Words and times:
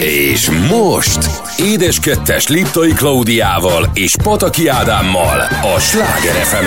És 0.00 0.50
most 0.50 1.30
Édes 1.58 2.00
Kettes 2.00 2.48
Liptai 2.48 2.92
Klaudiával 2.92 3.90
és 3.94 4.16
Pataki 4.22 4.68
Ádámmal 4.68 5.40
a 5.76 5.78
Sláger 5.78 6.34
fm 6.34 6.66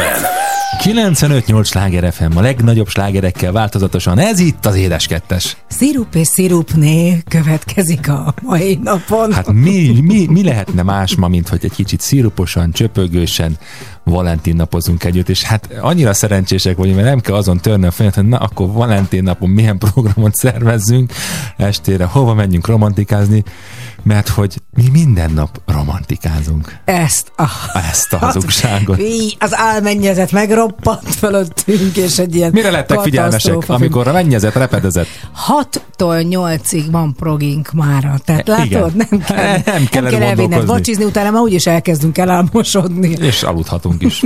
95-8 0.83 1.65
sláger 1.65 2.13
FM, 2.13 2.37
a 2.37 2.41
legnagyobb 2.41 2.87
slágerekkel 2.87 3.51
változatosan. 3.51 4.19
Ez 4.19 4.39
itt 4.39 4.65
az 4.65 4.75
Édes 4.75 5.07
Kettes. 5.07 5.57
Szirup 5.67 6.15
és 6.15 6.27
szirupné 6.27 7.21
következik 7.29 8.09
a 8.09 8.33
mai 8.41 8.79
napon. 8.83 9.33
Hát 9.33 9.51
mi, 9.51 9.99
mi, 10.01 10.25
mi 10.29 10.43
lehetne 10.43 10.83
más 10.83 11.15
ma, 11.15 11.27
mint 11.27 11.49
hogy 11.49 11.59
egy 11.63 11.73
kicsit 11.73 11.99
sziruposan, 11.99 12.71
csöpögősen 12.71 13.57
Valentin 14.03 14.55
napozunk 14.55 15.03
együtt, 15.03 15.29
és 15.29 15.43
hát 15.43 15.69
annyira 15.81 16.13
szerencsések 16.13 16.77
vagyunk, 16.77 16.95
mert 16.95 17.07
nem 17.07 17.19
kell 17.19 17.35
azon 17.35 17.57
törni 17.57 17.85
a 17.85 17.91
fejet, 17.91 18.15
hogy 18.15 18.25
na 18.25 18.37
akkor 18.37 18.71
Valentin 18.71 19.23
napon 19.23 19.49
milyen 19.49 19.77
programot 19.77 20.35
szervezzünk 20.35 21.13
estére, 21.57 22.05
hova 22.05 22.33
menjünk 22.33 22.67
romantikázni, 22.67 23.43
mert 24.03 24.27
hogy 24.27 24.61
mi 24.75 24.89
minden 24.91 25.31
nap 25.31 25.61
romantikázunk. 25.65 26.77
Ezt 26.85 27.31
a... 27.37 27.47
Ezt 27.89 28.13
a 28.13 28.17
hazugságot. 28.17 28.97
Mi, 29.01 29.29
az 29.39 29.55
álmennyezet 29.55 30.31
megroppant 30.31 31.15
fölöttünk, 31.15 31.97
és 31.97 32.19
egy 32.19 32.35
ilyen 32.35 32.51
Mire 32.51 32.71
lettek 32.71 32.99
figyelmesek, 32.99 33.53
katasztrófa 33.53 33.73
amikor 33.73 34.07
a 34.07 34.11
mennyezet 34.11 34.53
repedezett? 34.53 35.07
6-tól 35.47 36.25
8-ig 36.29 36.85
van 36.91 37.13
progink 37.13 37.71
mára. 37.71 38.15
Tehát 38.25 38.49
E, 38.49 38.63
igen. 38.63 38.81
látod, 38.81 38.95
nem 38.95 39.19
kell, 39.19 39.45
Nem 39.45 39.61
nem 39.65 39.85
kell 39.85 40.09
kell 40.09 40.21
elvinned 40.21 40.65
vacsizni, 40.65 41.03
utána 41.03 41.29
már 41.29 41.41
úgyis 41.41 41.65
elkezdünk 41.65 42.17
elálmosodni. 42.17 43.09
És 43.09 43.43
aludhatunk 43.43 43.90
is. 43.99 44.23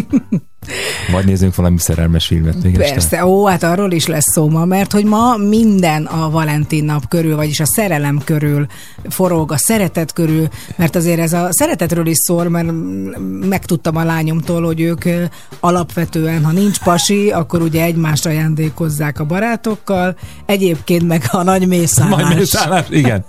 Vagy 1.11 1.25
nézzünk 1.25 1.55
valami 1.55 1.77
szerelmes 1.77 2.25
filmet 2.25 2.63
még 2.63 2.79
este. 2.79 2.93
Persze, 2.93 3.25
ó, 3.25 3.45
hát 3.45 3.63
arról 3.63 3.91
is 3.91 4.05
lesz 4.05 4.31
szó 4.31 4.49
ma, 4.49 4.65
mert 4.65 4.91
hogy 4.91 5.05
ma 5.05 5.37
minden 5.37 6.05
a 6.05 6.29
Valentin 6.29 6.85
nap 6.85 7.07
körül, 7.07 7.35
vagyis 7.35 7.59
a 7.59 7.65
szerelem 7.65 8.21
körül 8.23 8.67
forog, 9.09 9.51
a 9.51 9.57
szeretet 9.57 10.13
körül, 10.13 10.47
mert 10.75 10.95
azért 10.95 11.19
ez 11.19 11.33
a 11.33 11.47
szeretetről 11.49 12.05
is 12.05 12.17
szól, 12.17 12.49
mert 12.49 12.71
megtudtam 13.49 13.95
a 13.95 14.03
lányomtól, 14.03 14.63
hogy 14.63 14.81
ők 14.81 15.03
alapvetően, 15.59 16.45
ha 16.45 16.51
nincs 16.51 16.79
pasi, 16.79 17.31
akkor 17.31 17.61
ugye 17.61 17.83
egymást 17.83 18.25
ajándékozzák 18.25 19.19
a 19.19 19.25
barátokkal, 19.25 20.17
egyébként 20.45 21.07
meg 21.07 21.23
a 21.31 21.43
nagy 21.43 21.67
mészállás. 21.67 22.21
Majd 22.21 22.37
mészállás, 22.37 22.85
igen. 22.89 23.25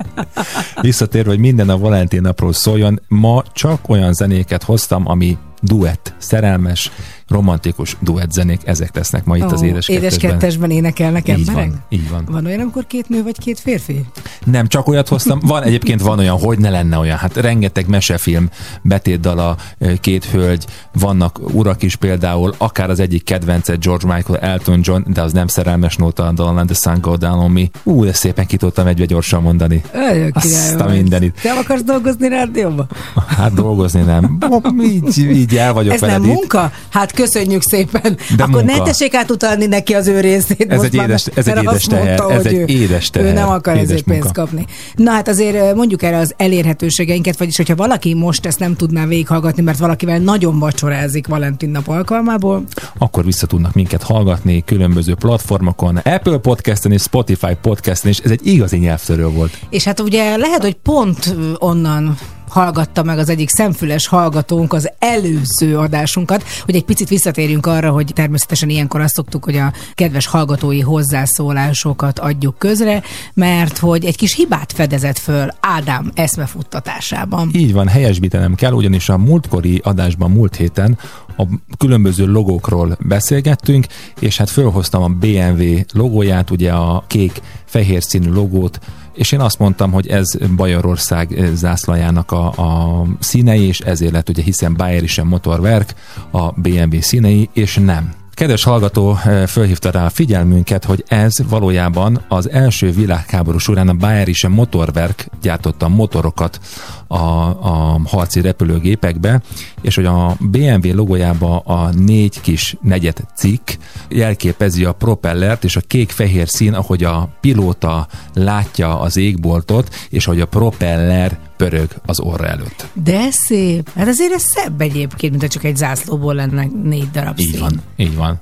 Visszatérve, 0.81 1.31
hogy 1.31 1.39
minden 1.39 1.69
a 1.69 1.79
Valentin 1.79 2.21
napról 2.21 2.53
szóljon, 2.53 3.01
ma 3.09 3.43
csak 3.53 3.89
olyan 3.89 4.13
zenéket 4.13 4.63
hoztam, 4.63 5.09
ami 5.09 5.39
duett, 5.67 6.15
szerelmes, 6.19 6.91
romantikus 7.29 7.97
duett 8.01 8.31
zenék, 8.33 8.61
ezek 8.65 8.95
lesznek 8.95 9.25
ma 9.25 9.37
itt 9.37 9.43
az 9.53 9.63
Ó, 9.63 9.65
édes, 9.65 9.89
édes 9.89 10.03
kettesben. 10.13 10.39
kettesben 10.39 10.71
énekelnek 10.71 11.29
Így 11.29 11.35
emberek? 11.49 11.69
van, 11.69 11.83
így 11.89 12.11
van. 12.11 12.25
Van 12.31 12.47
olyan, 12.47 12.61
amikor 12.61 12.87
két 12.87 13.09
nő 13.09 13.23
vagy 13.23 13.39
két 13.39 13.61
férfi? 13.61 14.05
Nem, 14.45 14.67
csak 14.67 14.89
olyat 14.89 15.09
hoztam. 15.09 15.39
Van 15.43 15.63
egyébként 15.63 16.01
van 16.03 16.19
olyan, 16.19 16.39
hogy 16.39 16.59
ne 16.59 16.71
lenne 16.71 16.99
olyan. 16.99 17.17
Hát 17.17 17.37
rengeteg 17.37 17.89
mesefilm, 17.89 18.49
betétdala, 18.83 19.57
két 20.01 20.25
hölgy, 20.25 20.65
vannak 20.93 21.41
urak 21.55 21.83
is 21.83 21.97
például, 21.97 22.55
akár 22.59 22.91
az 22.91 23.01
egyik 23.01 23.25
kedvence 23.25 23.75
George 23.75 24.15
Michael, 24.15 24.39
Elton 24.39 24.81
John, 24.83 25.03
de 25.13 25.23
az 25.23 25.33
nem 25.33 25.47
szerelmes 25.47 25.97
nóta, 25.97 26.33
Don't 26.37 26.55
Let 26.55 26.67
the 26.67 26.75
Sun 26.75 27.01
Go 27.01 27.17
Down 27.17 27.39
on 27.39 27.51
Me. 27.51 27.63
Ú, 27.83 28.05
de 28.05 28.13
szépen 28.13 28.47
ki 28.47 28.57
tudtam 28.57 28.87
egybe 28.87 29.05
gyorsan 29.05 29.43
mondani. 29.43 29.83
Olyan 29.95 30.31
Azt 30.35 30.81
a 30.81 30.89
mindenit. 30.89 31.39
Te 31.43 31.53
akarsz 31.53 31.83
dolgozni 31.83 32.29
rádióban? 32.29 32.89
Hát 33.27 33.55
dolgozni 33.55 34.01
nem. 34.03 34.39
Így, 34.83 35.19
így 35.19 35.57
el 35.57 35.73
vagyok 35.73 35.93
Ez 35.95 36.01
nem 36.01 36.11
veled 36.11 36.27
itt. 36.27 36.33
munka? 36.35 36.71
Hát 36.89 37.13
köszönjük 37.17 37.63
szépen. 37.63 38.17
De 38.37 38.43
Akkor 38.43 38.63
munka. 38.63 38.77
ne 38.79 38.85
tessék 38.85 39.15
átutalni 39.15 39.67
neki 39.67 39.95
az 39.95 40.07
ő 40.07 40.21
részét. 40.21 40.67
Ez 40.73 40.83
egy 40.83 40.95
már, 40.95 41.09
édes- 41.09 41.31
ez 41.35 41.49
egy 41.49 41.57
édes 41.57 41.75
azt 41.75 41.91
mondta, 41.91 42.27
teher, 42.27 42.39
ez 42.39 42.45
egy 42.47 42.71
édes 42.71 43.11
teher, 43.11 43.29
Ő 43.29 43.33
nem 43.33 43.49
akar 43.49 43.77
ezért 43.77 44.03
pénzt 44.03 44.33
kapni. 44.33 44.65
Na 44.95 45.11
hát 45.11 45.29
azért 45.29 45.75
mondjuk 45.75 46.03
erre 46.03 46.19
az 46.19 46.35
elérhetőségeinket, 46.37 47.39
vagyis 47.39 47.57
hogyha 47.57 47.75
valaki 47.75 48.15
most 48.15 48.47
ezt 48.47 48.59
nem 48.59 48.77
tudná 48.77 49.07
végighallgatni, 49.07 49.63
mert 49.63 49.79
valakivel 49.79 50.19
nagyon 50.19 50.59
vacsorázik 50.59 51.27
Valentin 51.27 51.71
nap 51.71 51.89
alkalmából, 51.89 52.65
akkor 52.99 53.25
vissza 53.25 53.47
tudnak 53.47 53.75
minket 53.75 54.03
hallgatni 54.03 54.63
különböző 54.65 55.15
platformokon, 55.15 55.97
Apple 55.97 56.39
Podcasten 56.39 56.93
és 56.93 57.03
Spotify 57.03 57.57
Podcasten, 57.63 58.11
és 58.11 58.19
ez 58.19 58.31
egy 58.31 58.47
igazi 58.47 58.77
nyelvtörő 58.77 59.29
volt. 59.29 59.59
És 59.71 59.85
hát 59.85 60.01
ugye 60.01 60.37
lehet, 60.37 60.63
hogy 60.63 60.75
pont 60.75 61.35
onnan 61.59 62.17
hallgatta 62.57 63.03
meg 63.03 63.19
az 63.19 63.29
egyik 63.29 63.49
szemfüles 63.49 64.07
hallgatónk 64.07 64.73
az 64.73 64.91
előző 64.99 65.79
adásunkat, 65.79 66.45
hogy 66.65 66.75
egy 66.75 66.85
picit 66.85 67.09
visszatérjünk 67.09 67.67
arra, 67.67 67.91
hogy 67.91 68.11
természetesen 68.15 68.69
ilyenkor 68.69 69.01
azt 69.01 69.15
szoktuk, 69.15 69.45
hogy 69.45 69.57
a 69.57 69.73
kedves 69.95 70.27
hallgatói 70.27 70.81
hozzászólásokat 70.81 72.19
adjuk 72.19 72.59
közre, 72.59 73.03
mert 73.35 73.79
hogy 73.79 74.05
egy 74.05 74.17
kis 74.17 74.35
hibát 74.35 74.73
fedezett 74.73 75.19
föl 75.19 75.49
Ádám 75.61 76.11
eszmefuttatásában. 76.15 77.51
Így 77.53 77.73
van, 77.73 77.89
helyesbítenem 77.89 78.55
kell, 78.55 78.73
ugyanis 78.73 79.09
a 79.09 79.19
múltkori 79.19 79.81
adásban 79.85 80.31
múlt 80.31 80.57
héten 80.57 80.99
a 81.37 81.43
különböző 81.79 82.27
logókról 82.27 82.97
beszélgettünk, 83.01 83.87
és 84.21 84.37
hát 84.37 84.51
fölhoztam 84.51 85.03
a 85.03 85.09
BMW 85.09 85.81
logóját, 85.93 86.51
ugye 86.51 86.73
a 86.73 87.05
kék-fehér 87.07 88.03
színű 88.03 88.31
logót, 88.31 88.81
és 89.17 89.33
én 89.33 89.41
azt 89.41 89.59
mondtam, 89.59 89.93
hogy 89.93 90.07
ez 90.07 90.35
Bajorország 90.57 91.33
eh, 91.33 91.51
zászlajának 91.55 92.33
a, 92.33 92.47
a 92.47 93.03
színei, 93.19 93.67
és 93.67 93.81
ezért 93.81 94.13
lett 94.13 94.29
ugye, 94.29 94.43
hiszen 94.43 94.75
Bayerischen 94.75 95.27
Motorwerk 95.27 95.95
a 96.31 96.53
BMW 96.53 97.01
színei, 97.01 97.49
és 97.53 97.77
nem. 97.77 98.26
Kedves 98.37 98.65
hallgató 98.65 99.17
eh, 99.25 99.47
fölhívta 99.47 99.91
rá 99.91 100.05
a 100.05 100.11
figyelmünket, 100.11 100.85
hogy 100.85 101.05
ez 101.09 101.33
valójában 101.49 102.25
az 102.29 102.51
első 102.51 102.91
világháború 102.91 103.59
során 103.59 103.89
a 103.89 103.95
Bayerische 103.95 104.49
Motorwerk 104.49 105.29
gyártotta 105.43 105.89
motorokat 105.89 106.61
a, 107.07 107.17
a 107.17 108.01
harci 108.07 108.41
repülőgépekbe, 108.41 109.43
és 109.81 109.95
hogy 109.95 110.05
a 110.05 110.37
BMW 110.41 110.95
logójába 110.95 111.59
a 111.59 111.91
négy 111.91 112.41
kis 112.41 112.77
negyed 112.83 113.17
cikk 113.35 113.71
jelképezi 114.09 114.85
a 114.85 114.93
propellert, 114.93 115.65
és 115.65 115.77
a 115.77 115.81
kék-fehér 115.87 116.49
szín, 116.49 116.75
ahogy 116.75 117.05
a 117.05 117.29
pilóta 117.41 118.07
látja 118.35 119.01
az 119.01 119.17
égboltot, 119.17 119.95
és 120.11 120.25
hogy 120.25 120.41
a 120.41 120.47
propeller 120.47 121.39
pörög 121.57 121.89
az 122.07 122.21
orra 122.21 122.47
előtt. 122.47 122.87
De 122.93 123.27
szép. 123.31 123.91
Hát 123.97 124.09
azért 124.09 124.33
ez 124.33 124.43
szebb 124.43 124.81
egyébként, 124.81 125.31
mint 125.31 125.43
ha 125.43 125.49
csak 125.49 125.65
egy 125.65 125.77
zászlóból 125.77 126.35
lenne 126.35 126.67
négy 126.83 127.11
darab 127.11 127.39
Így 127.39 127.51
szín. 127.51 127.61
van, 127.61 127.81
így 127.97 128.17
van. 128.17 128.41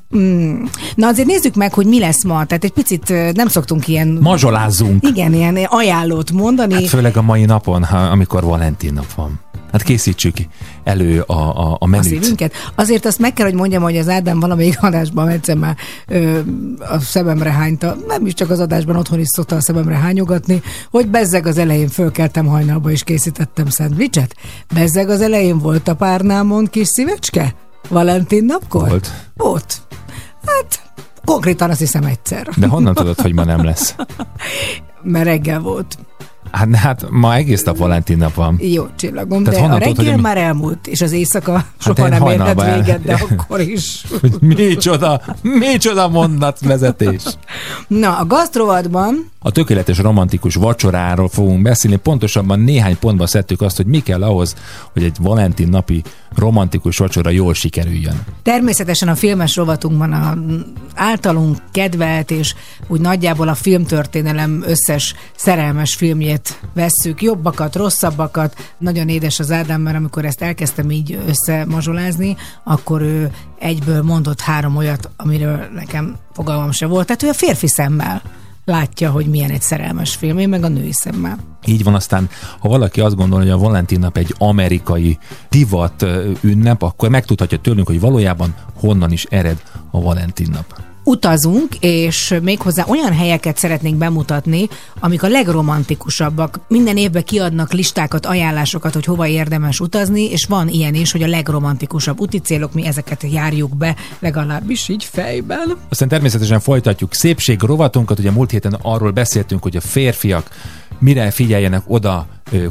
Na 0.94 1.06
azért 1.06 1.28
nézzük 1.28 1.54
meg, 1.54 1.72
hogy 1.74 1.86
mi 1.86 1.98
lesz 2.00 2.24
ma. 2.24 2.44
Tehát 2.44 2.64
egy 2.64 2.72
picit 2.72 3.08
nem 3.34 3.48
szoktunk 3.48 3.88
ilyen... 3.88 4.08
Mazsolázzunk! 4.20 5.06
Igen, 5.08 5.32
ilyen 5.34 5.56
ajánlót 5.68 6.30
mondani. 6.30 6.74
Hát 6.74 6.86
főleg 6.88 7.16
a 7.16 7.22
mai 7.22 7.44
napon, 7.44 7.84
ha, 7.84 7.96
amikor 7.98 8.44
Valentin 8.44 8.92
nap 8.92 9.12
van. 9.14 9.40
Hát 9.72 9.82
készítsük 9.82 10.36
elő 10.84 11.20
a, 11.20 11.32
a, 11.32 11.72
a 11.72 11.76
a 11.80 11.86
menüt. 11.86 12.04
szívünket. 12.06 12.52
Azért 12.74 13.06
azt 13.06 13.18
meg 13.18 13.32
kell, 13.32 13.46
hogy 13.46 13.54
mondjam, 13.54 13.82
hogy 13.82 13.96
az 13.96 14.08
Ádám 14.08 14.40
valamelyik 14.40 14.82
adásban 14.82 15.28
egyszer 15.28 15.56
már 15.56 15.76
ö, 16.06 16.38
a 16.78 16.98
szememre 17.00 17.50
hányta, 17.50 17.96
nem 18.08 18.26
is 18.26 18.34
csak 18.34 18.50
az 18.50 18.60
adásban, 18.60 18.96
otthon 18.96 19.18
is 19.18 19.26
szokta 19.28 19.56
a 19.56 19.60
szememre 19.60 19.94
hányogatni, 19.94 20.62
hogy 20.90 21.08
bezzeg 21.08 21.46
az 21.46 21.58
elején 21.58 21.88
fölkeltem 21.88 22.46
hajnalba 22.46 22.90
és 22.90 23.03
készítettem 23.04 23.68
szendvicset. 23.68 24.36
Bezzeg 24.74 25.08
az 25.08 25.20
elején 25.20 25.58
volt 25.58 25.88
a 25.88 25.94
párnámon 25.94 26.66
kis 26.66 26.88
szívecske? 26.88 27.54
Valentin 27.88 28.44
napkor? 28.44 28.88
Volt. 28.88 29.12
Volt. 29.34 29.82
Hát 30.46 30.82
konkrétan 31.24 31.70
azt 31.70 31.78
hiszem 31.78 32.04
egyszer, 32.04 32.48
De 32.56 32.66
honnan 32.66 32.94
tudod, 32.94 33.20
hogy 33.20 33.34
ma 33.34 33.44
nem 33.44 33.64
lesz? 33.64 33.94
mert 35.02 35.24
reggel 35.24 35.60
volt. 35.60 35.98
Hát, 36.54 36.74
hát 36.74 37.06
ma 37.10 37.34
egész 37.34 37.62
nap 37.62 37.76
Valentin 37.76 38.16
nap 38.16 38.34
van. 38.34 38.58
Jó 38.60 38.86
csillagom, 38.96 39.44
Tehát 39.44 39.60
de 39.60 39.74
a 39.74 39.78
reggel 39.78 40.12
hogy 40.12 40.22
már 40.22 40.36
elmúlt, 40.36 40.86
és 40.86 41.00
az 41.00 41.12
éjszaka 41.12 41.64
soha 41.78 42.02
én 42.02 42.08
nem 42.08 42.26
érhet 42.26 42.60
el- 42.60 42.78
véget, 42.78 43.02
de 43.02 43.18
akkor 43.30 43.60
is. 43.60 44.04
Hogy 44.20 44.32
micsoda, 44.40 45.20
micsoda 45.42 46.08
mondatvezetés. 46.08 47.22
Na, 47.88 48.18
a 48.18 48.26
gasztrovatban 48.26 49.30
A 49.38 49.50
tökéletes 49.50 49.98
romantikus 49.98 50.54
vacsoráról 50.54 51.28
fogunk 51.28 51.62
beszélni, 51.62 51.96
pontosabban 51.96 52.60
néhány 52.60 52.98
pontban 52.98 53.26
szedtük 53.26 53.60
azt, 53.60 53.76
hogy 53.76 53.86
mi 53.86 53.98
kell 53.98 54.22
ahhoz, 54.22 54.54
hogy 54.92 55.02
egy 55.02 55.16
Valentin 55.20 55.68
napi 55.68 56.02
romantikus 56.34 56.98
vacsora 56.98 57.30
jól 57.30 57.54
sikerüljön. 57.54 58.20
Természetesen 58.42 59.08
a 59.08 59.14
filmes 59.14 59.56
rovatunkban 59.56 60.12
a 60.12 60.38
általunk 60.94 61.58
kedvelt 61.72 62.30
és 62.30 62.54
úgy 62.86 63.00
nagyjából 63.00 63.48
a 63.48 63.54
filmtörténelem 63.54 64.64
összes 64.66 65.14
szerelmes 65.36 65.94
filmjét 65.94 66.43
vesszük, 66.72 67.22
jobbakat, 67.22 67.76
rosszabbakat. 67.76 68.74
Nagyon 68.78 69.08
édes 69.08 69.38
az 69.38 69.50
Ádám, 69.50 69.80
mert 69.80 69.96
amikor 69.96 70.24
ezt 70.24 70.42
elkezdtem 70.42 70.90
így 70.90 71.18
összemazsolázni, 71.26 72.36
akkor 72.64 73.02
ő 73.02 73.30
egyből 73.58 74.02
mondott 74.02 74.40
három 74.40 74.76
olyat, 74.76 75.10
amiről 75.16 75.68
nekem 75.74 76.16
fogalmam 76.32 76.70
se 76.70 76.86
volt. 76.86 77.06
Tehát 77.06 77.22
ő 77.22 77.28
a 77.28 77.34
férfi 77.34 77.66
szemmel 77.66 78.22
látja, 78.64 79.10
hogy 79.10 79.26
milyen 79.26 79.50
egy 79.50 79.62
szerelmes 79.62 80.14
film, 80.14 80.38
én 80.38 80.48
meg 80.48 80.64
a 80.64 80.68
női 80.68 80.92
szemmel. 80.92 81.38
Így 81.64 81.84
van, 81.84 81.94
aztán 81.94 82.28
ha 82.58 82.68
valaki 82.68 83.00
azt 83.00 83.16
gondolja, 83.16 83.52
hogy 83.52 83.62
a 83.62 83.66
Valentin 83.66 83.98
nap 83.98 84.16
egy 84.16 84.34
amerikai 84.38 85.18
divat 85.48 86.06
ünnep, 86.40 86.82
akkor 86.82 87.08
megtudhatja 87.08 87.58
tőlünk, 87.58 87.86
hogy 87.86 88.00
valójában 88.00 88.54
honnan 88.74 89.12
is 89.12 89.24
ered 89.24 89.62
a 89.90 90.00
Valentin 90.00 90.48
nap. 90.52 90.83
Utazunk, 91.04 91.74
és 91.80 92.34
méghozzá 92.42 92.84
olyan 92.86 93.12
helyeket 93.12 93.56
szeretnénk 93.56 93.96
bemutatni, 93.96 94.68
amik 95.00 95.22
a 95.22 95.28
legromantikusabbak. 95.28 96.60
Minden 96.68 96.96
évben 96.96 97.24
kiadnak 97.24 97.72
listákat, 97.72 98.26
ajánlásokat, 98.26 98.94
hogy 98.94 99.04
hova 99.04 99.26
érdemes 99.26 99.80
utazni, 99.80 100.30
és 100.30 100.44
van 100.44 100.68
ilyen 100.68 100.94
is, 100.94 101.12
hogy 101.12 101.22
a 101.22 101.26
legromantikusabb 101.26 102.20
úti 102.20 102.38
célok, 102.38 102.72
mi 102.72 102.86
ezeket 102.86 103.22
járjuk 103.22 103.76
be, 103.76 103.96
legalábbis 104.18 104.88
így 104.88 105.04
fejben. 105.04 105.76
Aztán 105.88 106.08
természetesen 106.08 106.60
folytatjuk 106.60 107.14
szépség 107.14 107.62
rovatunkat, 107.62 108.18
ugye 108.18 108.30
múlt 108.30 108.50
héten 108.50 108.78
arról 108.82 109.10
beszéltünk, 109.10 109.62
hogy 109.62 109.76
a 109.76 109.80
férfiak 109.80 110.50
mire 110.98 111.30
figyeljenek 111.30 111.82
oda 111.86 112.26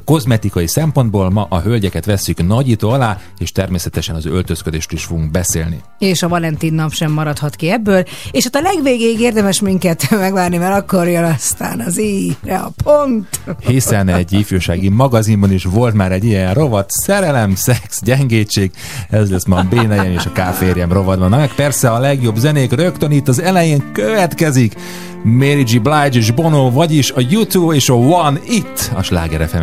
kozmetikai 0.05 0.67
szempontból, 0.67 1.29
ma 1.29 1.45
a 1.49 1.59
hölgyeket 1.59 2.05
vesszük 2.05 2.47
nagyító 2.47 2.89
alá, 2.89 3.19
és 3.37 3.51
természetesen 3.51 4.15
az 4.15 4.25
öltözködést 4.25 4.91
is 4.91 5.03
fogunk 5.03 5.31
beszélni. 5.31 5.81
És 5.99 6.23
a 6.23 6.27
Valentin 6.27 6.73
nap 6.73 6.93
sem 6.93 7.11
maradhat 7.11 7.55
ki 7.55 7.69
ebből, 7.71 8.03
és 8.31 8.43
hát 8.43 8.55
a 8.55 8.61
legvégéig 8.61 9.19
érdemes 9.19 9.61
minket 9.61 10.09
megvárni, 10.19 10.57
mert 10.57 10.75
akkor 10.75 11.07
jön 11.07 11.23
aztán 11.23 11.79
az 11.79 11.99
íre 11.99 12.55
a 12.55 12.71
pont. 12.83 13.27
Hiszen 13.67 14.07
egy 14.07 14.33
ifjúsági 14.33 14.89
magazinban 14.89 15.51
is 15.51 15.63
volt 15.63 15.93
már 15.93 16.11
egy 16.11 16.23
ilyen 16.23 16.53
rovat, 16.53 16.91
szerelem, 16.91 17.55
szex, 17.55 18.03
gyengétség, 18.03 18.71
ez 19.09 19.31
lesz 19.31 19.45
ma 19.45 19.57
a 19.57 19.67
Bénejem 19.69 20.11
és 20.11 20.25
a 20.25 20.31
Káférjem 20.31 20.91
rovatban. 20.91 21.29
Na 21.29 21.37
meg 21.37 21.55
persze 21.55 21.89
a 21.89 21.99
legjobb 21.99 22.35
zenék 22.35 22.71
rögtön 22.71 23.11
itt 23.11 23.27
az 23.27 23.41
elején 23.41 23.91
következik, 23.93 24.75
Mary 25.23 25.63
G. 25.63 25.81
Blige 25.81 26.17
és 26.17 26.31
Bono, 26.31 26.71
vagyis 26.71 27.11
a 27.11 27.19
U2 27.19 27.73
és 27.73 27.89
a 27.89 27.93
One 27.93 28.39
itt 28.47 28.91
a 28.95 29.01
Sláger 29.01 29.47
fm 29.47 29.62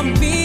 and 0.00 0.06
you 0.06 0.14
want 0.14 0.20
me 0.20 0.37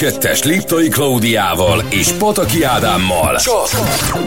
2-es 0.00 0.44
Liptai 0.44 0.88
Klaudiával 0.88 1.84
és 1.88 2.12
Pataki 2.12 2.62
Ádámmal. 2.62 3.36
Csak 3.36 3.68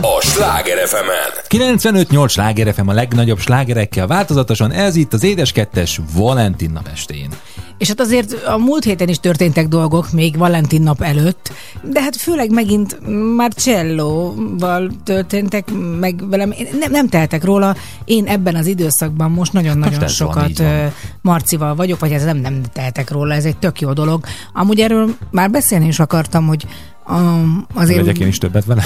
a 0.02 0.22
Sláger 0.22 0.88
fm 0.88 1.10
95-8 1.48 2.30
Sláger 2.30 2.74
FM 2.74 2.88
a 2.88 2.94
legnagyobb 2.94 3.40
slágerekkel 3.40 4.08
változatosan, 4.08 4.72
ez 4.72 4.96
itt 4.96 5.14
az 5.14 5.24
édes 5.24 5.52
kettes 5.52 6.00
Valentin 6.14 6.72
nap 6.72 6.88
estén. 6.94 7.30
És 7.78 7.88
hát 7.88 8.00
azért 8.00 8.44
a 8.44 8.58
múlt 8.58 8.84
héten 8.84 9.08
is 9.08 9.20
történtek 9.20 9.68
dolgok, 9.68 10.12
még 10.12 10.38
Valentin 10.38 10.82
nap 10.82 11.02
előtt, 11.02 11.52
de 11.84 12.02
hát 12.02 12.16
főleg 12.16 12.52
megint 12.52 13.00
Marcello-val 13.36 14.92
történtek, 15.04 15.72
meg 16.00 16.30
velem, 16.30 16.54
nem, 16.80 16.92
nem 16.92 17.08
tehetek 17.08 17.44
róla. 17.44 17.76
Én 18.06 18.28
ebben 18.28 18.56
az 18.56 18.68
időszakban 18.68 19.32
most 19.32 19.54
nagyon-nagyon 19.54 20.00
Most 20.00 20.20
van, 20.20 20.28
sokat 20.30 20.58
van. 20.58 20.68
ö, 20.68 20.86
Marcival 21.22 21.76
vagyok, 21.76 22.00
vagy 22.00 22.12
ez 22.12 22.24
nem, 22.24 22.38
nem 22.38 22.62
tehetek 22.74 23.12
róla, 23.12 23.34
ez 23.34 23.46
egy 23.46 23.58
tök 23.58 23.82
jó 23.82 23.94
dolog. 23.94 24.26
Amúgy 24.54 24.80
erről 24.80 25.16
már 25.32 25.50
beszélni 25.52 25.88
is 25.88 26.00
akartam, 26.00 26.48
hogy 26.48 26.66
um, 27.08 27.66
azért... 27.74 28.00
Legyek 28.00 28.20
én 28.20 28.28
is 28.28 28.38
többet 28.38 28.66
vele? 28.66 28.84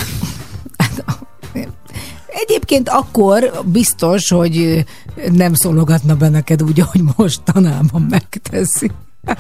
Egyébként 2.40 2.90
akkor 2.90 3.52
biztos, 3.66 4.30
hogy 4.30 4.86
nem 5.32 5.54
szólogatna 5.54 6.16
be 6.16 6.30
neked 6.30 6.64
úgy, 6.64 6.80
ahogy 6.80 7.02
mostanában 7.16 8.02
megteszi. 8.10 8.92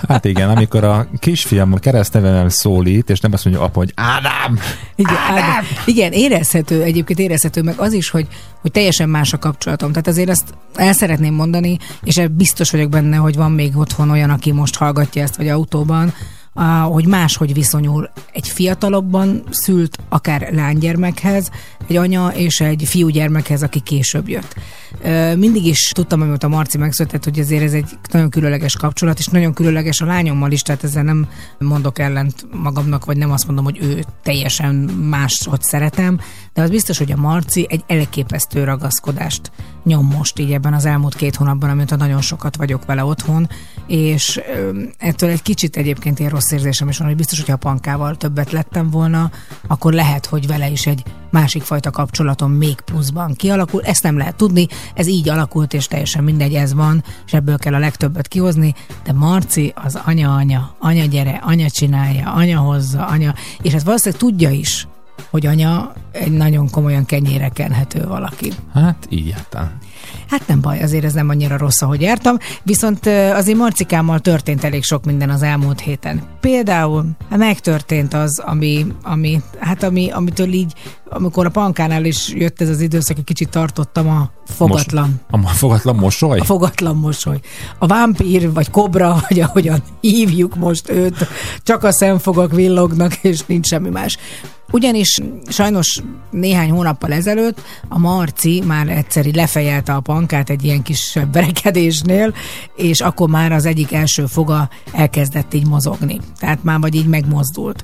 Hát 0.07 0.25
igen, 0.25 0.49
amikor 0.49 0.83
a 0.83 1.07
kisfiam 1.19 1.73
a 1.73 1.77
keresztnevemmel 1.77 2.49
szólít, 2.49 3.09
és 3.09 3.19
nem 3.19 3.33
azt 3.33 3.45
mondja 3.45 3.63
apa, 3.63 3.79
hogy 3.79 3.91
Ádám! 3.95 4.59
Igen, 4.95 5.15
Ádám. 5.15 5.63
igen, 5.85 6.11
érezhető, 6.11 6.81
egyébként 6.83 7.19
érezhető 7.19 7.61
meg 7.61 7.79
az 7.79 7.93
is, 7.93 8.09
hogy, 8.09 8.27
hogy 8.61 8.71
teljesen 8.71 9.09
más 9.09 9.33
a 9.33 9.37
kapcsolatom. 9.37 9.89
Tehát 9.89 10.07
azért 10.07 10.29
ezt 10.29 10.53
el 10.75 10.93
szeretném 10.93 11.33
mondani, 11.33 11.77
és 12.03 12.21
biztos 12.31 12.71
vagyok 12.71 12.89
benne, 12.89 13.15
hogy 13.15 13.35
van 13.35 13.51
még 13.51 13.77
otthon 13.77 14.09
olyan, 14.09 14.29
aki 14.29 14.51
most 14.51 14.75
hallgatja 14.75 15.21
ezt, 15.21 15.35
vagy 15.35 15.47
autóban, 15.47 16.13
hogy 16.89 17.05
máshogy 17.05 17.53
viszonyul 17.53 18.09
egy 18.31 18.47
fiatalabban 18.47 19.43
szült, 19.49 19.97
akár 20.09 20.49
lánygyermekhez, 20.53 21.51
egy 21.87 21.95
anya 21.95 22.27
és 22.27 22.59
egy 22.59 22.83
fiúgyermekhez, 22.85 23.63
aki 23.63 23.79
később 23.79 24.29
jött. 24.29 24.55
Mindig 25.35 25.65
is 25.65 25.79
tudtam, 25.79 26.21
amióta 26.21 26.47
a 26.47 26.49
Marci 26.49 26.77
megszületett, 26.77 27.23
hogy 27.23 27.39
azért 27.39 27.63
ez 27.63 27.73
egy 27.73 27.89
nagyon 28.11 28.29
különleges 28.29 28.75
kapcsolat, 28.75 29.19
és 29.19 29.27
nagyon 29.27 29.53
különleges 29.53 30.01
a 30.01 30.05
lányommal 30.05 30.51
is, 30.51 30.61
tehát 30.61 30.83
ezzel 30.83 31.03
nem 31.03 31.27
mondok 31.59 31.99
ellent 31.99 32.45
magamnak, 32.61 33.05
vagy 33.05 33.17
nem 33.17 33.31
azt 33.31 33.45
mondom, 33.45 33.63
hogy 33.63 33.77
ő 33.81 34.03
teljesen 34.23 34.75
más, 35.09 35.45
hogy 35.49 35.61
szeretem, 35.61 36.19
de 36.53 36.61
az 36.61 36.69
biztos, 36.69 36.97
hogy 36.97 37.11
a 37.11 37.17
Marci 37.17 37.65
egy 37.69 37.83
elképesztő 37.87 38.63
ragaszkodást 38.63 39.51
nyom 39.83 40.05
most 40.05 40.39
így 40.39 40.51
ebben 40.51 40.73
az 40.73 40.85
elmúlt 40.85 41.15
két 41.15 41.35
hónapban, 41.35 41.69
amióta 41.69 41.95
nagyon 41.95 42.21
sokat 42.21 42.55
vagyok 42.55 42.85
vele 42.85 43.03
otthon, 43.03 43.49
és 43.87 44.41
ettől 44.97 45.29
egy 45.29 45.41
kicsit 45.41 45.77
egyébként 45.77 46.19
ilyen 46.19 46.31
rossz 46.31 46.46
érzésem 46.51 46.87
is 46.89 46.97
van, 46.97 47.07
hogy 47.07 47.15
biztos, 47.15 47.37
hogyha 47.37 47.53
a 47.53 47.57
pankával 47.57 48.15
többet 48.15 48.51
lettem 48.51 48.89
volna, 48.89 49.31
akkor 49.67 49.93
lehet, 49.93 50.25
hogy 50.25 50.47
vele 50.47 50.69
is 50.69 50.85
egy 50.85 51.03
másik 51.29 51.61
fajta 51.61 51.91
kapcsolatom 51.91 52.51
még 52.51 52.81
pluszban 52.81 53.33
kialakul. 53.33 53.83
Ezt 53.83 54.03
nem 54.03 54.17
lehet 54.17 54.35
tudni, 54.35 54.67
ez 54.93 55.07
így 55.07 55.29
alakult, 55.29 55.73
és 55.73 55.87
teljesen 55.87 56.23
mindegy, 56.23 56.53
ez 56.53 56.73
van, 56.73 57.03
és 57.25 57.33
ebből 57.33 57.57
kell 57.57 57.73
a 57.73 57.79
legtöbbet 57.79 58.27
kihozni, 58.27 58.73
de 59.03 59.13
Marci 59.13 59.73
az 59.75 59.99
anya-anya, 60.05 60.75
anya 60.79 61.05
gyere, 61.05 61.41
anya 61.43 61.69
csinálja, 61.69 62.33
anya 62.33 62.59
hozza, 62.59 63.05
anya, 63.05 63.33
és 63.61 63.73
ezt 63.73 63.85
valószínűleg 63.85 64.21
tudja 64.21 64.49
is, 64.49 64.87
hogy 65.29 65.45
anya 65.45 65.93
egy 66.11 66.31
nagyon 66.31 66.69
komolyan 66.69 67.05
kenyére 67.05 67.49
kenhető 67.49 68.07
valaki. 68.07 68.51
Hát 68.73 69.07
így 69.09 69.27
jártál. 69.27 69.77
Hát 70.29 70.47
nem 70.47 70.61
baj, 70.61 70.81
azért 70.81 71.03
ez 71.03 71.13
nem 71.13 71.29
annyira 71.29 71.57
rossz, 71.57 71.81
ahogy 71.81 72.01
jártam, 72.01 72.37
viszont 72.63 73.05
azért 73.07 73.57
Marcikámmal 73.57 74.19
történt 74.19 74.63
elég 74.63 74.83
sok 74.83 75.05
minden 75.05 75.29
az 75.29 75.41
elmúlt 75.41 75.79
héten. 75.79 76.21
Például 76.39 77.05
megtörtént 77.29 78.13
az, 78.13 78.39
ami, 78.39 78.85
ami, 79.03 79.41
hát 79.59 79.83
ami, 79.83 80.11
amitől 80.11 80.53
így, 80.53 80.73
amikor 81.09 81.45
a 81.45 81.49
pankánál 81.49 82.05
is 82.05 82.29
jött 82.29 82.61
ez 82.61 82.69
az 82.69 82.81
időszak, 82.81 83.17
egy 83.17 83.23
kicsit 83.23 83.49
tartottam 83.49 84.09
a 84.09 84.29
fogatlan. 84.45 85.21
Mos- 85.29 85.45
a 85.45 85.49
fogatlan 85.49 85.95
mosoly? 85.95 86.39
A 86.39 86.43
fogatlan 86.43 86.95
mosoly. 86.95 87.39
A 87.77 87.87
vámpír, 87.87 88.53
vagy 88.53 88.69
kobra, 88.69 89.17
vagy 89.27 89.39
ahogyan 89.39 89.83
hívjuk 90.01 90.55
most 90.55 90.89
őt, 90.89 91.27
csak 91.63 91.83
a 91.83 91.91
szemfogak 91.91 92.51
villognak, 92.51 93.13
és 93.13 93.45
nincs 93.45 93.67
semmi 93.67 93.89
más. 93.89 94.17
Ugyanis 94.71 95.21
sajnos 95.47 96.01
néhány 96.31 96.69
hónappal 96.69 97.13
ezelőtt 97.13 97.61
a 97.87 97.99
Marci 97.99 98.63
már 98.65 98.87
egyszeri 98.87 99.33
lefejelte 99.33 99.93
a 99.93 99.99
pankát 99.99 100.49
egy 100.49 100.63
ilyen 100.63 100.81
kis 100.81 101.17
verekedésnél, 101.31 102.33
és 102.75 103.01
akkor 103.01 103.29
már 103.29 103.51
az 103.51 103.65
egyik 103.65 103.93
első 103.93 104.25
foga 104.25 104.69
elkezdett 104.91 105.53
így 105.53 105.67
mozogni. 105.67 106.19
Tehát 106.39 106.63
már 106.63 106.79
vagy 106.79 106.95
így 106.95 107.07
megmozdult. 107.07 107.83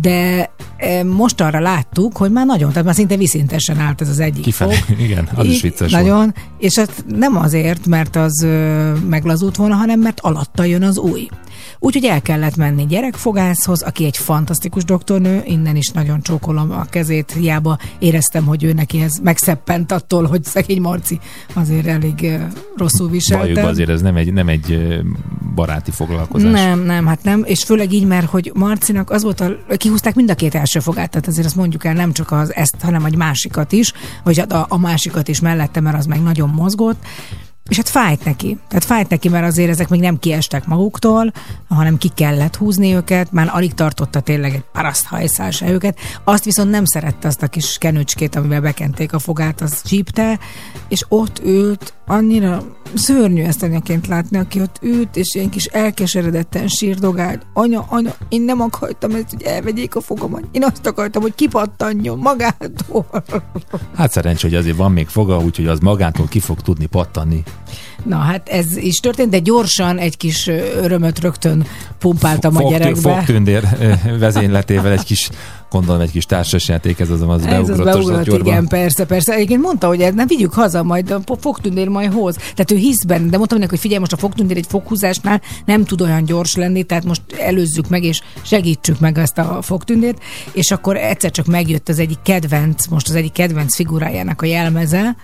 De 0.00 0.50
e, 0.76 1.04
most 1.04 1.40
arra 1.40 1.60
láttuk, 1.60 2.16
hogy 2.16 2.30
már 2.30 2.46
nagyon, 2.46 2.68
tehát 2.68 2.84
már 2.84 2.94
szinte 2.94 3.16
viszintesen 3.16 3.78
állt 3.78 4.00
ez 4.00 4.08
az 4.08 4.18
egyik 4.18 4.42
Kifelé. 4.42 4.74
fog. 4.74 4.98
Igen, 5.06 5.28
az 5.34 5.46
is 5.46 5.60
vicces 5.62 5.90
Nagyon, 5.90 6.16
volt. 6.16 6.36
és 6.58 6.78
hát 6.78 7.04
nem 7.08 7.36
azért, 7.36 7.86
mert 7.86 8.16
az 8.16 8.46
meglazult 9.08 9.56
volna, 9.56 9.74
hanem 9.74 10.00
mert 10.00 10.20
alatta 10.20 10.64
jön 10.64 10.82
az 10.82 10.98
új. 10.98 11.28
Úgyhogy 11.78 12.04
el 12.04 12.22
kellett 12.22 12.56
menni 12.56 12.86
gyerekfogászhoz, 12.86 13.82
aki 13.82 14.04
egy 14.04 14.16
fantasztikus 14.16 14.84
doktornő, 14.84 15.42
innen 15.44 15.76
is 15.76 15.88
nagyon 15.88 16.22
csókolom 16.22 16.70
a 16.70 16.84
kezét, 16.84 17.32
hiába 17.32 17.78
éreztem, 17.98 18.44
hogy 18.44 18.64
ő 18.64 18.72
neki 18.72 19.00
ez 19.02 19.12
megszeppent 19.22 19.92
attól, 19.92 20.26
hogy 20.26 20.44
szegény 20.44 20.80
Marci 20.80 21.20
azért 21.54 21.86
elég 21.86 22.38
rosszul 22.76 23.10
viselte. 23.10 23.42
Bajukban 23.42 23.70
azért 23.70 23.88
ez 23.88 24.00
nem 24.00 24.16
egy, 24.16 24.32
nem 24.32 24.48
egy 24.48 24.80
baráti 25.54 25.90
foglalkozás. 25.90 26.50
Nem, 26.50 26.80
nem, 26.80 27.06
hát 27.06 27.22
nem, 27.22 27.42
és 27.44 27.64
főleg 27.64 27.92
így, 27.92 28.06
mert 28.06 28.26
hogy 28.26 28.50
Marcinak 28.54 29.10
az 29.10 29.22
volt 29.22 29.40
a, 29.40 29.56
kihúzták 29.76 30.14
mind 30.14 30.30
a 30.30 30.34
két 30.34 30.54
első 30.54 30.80
fogát, 30.80 31.10
tehát 31.10 31.26
azért 31.26 31.46
azt 31.46 31.56
mondjuk 31.56 31.84
el, 31.84 31.94
nem 31.94 32.12
csak 32.12 32.30
az 32.30 32.54
ezt, 32.54 32.76
hanem 32.80 33.04
egy 33.04 33.16
másikat 33.16 33.72
is, 33.72 33.92
vagy 34.24 34.38
a, 34.38 34.66
a 34.68 34.78
másikat 34.78 35.28
is 35.28 35.40
mellette, 35.40 35.80
mert 35.80 35.96
az 35.96 36.06
meg 36.06 36.22
nagyon 36.22 36.48
mozgott, 36.48 37.06
és 37.68 37.76
hát 37.76 37.88
fájt 37.88 38.24
neki. 38.24 38.58
Tehát 38.68 38.84
fájt 38.84 39.08
neki, 39.08 39.28
mert 39.28 39.46
azért 39.46 39.70
ezek 39.70 39.88
még 39.88 40.00
nem 40.00 40.18
kiestek 40.18 40.66
maguktól, 40.66 41.32
hanem 41.68 41.98
ki 41.98 42.08
kellett 42.08 42.56
húzni 42.56 42.94
őket, 42.94 43.32
már 43.32 43.50
alig 43.52 43.74
tartotta 43.74 44.20
tényleg 44.20 44.54
egy 44.54 44.64
paraszthajszál 44.72 45.50
se 45.50 45.70
őket. 45.70 45.98
Azt 46.24 46.44
viszont 46.44 46.70
nem 46.70 46.84
szerette 46.84 47.28
azt 47.28 47.42
a 47.42 47.46
kis 47.46 47.78
kenücskét, 47.78 48.36
amivel 48.36 48.60
bekenték 48.60 49.12
a 49.12 49.18
fogát, 49.18 49.60
az 49.60 49.82
csípte, 49.82 50.38
és 50.88 51.04
ott 51.08 51.40
ült, 51.44 51.94
annyira 52.12 52.62
szörnyű 52.94 53.42
ezt 53.42 53.62
anyaként 53.62 54.06
látni, 54.06 54.38
aki 54.38 54.60
ott 54.60 54.78
ült, 54.82 55.16
és 55.16 55.34
ilyen 55.34 55.48
kis 55.48 55.64
elkeseredetten 55.64 56.68
sírdogált. 56.68 57.46
Anya, 57.52 57.86
anya, 57.88 58.14
én 58.28 58.42
nem 58.42 58.60
akartam 58.60 59.10
ezt, 59.10 59.30
hogy 59.30 59.42
elvegyék 59.42 59.94
a 59.94 60.00
fogamat. 60.00 60.42
Én 60.52 60.64
azt 60.64 60.86
akartam, 60.86 61.22
hogy 61.22 61.34
kipattanjon 61.34 62.18
magától. 62.18 63.06
Hát 63.96 64.12
szerencsé, 64.12 64.48
hogy 64.48 64.56
azért 64.56 64.76
van 64.76 64.92
még 64.92 65.08
foga, 65.08 65.38
úgyhogy 65.38 65.66
az 65.66 65.78
magától 65.78 66.26
ki 66.28 66.40
fog 66.40 66.60
tudni 66.60 66.86
pattanni. 66.86 67.42
Na 68.04 68.16
hát 68.16 68.48
ez 68.48 68.76
is 68.76 68.96
történt, 68.96 69.30
de 69.30 69.38
gyorsan 69.38 69.98
egy 69.98 70.16
kis 70.16 70.46
örömöt 70.76 71.20
rögtön 71.20 71.66
pumpáltam 71.98 72.56
a 72.56 72.70
gyerekbe. 72.70 73.14
Fogtündér 73.14 73.64
vezényletével 74.18 74.92
egy 74.92 75.04
kis, 75.04 75.30
gondolom 75.72 76.00
egy 76.00 76.10
kis 76.10 76.26
társasjáték, 76.26 76.98
ez 77.00 77.10
az, 77.10 77.20
az 77.20 77.46
Ez 77.46 77.58
az 77.58 77.66
beugrott, 77.66 77.84
beugrott, 77.84 78.18
az 78.18 78.24
gyorban. 78.24 78.46
igen, 78.46 78.66
persze, 78.66 79.04
persze. 79.04 79.32
Egyébként 79.32 79.62
mondta, 79.62 79.86
hogy 79.86 80.14
nem 80.14 80.26
vigyük 80.26 80.52
haza, 80.52 80.82
majd 80.82 81.10
a 81.10 81.36
fogtündér 81.40 81.88
majd 81.88 82.12
hoz. 82.12 82.34
Tehát 82.34 82.70
ő 82.70 82.76
hisz 82.76 83.04
benne, 83.04 83.28
de 83.28 83.36
mondtam 83.36 83.58
neki, 83.58 83.70
hogy 83.70 83.80
figyelj, 83.80 84.00
most 84.00 84.12
a 84.12 84.16
fogtündér 84.16 84.56
egy 84.56 84.66
foghúzásnál 84.68 85.40
nem 85.64 85.84
tud 85.84 86.00
olyan 86.00 86.24
gyors 86.24 86.54
lenni, 86.54 86.82
tehát 86.82 87.04
most 87.04 87.22
előzzük 87.38 87.88
meg, 87.88 88.04
és 88.04 88.20
segítsük 88.42 89.00
meg 89.00 89.18
ezt 89.18 89.38
a 89.38 89.58
fogtündért. 89.62 90.18
És 90.52 90.70
akkor 90.70 90.96
egyszer 90.96 91.30
csak 91.30 91.46
megjött 91.46 91.88
az 91.88 91.98
egyik 91.98 92.18
kedvenc, 92.22 92.86
most 92.86 93.08
az 93.08 93.14
egyik 93.14 93.32
kedvenc 93.32 93.74
figurájának 93.74 94.42
a 94.42 94.46
jelmeze, 94.46 95.16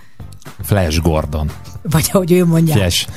Flash 0.63 1.01
Gordon. 1.01 1.51
vagy 1.83 2.09
ahogy 2.11 2.31
ő 2.31 2.45
mondja, 2.45 2.73
Flash. 2.75 3.07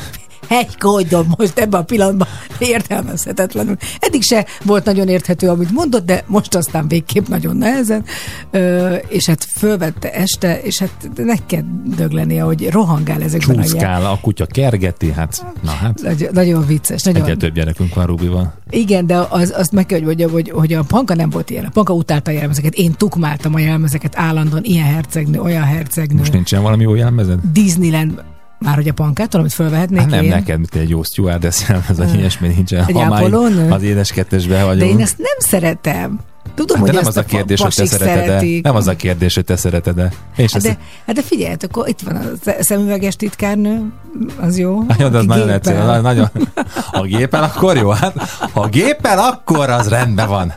Egy 0.49 0.79
kódom 0.79 1.35
most 1.39 1.59
ebben 1.59 1.81
a 1.81 1.85
pillanatban 1.85 2.29
értelmezhetetlenül. 2.59 3.77
Eddig 3.99 4.23
se 4.23 4.47
volt 4.65 4.85
nagyon 4.85 5.09
érthető, 5.09 5.49
amit 5.49 5.71
mondott, 5.71 6.07
de 6.07 6.25
most 6.27 6.55
aztán 6.55 6.89
végképp 6.89 7.27
nagyon 7.27 7.57
nehezen. 7.57 8.05
Ö, 8.51 8.95
és 8.95 9.27
hát 9.27 9.45
fölvette 9.57 10.13
este, 10.13 10.61
és 10.61 10.79
hát 10.79 11.11
meg 11.17 11.39
kell 11.47 11.63
döglenie, 11.97 12.43
hogy 12.43 12.71
rohangál 12.71 13.23
ezekben 13.23 13.59
a 13.59 13.65
jel. 13.75 14.07
A 14.07 14.19
kutya 14.21 14.47
kergeti, 14.47 15.13
hát 15.13 15.47
na 15.63 15.71
hát. 15.71 16.03
Nagyon, 16.03 16.29
nagyon 16.33 16.67
vicces. 16.67 17.03
Nagyon, 17.03 17.23
Egyre 17.23 17.37
több 17.37 17.55
gyerekünk 17.55 17.95
van 17.95 18.07
Rubival. 18.07 18.55
igen, 18.71 19.07
de 19.07 19.17
az, 19.29 19.53
azt 19.57 19.73
meg 19.73 19.87
kell, 19.87 19.99
hogy 19.99 20.07
mondjam, 20.07 20.31
hogy, 20.31 20.51
hogy 20.51 20.73
a 20.73 20.83
Panka 20.83 21.15
nem 21.15 21.31
volt 21.31 21.51
ilyen. 21.51 21.65
A 21.65 21.71
Panka 21.73 21.93
utálta 21.93 22.31
a 22.31 22.35
jelmezeket. 22.35 22.75
Én 22.75 22.93
tukmáltam 22.97 23.55
a 23.55 23.59
jelmezeket 23.59 24.19
állandóan, 24.19 24.65
ilyen 24.65 24.87
hercegnő, 24.87 25.41
olyan 25.41 25.63
hercegnő. 25.63 26.19
Most 26.19 26.33
nincsen 26.33 26.63
valami 26.63 26.83
jó 26.83 26.95
jelmezed? 26.95 27.39
Disneyland, 27.53 28.23
már 28.63 28.75
hogy 28.75 28.89
a 28.89 28.93
pankától, 28.93 29.41
amit 29.41 29.53
fölvehetnék 29.53 30.01
Hát 30.01 30.11
nem 30.11 30.23
én. 30.25 30.29
neked, 30.31 30.57
mint 30.57 30.75
egy 30.75 30.89
jó 30.89 31.03
stewardess 31.03 31.69
jelmez, 31.69 31.97
vagy 31.97 32.15
ilyesmi 32.15 32.49
nincsen. 32.49 32.85
Egy 32.87 32.95
Ha 32.95 33.09
már 33.09 33.33
az 33.71 33.83
édes 33.83 34.13
kettesbe 34.13 34.57
De 34.57 34.65
vagyunk. 34.65 34.91
én 34.91 35.01
ezt 35.01 35.19
nem 35.19 35.37
szeretem. 35.39 36.19
Tudom, 36.55 36.77
Hát 36.77 36.87
hogy 36.87 36.95
de 36.95 37.01
nem 37.01 37.09
az 37.09 37.17
a 37.17 37.25
kérdés, 37.25 37.61
hogy 37.61 37.75
te 37.75 37.87
szereted. 37.87 38.63
Nem 38.63 38.75
az 38.77 38.87
a 38.87 38.97
kérdés, 38.97 39.35
hogy 39.35 39.45
te 39.45 39.57
szereted-e. 39.57 40.13
És 40.37 40.53
Hát 40.53 40.63
de, 40.63 40.79
hát 41.07 41.15
de 41.17 41.23
figyelj, 41.23 41.55
akkor 41.61 41.89
itt 41.89 42.01
van 42.01 42.17
a 42.17 42.21
sz- 42.41 42.63
szemüveges 42.63 43.17
titkárnő, 43.17 43.93
az 44.41 44.59
jó. 44.59 44.83
nagyon, 44.83 45.15
az 45.15 45.25
nagyon 45.25 45.49
egyszerű. 45.49 45.79
na- 45.79 46.01
Nagyon, 46.01 46.31
ha 46.93 47.03
géppel, 47.03 47.43
akkor 47.43 47.77
jó. 47.77 47.91
Hát, 47.91 48.19
ha 48.53 48.67
géppel, 48.69 49.19
akkor 49.19 49.71
az 49.71 49.89
rendben 49.89 50.29
van. 50.29 50.53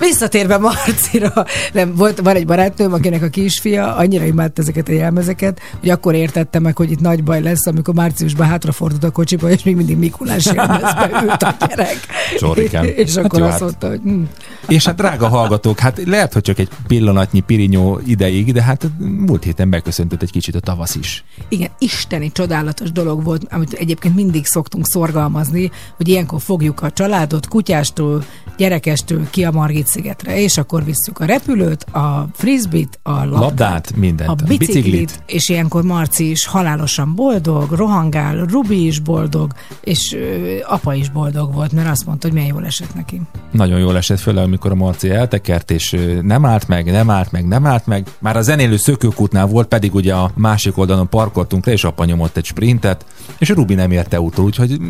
Visszatérve 0.00 0.58
Marcira, 0.58 1.44
nem, 1.72 1.94
volt, 1.94 2.20
van 2.20 2.36
egy 2.36 2.46
barátnőm, 2.46 2.92
akinek 2.92 3.22
a 3.22 3.28
kisfia 3.28 3.96
annyira 3.96 4.24
imádta 4.24 4.62
ezeket 4.62 4.88
a 4.88 4.92
jelmezeket, 4.92 5.60
hogy 5.80 5.88
akkor 5.88 6.14
értette 6.14 6.58
meg, 6.58 6.76
hogy 6.76 6.90
itt 6.90 7.00
nagy 7.00 7.24
baj 7.24 7.42
lesz, 7.42 7.66
amikor 7.66 7.94
márciusban 7.94 8.46
hátrafordult 8.46 9.04
a 9.04 9.10
kocsiba, 9.10 9.50
és 9.50 9.62
még 9.62 9.76
mindig 9.76 9.96
Mikulás 9.96 10.44
jelmezbe 10.44 11.20
ült 11.22 11.42
a 11.42 11.56
gyerek. 11.68 11.98
Csorrikán. 12.38 12.84
és 13.04 13.14
Hát 13.14 13.24
akkor 13.24 13.38
jó, 13.38 13.44
azt 13.44 13.52
hát. 13.52 13.62
mondta, 13.62 13.88
hogy 13.88 14.00
hm, 14.02 14.22
És 14.68 14.84
hát 14.86 14.96
drága 14.96 15.28
hallgatók, 15.28 15.78
hát 15.78 16.02
lehet, 16.06 16.32
hogy 16.32 16.42
csak 16.42 16.58
egy 16.58 16.68
pillanatnyi 16.86 17.40
pirinyó 17.40 18.00
ideig, 18.06 18.52
de 18.52 18.62
hát 18.62 18.86
múlt 18.98 19.44
héten 19.44 19.70
beköszöntött 19.70 20.22
egy 20.22 20.30
kicsit 20.30 20.54
a 20.54 20.60
tavasz 20.60 20.94
is. 20.94 21.24
Igen, 21.48 21.70
isteni 21.78 22.32
csodálatos 22.32 22.92
dolog 22.92 23.24
volt, 23.24 23.46
amit 23.50 23.72
egyébként 23.72 24.14
mindig 24.14 24.46
szoktunk 24.46 24.86
szorgalmazni, 24.86 25.70
hogy 25.96 26.08
ilyenkor 26.08 26.40
fogjuk 26.40 26.82
a 26.82 26.90
családot 26.90 27.48
kutyástól, 27.48 28.24
gyerekestől 28.56 29.30
ki 29.30 29.44
a 29.44 29.50
Margit 29.50 29.86
szigetre, 29.90 30.40
és 30.40 30.58
akkor 30.58 30.84
visszük 30.84 31.18
a 31.18 31.24
repülőt, 31.24 31.82
a 31.82 32.28
frisbit, 32.34 32.98
a 33.02 33.10
labdát, 33.10 33.40
Labdát, 33.40 33.96
mindent. 33.96 34.30
a 34.30 34.44
biciklit, 34.46 35.22
és 35.26 35.48
ilyenkor 35.48 35.82
Marci 35.82 36.30
is 36.30 36.46
halálosan 36.46 37.14
boldog, 37.14 37.70
rohangál, 37.70 38.44
Rubi 38.44 38.86
is 38.86 38.98
boldog, 38.98 39.52
és 39.80 40.14
ö, 40.14 40.56
apa 40.68 40.94
is 40.94 41.10
boldog 41.10 41.54
volt, 41.54 41.72
mert 41.72 41.88
azt 41.88 42.06
mondta, 42.06 42.26
hogy 42.26 42.36
milyen 42.36 42.54
jól 42.54 42.66
esett 42.66 42.94
neki. 42.94 43.20
Nagyon 43.52 43.78
jól 43.78 43.96
esett, 43.96 44.18
főleg 44.18 44.44
amikor 44.44 44.70
a 44.70 44.74
Marci 44.74 45.10
eltekert, 45.10 45.70
és 45.70 45.96
nem 46.22 46.44
állt 46.44 46.68
meg, 46.68 46.90
nem 46.90 47.10
állt 47.10 47.32
meg, 47.32 47.46
nem 47.48 47.66
állt 47.66 47.86
meg. 47.86 48.06
Már 48.18 48.36
a 48.36 48.42
zenélő 48.42 48.76
szökőkútnál 48.76 49.46
volt, 49.46 49.68
pedig 49.68 49.94
ugye 49.94 50.14
a 50.14 50.30
másik 50.34 50.78
oldalon 50.78 51.08
parkoltunk 51.08 51.66
le, 51.66 51.72
és 51.72 51.84
apa 51.84 52.04
nyomott 52.04 52.36
egy 52.36 52.44
sprintet, 52.44 53.04
és 53.38 53.50
a 53.50 53.54
Rubi 53.54 53.74
nem 53.74 53.90
érte 53.90 54.20
utol, 54.20 54.44
úgyhogy 54.44 54.80
mm, 54.80 54.84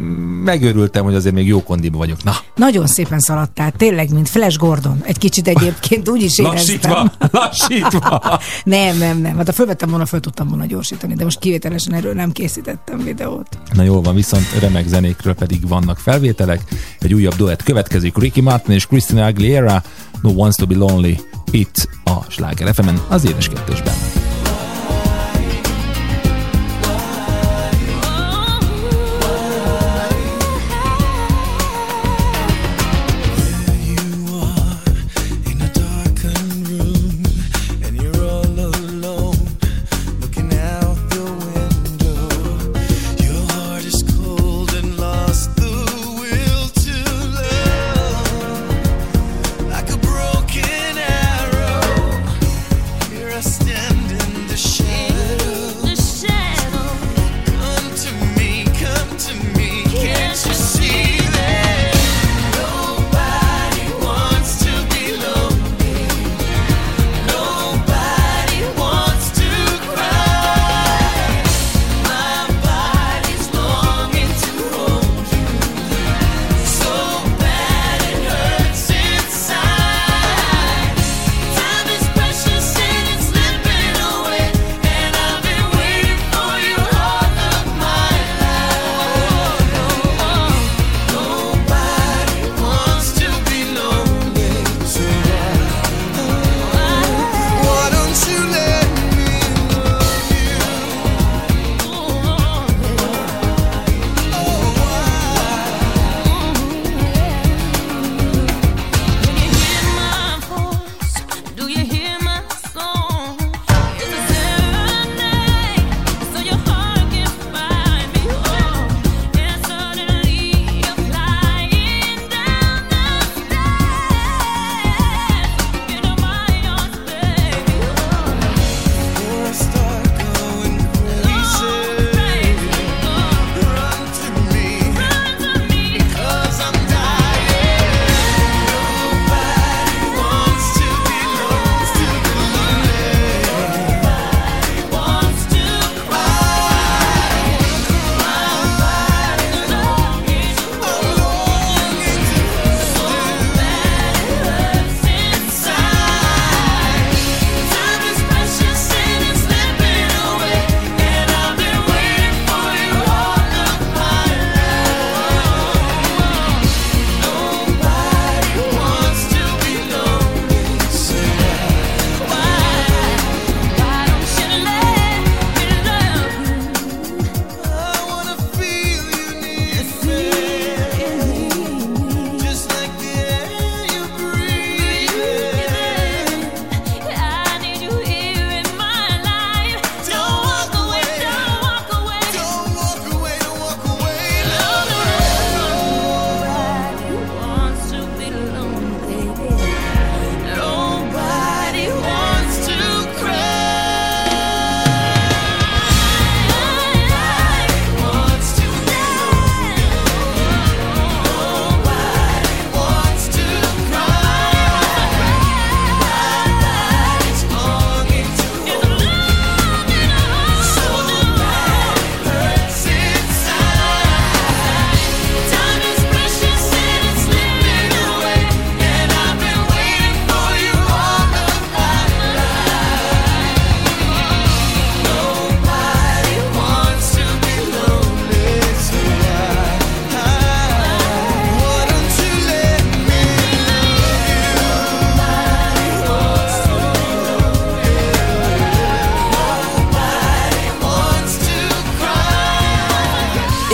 megörültem, 0.44 1.04
hogy 1.04 1.14
azért 1.14 1.34
még 1.34 1.46
jó 1.46 1.62
kondiba 1.62 1.98
vagyok. 1.98 2.22
Na, 2.24 2.32
Nagyon 2.56 2.86
szépen 2.86 3.18
szaladtál, 3.18 3.70
tényleg, 3.70 4.12
mint 4.12 4.28
Flash 4.28 4.58
Gordon. 4.58 4.89
Egy 5.02 5.18
kicsit 5.18 5.48
egyébként 5.48 6.08
úgy 6.08 6.22
is 6.22 6.38
éreztem. 6.38 6.54
lassítva, 6.56 7.12
lassítva. 7.30 8.40
Nem, 8.64 8.98
nem, 8.98 9.18
nem. 9.18 9.36
Hát 9.36 9.46
ha 9.46 9.52
fölvettem 9.52 9.88
volna, 9.88 10.06
föl 10.06 10.20
tudtam 10.20 10.48
volna 10.48 10.66
gyorsítani, 10.66 11.14
de 11.14 11.24
most 11.24 11.38
kivételesen 11.38 11.94
erről 11.94 12.14
nem 12.14 12.32
készítettem 12.32 12.98
videót. 12.98 13.58
Na 13.72 13.82
jól 13.82 14.00
van, 14.02 14.14
viszont 14.14 14.58
remek 14.60 14.86
zenékről 14.86 15.34
pedig 15.34 15.68
vannak 15.68 15.98
felvételek. 15.98 16.60
Egy 17.00 17.14
újabb 17.14 17.34
duett 17.34 17.62
következik, 17.62 18.16
Ricky 18.16 18.40
Martin 18.40 18.74
és 18.74 18.86
Christina 18.86 19.24
Aguilera, 19.24 19.82
No 20.22 20.30
Wants 20.30 20.56
to 20.56 20.66
be 20.66 20.76
Lonely, 20.76 21.20
itt 21.50 21.88
a 22.04 22.24
Sláger 22.28 22.74
fm 22.74 22.88
az 23.08 23.24
édes 23.24 23.48
kettősben. 23.48 24.19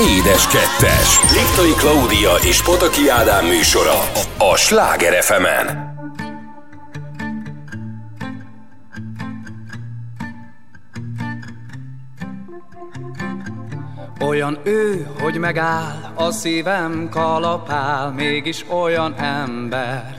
Édes 0.07 0.47
Kettes. 0.47 1.21
Liptai 1.33 1.73
Klaudia 1.73 2.35
és 2.35 2.62
Pataki 2.62 3.09
Ádám 3.09 3.47
műsora 3.47 3.99
a 4.38 4.57
Sláger 4.57 5.23
fm 5.23 5.45
-en. 5.45 5.95
Olyan 14.21 14.59
ő, 14.64 15.07
hogy 15.21 15.38
megáll, 15.38 16.12
a 16.14 16.31
szívem 16.31 17.09
kalapál, 17.11 18.11
mégis 18.11 18.64
olyan 18.69 19.14
ember. 19.14 20.16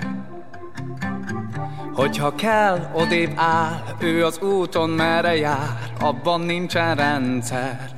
Hogyha 1.93 2.35
kell, 2.35 2.91
odébb 2.93 3.31
áll, 3.35 3.83
ő 3.99 4.25
az 4.25 4.39
úton 4.39 4.89
merre 4.89 5.35
jár, 5.35 5.79
abban 5.99 6.41
nincsen 6.41 6.95
rendszer. 6.95 7.96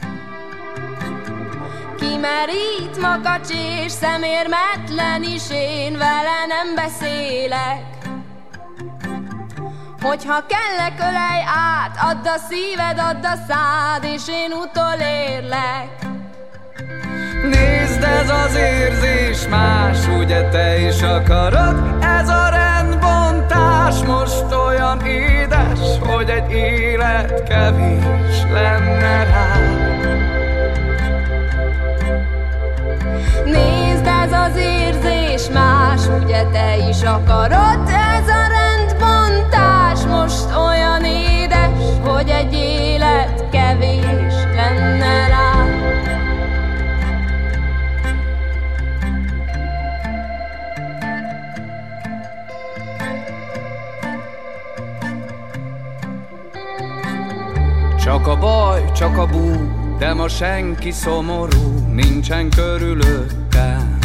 Kimerít 1.99 3.01
makacs 3.01 3.49
és 3.85 3.91
szemérmetlen 3.91 5.23
is 5.23 5.49
én 5.51 5.91
vele 5.97 6.45
nem 6.47 6.75
beszélek 6.75 7.83
Hogyha 10.01 10.45
kellek 10.45 10.99
ölej 10.99 11.43
át, 11.45 11.97
add 12.01 12.27
a 12.27 12.37
szíved, 12.49 12.99
add 12.99 13.25
a 13.25 13.35
szád, 13.47 14.03
és 14.03 14.27
én 14.27 14.51
utolérlek 14.51 15.99
Nézd, 17.43 18.03
ez 18.03 18.29
az 18.29 18.55
érzés 18.55 19.47
más, 19.49 20.07
ugye 20.07 20.49
te 20.49 20.79
is 20.79 21.01
akarod? 21.01 21.95
Ez 22.01 22.29
a 22.29 22.49
rendbontás 22.49 24.03
most 24.03 24.53
olyan 24.67 25.05
édes, 25.05 25.79
hogy 25.99 26.29
egy 26.29 26.51
élet 26.51 27.43
kevés 27.43 28.41
lenne 28.51 29.23
rá. 29.23 29.98
Nézd, 33.51 34.05
ez 34.05 34.31
az 34.31 34.55
érzés 34.55 35.49
más, 35.53 36.01
ugye 36.23 36.43
te 36.43 36.77
is 36.89 37.01
akarod? 37.01 37.79
Ez 37.87 38.27
a 38.27 38.47
rendbontás 38.47 39.99
most 40.05 40.55
olyan 40.57 41.03
édes, 41.03 41.69
hogy 42.05 42.29
egy 42.29 42.53
élet 42.53 43.49
kevés 43.49 44.33
lenne 44.55 45.27
rá. 45.27 45.49
Csak 58.03 58.27
a 58.27 58.37
baj, 58.37 58.91
csak 58.91 59.17
a 59.17 59.25
bú, 59.25 59.78
de 59.99 60.13
ma 60.13 60.27
senki 60.27 60.91
szomorú, 60.91 61.93
nincsen 61.93 62.49
körülöttem. 62.49 63.97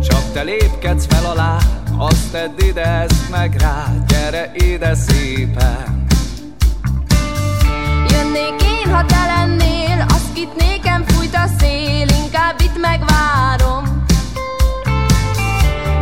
Csak 0.00 0.32
te 0.32 0.42
lépkedsz 0.42 1.06
fel 1.06 1.24
alá, 1.24 1.58
azt 1.98 2.30
tedd 2.30 2.58
ide, 2.58 2.84
ezt 2.84 3.30
meg 3.30 3.56
rá, 3.60 3.92
gyere 4.06 4.50
ide 4.54 4.94
szépen. 4.94 6.06
Jönnék 8.08 8.62
én, 8.62 8.92
ha 8.92 9.04
te 9.04 9.26
lennél, 9.26 10.04
azt 10.08 10.36
itt 10.36 10.56
nékem 10.58 11.04
fújt 11.06 11.34
a 11.34 11.46
szél, 11.58 12.06
inkább 12.24 12.60
itt 12.60 12.80
megvárom. 12.80 14.04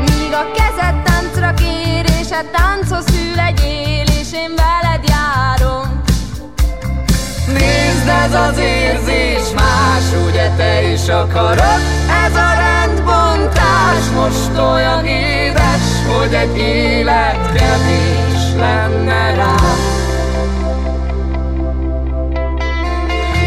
Míg 0.01 0.33
a 0.33 0.51
kezed 0.57 1.03
táncra 1.03 1.55
kér, 1.55 2.05
és 2.21 2.31
a 2.31 2.51
tánchoz 2.53 3.07
hű 3.07 3.35
legyél, 3.35 3.94
Nézd, 8.05 8.17
ez 8.17 8.35
az 8.35 8.59
érzés 8.59 9.53
más, 9.55 10.05
ugye 10.27 10.51
te 10.57 10.93
is 10.93 11.09
akarod? 11.09 11.81
Ez 12.27 12.35
a 12.37 12.51
rendbontás 12.55 14.11
most 14.15 14.59
olyan 14.59 15.07
édes, 15.07 15.83
hogy 16.07 16.35
egy 16.35 16.57
élet 16.59 17.53
kevés 17.53 18.55
lenne 18.57 19.35
rá. 19.35 19.55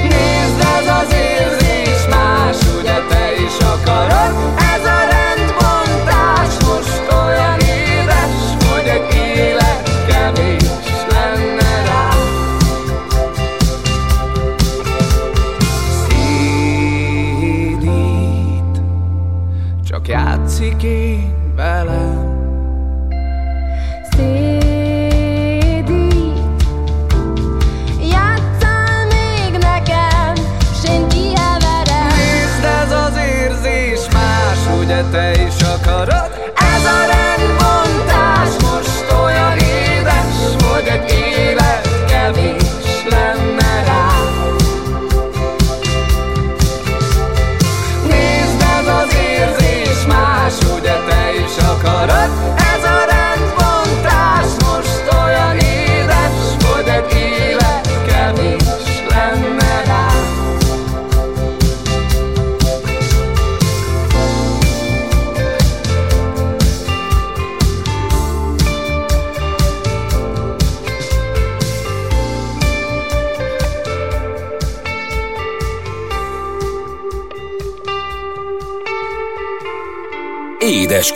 Nézd, 0.03 0.59
ez 0.59 0.87
az 1.01 1.13
érzés 1.13 2.07
más, 2.09 2.57
ugye 2.79 2.95
te 3.09 3.33
is 3.45 3.57
akarod? 3.59 4.66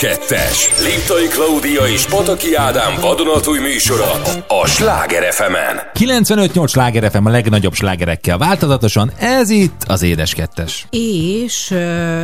Kettes. 0.01 0.69
Liptai 0.83 1.27
Klaudia 1.27 1.87
és 1.93 2.05
Pataki 2.05 2.55
Ádám 2.55 2.93
vadonatúj 3.01 3.59
műsora 3.59 4.11
a 4.47 4.67
Sláger 4.67 5.33
fm 5.33 5.53
-en. 5.55 5.91
95-8 5.93 6.67
sláger 6.67 7.11
FM 7.11 7.25
a 7.25 7.29
legnagyobb 7.29 7.73
slágerekkel 7.73 8.37
változatosan, 8.37 9.11
ez 9.17 9.49
itt 9.49 9.83
az 9.87 10.01
Édes 10.01 10.33
Kettes. 10.33 10.87
És 10.89 11.75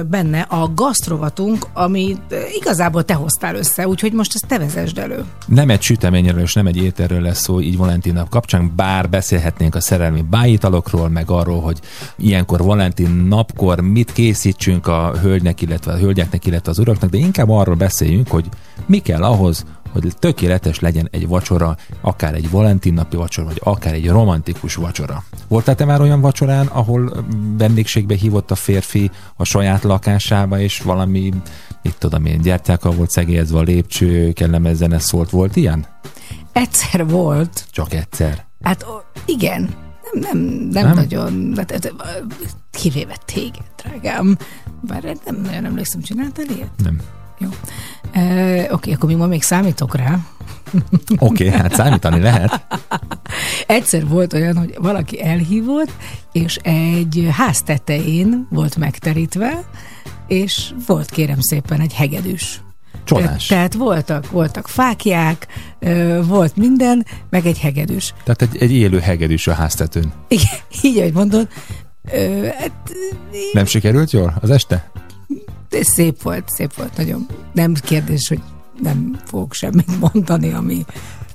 benne 0.09 0.41
a 0.41 0.71
gasztrovatunk, 0.75 1.65
ami 1.73 2.17
igazából 2.59 3.03
te 3.03 3.13
hoztál 3.13 3.55
össze, 3.55 3.87
úgyhogy 3.87 4.13
most 4.13 4.31
ezt 4.33 4.47
te 4.47 4.57
vezesd 4.57 4.97
elő. 4.97 5.23
Nem 5.45 5.69
egy 5.69 5.81
süteményről 5.81 6.41
és 6.41 6.53
nem 6.53 6.67
egy 6.67 6.77
ételről 6.77 7.21
lesz 7.21 7.41
szó 7.41 7.61
így 7.61 7.77
Valentin 7.77 8.13
nap 8.13 8.29
kapcsán, 8.29 8.73
bár 8.75 9.09
beszélhetnénk 9.09 9.75
a 9.75 9.81
szerelmi 9.81 10.21
bájitalokról, 10.29 11.09
meg 11.09 11.31
arról, 11.31 11.61
hogy 11.61 11.79
ilyenkor 12.17 12.63
Valentin 12.63 13.25
napkor 13.29 13.79
mit 13.79 14.11
készítsünk 14.13 14.87
a 14.87 15.13
hölgynek, 15.21 15.61
illetve 15.61 15.91
a 15.91 15.97
hölgyeknek, 15.97 16.45
illetve 16.45 16.71
az 16.71 16.79
uraknak, 16.79 17.09
de 17.09 17.17
inkább 17.17 17.49
arról 17.49 17.66
beszéljünk, 17.75 18.27
hogy 18.27 18.45
mi 18.85 18.97
kell 18.97 19.23
ahhoz, 19.23 19.65
hogy 19.91 20.13
tökéletes 20.19 20.79
legyen 20.79 21.07
egy 21.11 21.27
vacsora, 21.27 21.77
akár 22.01 22.33
egy 22.33 22.49
Valentin 22.49 22.93
napi 22.93 23.15
vacsora, 23.15 23.47
vagy 23.47 23.61
akár 23.63 23.93
egy 23.93 24.09
romantikus 24.09 24.75
vacsora. 24.75 25.23
Voltál 25.47 25.75
te 25.75 25.85
már 25.85 26.01
olyan 26.01 26.21
vacsorán, 26.21 26.67
ahol 26.67 27.25
vendégségbe 27.57 28.15
hívott 28.15 28.51
a 28.51 28.55
férfi 28.55 29.11
a 29.35 29.43
saját 29.43 29.83
lakásába, 29.83 30.59
és 30.59 30.81
valami, 30.81 31.33
mit 31.81 31.95
tudom 31.97 32.25
én, 32.25 32.41
gyertyákkal 32.41 32.91
volt 32.91 33.09
szegélyezve 33.09 33.57
a 33.59 33.61
lépcső, 33.61 34.33
kellemes 34.33 34.75
zene 34.75 34.99
szólt, 34.99 35.29
volt 35.29 35.55
ilyen? 35.55 35.85
Egyszer 36.51 37.07
volt, 37.07 37.65
Csak 37.71 37.93
egyszer. 37.93 38.45
hát 38.61 38.85
igen, 39.25 39.75
nem, 40.11 40.37
nem, 40.37 40.37
nem, 40.71 40.85
Nem? 40.85 40.95
nagyon, 40.95 41.53
hát, 41.55 41.71
hát, 41.71 41.93
kivéve 42.71 43.17
téged, 43.25 43.65
drágám. 43.83 44.37
Bár 44.81 45.03
nem 45.25 45.41
nagyon 45.41 45.65
emlékszem, 45.65 46.01
csináltál 46.01 46.45
ilyet? 46.45 46.71
Nem. 46.83 47.01
Jó. 47.37 47.49
E, 48.11 48.67
Oké, 48.71 48.93
akkor 48.93 49.09
még 49.09 49.17
ma 49.17 49.25
még 49.25 49.43
számítok 49.43 49.95
rá. 49.95 50.19
Oké, 51.17 51.47
okay, 51.47 51.59
hát 51.59 51.73
számítani 51.73 52.19
lehet. 52.19 52.65
Egyszer 53.67 54.07
volt 54.07 54.33
olyan, 54.33 54.57
hogy 54.57 54.75
valaki 54.79 55.23
elhívott, 55.23 55.91
és 56.31 56.55
egy 56.55 57.27
ház 57.31 57.61
tetején 57.61 58.47
volt 58.49 58.75
megterítve, 58.75 59.63
és 60.27 60.73
volt 60.87 61.09
kérem 61.09 61.39
szépen 61.39 61.79
egy 61.79 61.93
hegedűs. 61.93 62.61
Csodás. 63.03 63.45
Te, 63.45 63.55
tehát 63.55 63.73
voltak, 63.73 64.31
voltak 64.31 64.67
fákják, 64.67 65.47
volt 66.23 66.55
minden, 66.55 67.05
meg 67.29 67.45
egy 67.45 67.59
hegedűs. 67.59 68.13
Tehát 68.23 68.41
egy, 68.41 68.61
egy 68.61 68.71
élő 68.71 68.99
hegedűs 68.99 69.47
a 69.47 69.53
háztetőn. 69.53 70.13
Igen, 70.27 70.59
így, 70.81 70.97
ahogy 70.97 71.13
mondod, 71.13 71.47
Ö, 72.11 72.47
hát, 72.57 72.71
Nem 73.53 73.65
sikerült 73.65 74.11
jól 74.11 74.37
az 74.41 74.49
este? 74.49 74.91
Ez 75.69 75.87
szép 75.93 76.21
volt, 76.21 76.49
szép 76.49 76.75
volt, 76.75 76.97
nagyon. 76.97 77.27
Nem 77.53 77.73
kérdés, 77.73 78.27
hogy 78.27 78.41
nem 78.81 79.19
fogok 79.25 79.53
semmit 79.53 79.99
mondani, 80.13 80.53
ami 80.53 80.85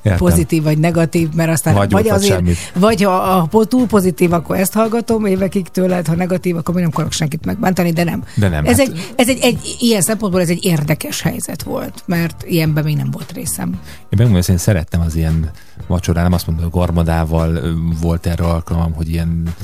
Értem. 0.02 0.18
pozitív 0.18 0.62
vagy 0.62 0.78
negatív, 0.78 1.28
mert 1.34 1.50
aztán 1.50 1.74
Vagy 1.74 1.90
vagy, 1.90 2.08
azért, 2.08 2.32
semmit. 2.32 2.56
vagy 2.74 3.02
ha, 3.02 3.10
ha 3.10 3.64
túl 3.64 3.86
pozitív, 3.86 4.32
akkor 4.32 4.56
ezt 4.56 4.72
hallgatom 4.72 5.26
évekig 5.26 5.68
tőled, 5.68 6.06
ha 6.06 6.14
negatív, 6.14 6.56
akkor 6.56 6.74
még 6.74 6.82
nem 6.82 6.92
akarok 6.94 7.12
senkit 7.12 7.44
megbántani, 7.44 7.90
de 7.92 8.04
nem. 8.04 8.24
De 8.36 8.48
nem, 8.48 8.64
Ez, 8.64 8.78
hát- 8.78 8.88
egy, 8.88 9.12
ez 9.16 9.28
egy, 9.28 9.38
egy, 9.42 9.76
ilyen 9.80 10.00
szempontból 10.00 10.40
ez 10.40 10.48
egy 10.48 10.64
érdekes 10.64 11.20
helyzet 11.20 11.62
volt, 11.62 12.02
mert 12.06 12.44
ilyenben 12.46 12.84
még 12.84 12.96
nem 12.96 13.10
volt 13.10 13.32
részem. 13.32 13.68
Én 13.68 13.78
megmondom, 14.08 14.40
hogy 14.40 14.50
én 14.50 14.56
szerettem 14.58 15.00
az 15.00 15.14
ilyen 15.14 15.50
vacsorán, 15.86 16.22
nem 16.22 16.32
azt 16.32 16.46
mondom, 16.46 16.64
hogy 16.64 16.72
garmadával 16.80 17.60
volt 18.00 18.26
erre 18.26 18.44
alkalmam, 18.44 18.92
hogy 18.92 19.10
ilyen 19.10 19.54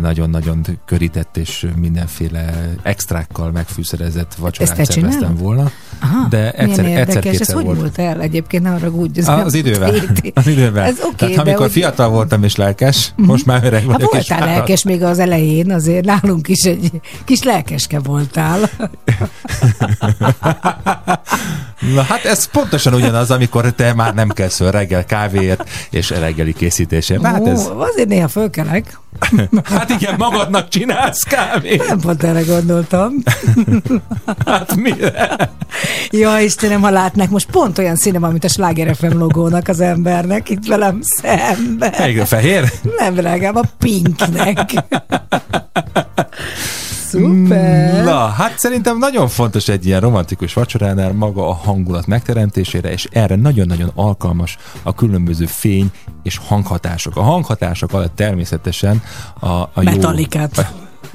nagyon-nagyon 0.00 0.64
körített 0.86 1.36
és 1.36 1.66
mindenféle 1.76 2.70
extrákkal 2.82 3.50
megfűszerezett 3.50 4.34
vacsorát 4.34 4.78
Ezt 4.78 4.88
te 4.88 4.92
szerveztem 4.94 5.36
volna. 5.36 5.70
Aha, 6.00 6.28
de 6.28 6.50
egyszer, 6.52 6.84
egyszer 6.84 7.16
Ez 7.16 7.22
kétszer 7.22 7.54
hogy 7.54 7.64
volt. 7.64 7.78
volt 7.78 7.98
el 7.98 8.20
egyébként? 8.20 8.62
Ne 8.62 8.70
arra 8.70 8.88
úgy. 8.90 9.18
Ez 9.18 9.28
Ah, 9.28 9.44
az 9.44 9.54
idővel. 9.54 9.94
Az 10.34 10.46
idővel. 10.46 10.84
Ez 10.84 10.96
oké, 11.02 11.14
Tehát 11.16 11.38
amikor 11.38 11.60
hogy- 11.60 11.70
fiatal 11.70 12.08
voltam 12.08 12.42
és 12.42 12.56
lelkes, 12.56 13.12
most 13.16 13.46
már 13.46 13.64
öreg 13.64 13.80
Hát 13.80 13.90
vagyok 13.90 14.14
és 14.14 14.28
voltál 14.28 14.48
lelkes 14.48 14.82
még 14.82 15.02
az 15.02 15.18
elején, 15.18 15.70
azért 15.72 16.04
nálunk 16.04 16.48
is 16.48 16.62
egy 16.64 16.90
kis 17.24 17.42
lelkeske 17.42 17.98
voltál. 18.00 18.58
Na 21.94 22.02
hát 22.02 22.24
ez 22.24 22.44
pontosan 22.44 22.94
ugyanaz, 22.94 23.30
amikor 23.30 23.72
te 23.72 23.94
már 23.94 24.14
nem 24.14 24.28
kelsz 24.28 24.56
föl 24.56 24.70
reggel 24.70 25.04
kávéért 25.04 25.68
és 25.90 26.10
reggeli 26.10 26.52
készítésért. 26.52 27.22
Hát, 27.26 27.46
ez, 27.46 27.66
Ó, 27.66 27.80
azért 27.80 28.08
néha 28.08 28.28
fölkelek. 28.28 28.98
hát 29.64 29.90
igen, 29.90 30.14
magadnak 30.18 30.68
csinálsz 30.68 31.22
kávét. 31.22 31.86
Nem 31.88 32.00
pont 32.00 32.22
erre 32.22 32.42
gondoltam. 32.42 33.12
Hát 34.46 34.76
mire? 34.76 35.50
Ja, 36.10 36.38
Istenem, 36.38 36.80
ha 36.80 36.90
látnák, 36.90 37.30
most 37.30 37.50
pont 37.50 37.78
olyan 37.78 37.96
színe 37.96 38.18
van, 38.18 38.30
mint 38.30 38.44
a 38.44 38.48
Sláger 38.48 38.96
FM 38.96 39.16
logónak 39.16 39.68
az 39.68 39.80
embernek, 39.80 40.48
itt 40.48 40.66
velem 40.66 40.98
szemben. 41.02 41.94
Melyik 41.98 42.20
a 42.20 42.26
fehér? 42.26 42.72
Nem, 42.98 43.14
drágám, 43.14 43.56
a 43.56 43.62
pinknek. 43.78 44.72
Szuper. 47.18 48.04
Na, 48.04 48.26
hát 48.26 48.58
szerintem 48.58 48.98
nagyon 48.98 49.28
fontos 49.28 49.68
egy 49.68 49.86
ilyen 49.86 50.00
romantikus 50.00 50.54
vacsoránál 50.54 51.12
maga 51.12 51.48
a 51.48 51.52
hangulat 51.52 52.06
megteremtésére, 52.06 52.92
és 52.92 53.08
erre 53.12 53.36
nagyon-nagyon 53.36 53.90
alkalmas 53.94 54.58
a 54.82 54.94
különböző 54.94 55.46
fény 55.46 55.90
és 56.22 56.40
hanghatások. 56.46 57.16
A 57.16 57.22
hanghatások 57.22 57.92
alatt 57.92 58.16
természetesen 58.16 59.02
a, 59.40 59.48
a 59.48 59.70
jó... 59.74 59.82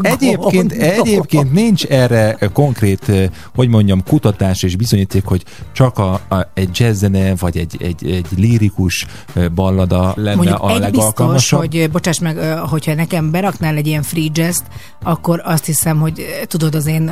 Egyébként, 0.20 0.72
egyébként 0.72 1.52
nincs 1.54 1.86
erre 1.86 2.38
konkrét, 2.54 3.10
eh, 3.10 3.30
hogy 3.56 3.68
mondjam, 3.68 4.04
kutatás 4.04 4.64
és 4.64 4.76
bizonyíték, 4.76 5.26
hogy 5.26 5.44
csak 5.72 5.98
a, 5.98 6.14
a, 6.30 6.48
egy 6.54 6.70
jazzzene 6.80 7.36
vagy 7.36 7.58
egy, 7.58 7.76
egy, 7.80 8.12
egy 8.12 8.26
lírikus 8.38 9.06
eh, 9.34 9.50
ballada 9.50 10.14
lenne 10.16 10.36
Mondjuk 10.36 10.60
a 10.62 10.70
egy 10.70 10.76
biztos, 10.76 10.92
legalkalmasabb. 10.98 11.60
hogy 11.60 11.78
ö, 11.78 11.88
bocsáss 11.88 12.20
meg, 12.20 12.38
hogyha 12.58 12.94
nekem 12.94 13.32
beraknál 13.32 13.76
egy 13.76 13.88
ilyen 13.88 14.04
free 14.04 14.28
jazz 14.34 14.60
akkor 15.04 15.42
azt 15.46 15.66
hiszem, 15.66 16.00
hogy 16.00 16.26
tudod, 16.48 16.76
az 16.76 16.86
én 16.86 17.12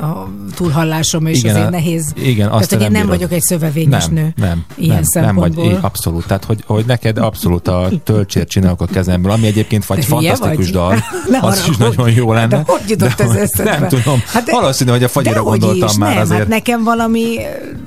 túlhallásom 0.55 1.25
és 1.25 1.37
Igen, 1.39 1.51
azért 1.51 1.67
a- 1.67 1.71
nehéz. 1.71 2.13
igen, 2.17 2.47
azt 2.49 2.69
Tehát, 2.69 2.71
hogy 2.71 2.81
én 2.81 2.91
nem 2.91 3.01
bírod. 3.01 3.17
vagyok 3.17 3.31
egy 3.31 3.41
szövevényes 3.41 4.05
nem, 4.05 4.13
nő. 4.13 4.33
Nem, 4.35 4.65
Ilyen 4.75 5.03
nem, 5.13 5.23
nem 5.23 5.35
vagy, 5.35 5.51
szempontból. 5.53 5.65
é, 5.71 5.77
abszolút. 5.81 6.25
Tehát, 6.27 6.43
hogy, 6.45 6.63
hogy 6.65 6.85
neked 6.85 7.17
abszolút 7.17 7.67
a 7.67 7.89
töltsért 8.03 8.49
csinálok 8.49 8.81
a 8.81 8.85
kezemből, 8.85 9.31
ami 9.31 9.47
egyébként 9.47 9.85
vagy 9.85 10.05
fantasztikus 10.05 10.55
vagy? 10.65 10.71
dal, 10.73 10.97
az 11.49 11.65
is 11.69 11.77
nagyon 11.77 12.11
jó 12.11 12.33
lenne. 12.33 12.63
Hogy 12.77 12.89
jutott 12.89 13.19
ez 13.19 13.29
eszedbe? 13.29 13.77
Nem 13.79 13.87
tudom. 13.87 14.23
Hát 14.33 14.51
Valószínű, 14.51 14.91
hogy 14.91 15.03
a 15.03 15.07
fagyira 15.07 15.43
gondoltam 15.43 15.87
is, 15.87 15.97
már 15.97 16.13
nem, 16.13 16.21
azért. 16.21 16.39
Hát 16.39 16.47
nekem 16.47 16.83
valami, 16.83 17.35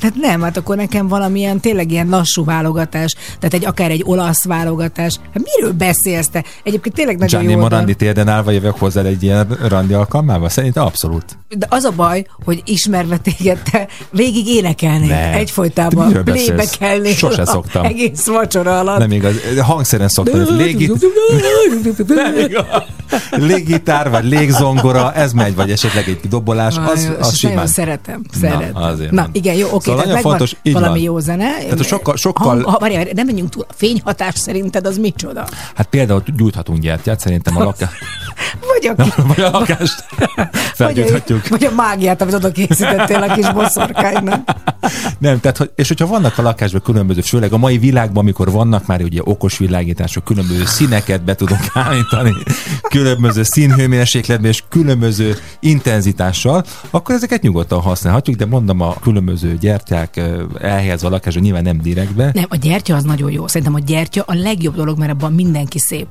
tehát 0.00 0.16
nem, 0.20 0.40
hát 0.40 0.56
akkor 0.56 0.76
nekem 0.76 1.08
valamilyen 1.08 1.60
tényleg 1.60 1.90
ilyen 1.90 2.08
lassú 2.08 2.44
válogatás, 2.44 3.14
tehát 3.38 3.54
egy 3.54 3.64
akár 3.64 3.90
egy 3.90 4.02
olasz 4.04 4.44
válogatás. 4.44 5.16
Hát 5.34 5.42
miről 5.56 5.72
beszélsz 5.72 6.28
te? 6.28 6.44
Egyébként 6.62 6.94
tényleg 6.94 7.18
nagyon 7.18 7.40
Gianni 7.40 7.54
jó. 7.54 7.60
dal. 7.60 7.68
Morandi 7.68 7.94
térden 7.94 8.28
állva 8.28 8.50
jövök 8.50 8.78
hozzá 8.78 9.02
egy 9.02 9.22
ilyen 9.22 9.58
randi 9.68 9.92
alkalmával? 9.92 10.48
Szerintem 10.48 10.84
abszolút. 10.84 11.24
De 11.48 11.66
az 11.70 11.84
a 11.84 11.90
baj, 11.90 12.26
hogy 12.44 12.62
ismerve 12.64 13.16
téged, 13.16 13.58
te 13.70 13.88
végig 14.10 14.46
énekelnél 14.46 15.12
egyfolytában, 15.12 16.24
plébe 16.24 16.64
kelnél. 16.78 17.12
Sose 17.12 17.44
szoktam. 17.44 17.84
Egész 17.84 18.26
vacsora 18.26 18.78
alatt. 18.78 18.98
Nem 18.98 19.12
igaz. 19.12 19.34
Hangszeren 19.60 20.08
szoktam. 20.08 20.44
hogy 20.44 20.56
Légi, 20.56 20.86
nem 22.06 22.38
igaz. 22.38 22.64
Légitár, 23.30 24.10
vagy 24.10 24.24
légzongora, 24.24 25.12
ez 25.12 25.32
megy, 25.32 25.54
vagy 25.54 25.70
esetleg 25.70 26.08
egy 26.08 26.20
dobolás, 26.28 26.76
az, 26.76 26.82
Aj, 26.84 26.92
az 26.92 26.98
és 27.02 27.06
nagyon 27.06 27.32
simán. 27.32 27.66
szeretem, 27.66 28.20
Na, 28.32 28.38
szeretem. 28.48 28.82
azért 28.82 29.10
Na, 29.10 29.20
nem. 29.22 29.30
igen, 29.32 29.54
jó, 29.54 29.66
oké, 29.70 29.90
Szóval 29.90 30.04
tehát 30.04 30.20
fontos, 30.20 30.56
így 30.62 30.72
valami 30.72 30.92
van. 30.92 31.02
jó 31.02 31.18
zene. 31.18 31.58
Tehát 31.58 31.84
sokkal- 31.86 32.16
sokkal- 32.16 32.46
Hang, 32.48 32.64
ha, 32.64 32.78
várj, 32.78 32.94
várj, 32.96 33.10
nem 33.14 33.26
menjünk 33.26 33.48
túl. 33.50 33.64
A 33.68 33.72
fényhatás 33.76 34.38
szerinted 34.38 34.86
az 34.86 34.98
micsoda? 34.98 35.46
Hát 35.74 35.86
például 35.86 36.22
gyújthatunk 36.36 36.78
gyertyát, 36.80 37.20
szerintem 37.20 37.56
a 37.56 37.64
lakás. 37.64 37.90
Vagy 38.66 38.86
a, 38.96 39.22
Vagy 39.26 39.40
a 39.40 39.50
lakást 39.50 40.04
felgyújthatjuk. 40.74 41.48
vagy 41.48 41.64
a 41.64 41.70
mágiát, 41.74 42.20
amit 42.22 42.34
oda 42.34 42.50
készítettél 42.52 43.22
a 43.22 43.34
kis 43.34 43.52
boszorkánynak. 43.54 44.50
Nem, 45.18 45.40
tehát, 45.40 45.56
hogy, 45.56 45.70
és 45.74 45.88
hogyha 45.88 46.06
vannak 46.06 46.38
a 46.38 46.42
lakásban 46.42 46.82
különböző, 46.82 47.20
főleg 47.20 47.52
a 47.52 47.56
mai 47.56 47.78
világban, 47.78 48.16
amikor 48.22 48.50
vannak 48.50 48.86
már 48.86 49.02
ugye 49.02 49.20
okos 49.24 49.58
világítások, 49.58 50.24
különböző 50.24 50.64
színeket 50.64 51.22
be 51.24 51.34
tudunk 51.34 51.60
állítani, 51.74 52.32
különböző 53.00 53.42
színhőmérsékletben 53.42 54.50
és 54.50 54.62
különböző 54.68 55.36
intenzitással, 55.60 56.64
akkor 56.90 57.14
ezeket 57.14 57.42
nyugodtan 57.42 57.80
használhatjuk, 57.80 58.36
de 58.36 58.46
mondom, 58.46 58.80
a 58.80 58.94
különböző 58.94 59.56
gyertyák 59.60 60.20
elhelyezve 60.60 61.06
a 61.06 61.10
lakásban 61.10 61.42
nyilván 61.42 61.62
nem 61.62 61.80
direktbe. 61.80 62.30
Nem, 62.34 62.46
a 62.48 62.56
gyertya 62.56 62.96
az 62.96 63.04
nagyon 63.04 63.30
jó. 63.30 63.46
Szerintem 63.46 63.74
a 63.74 63.78
gyertya 63.78 64.22
a 64.26 64.34
legjobb 64.34 64.74
dolog, 64.74 64.98
mert 64.98 65.10
abban 65.10 65.32
mindenki 65.32 65.78
szép. 65.78 66.06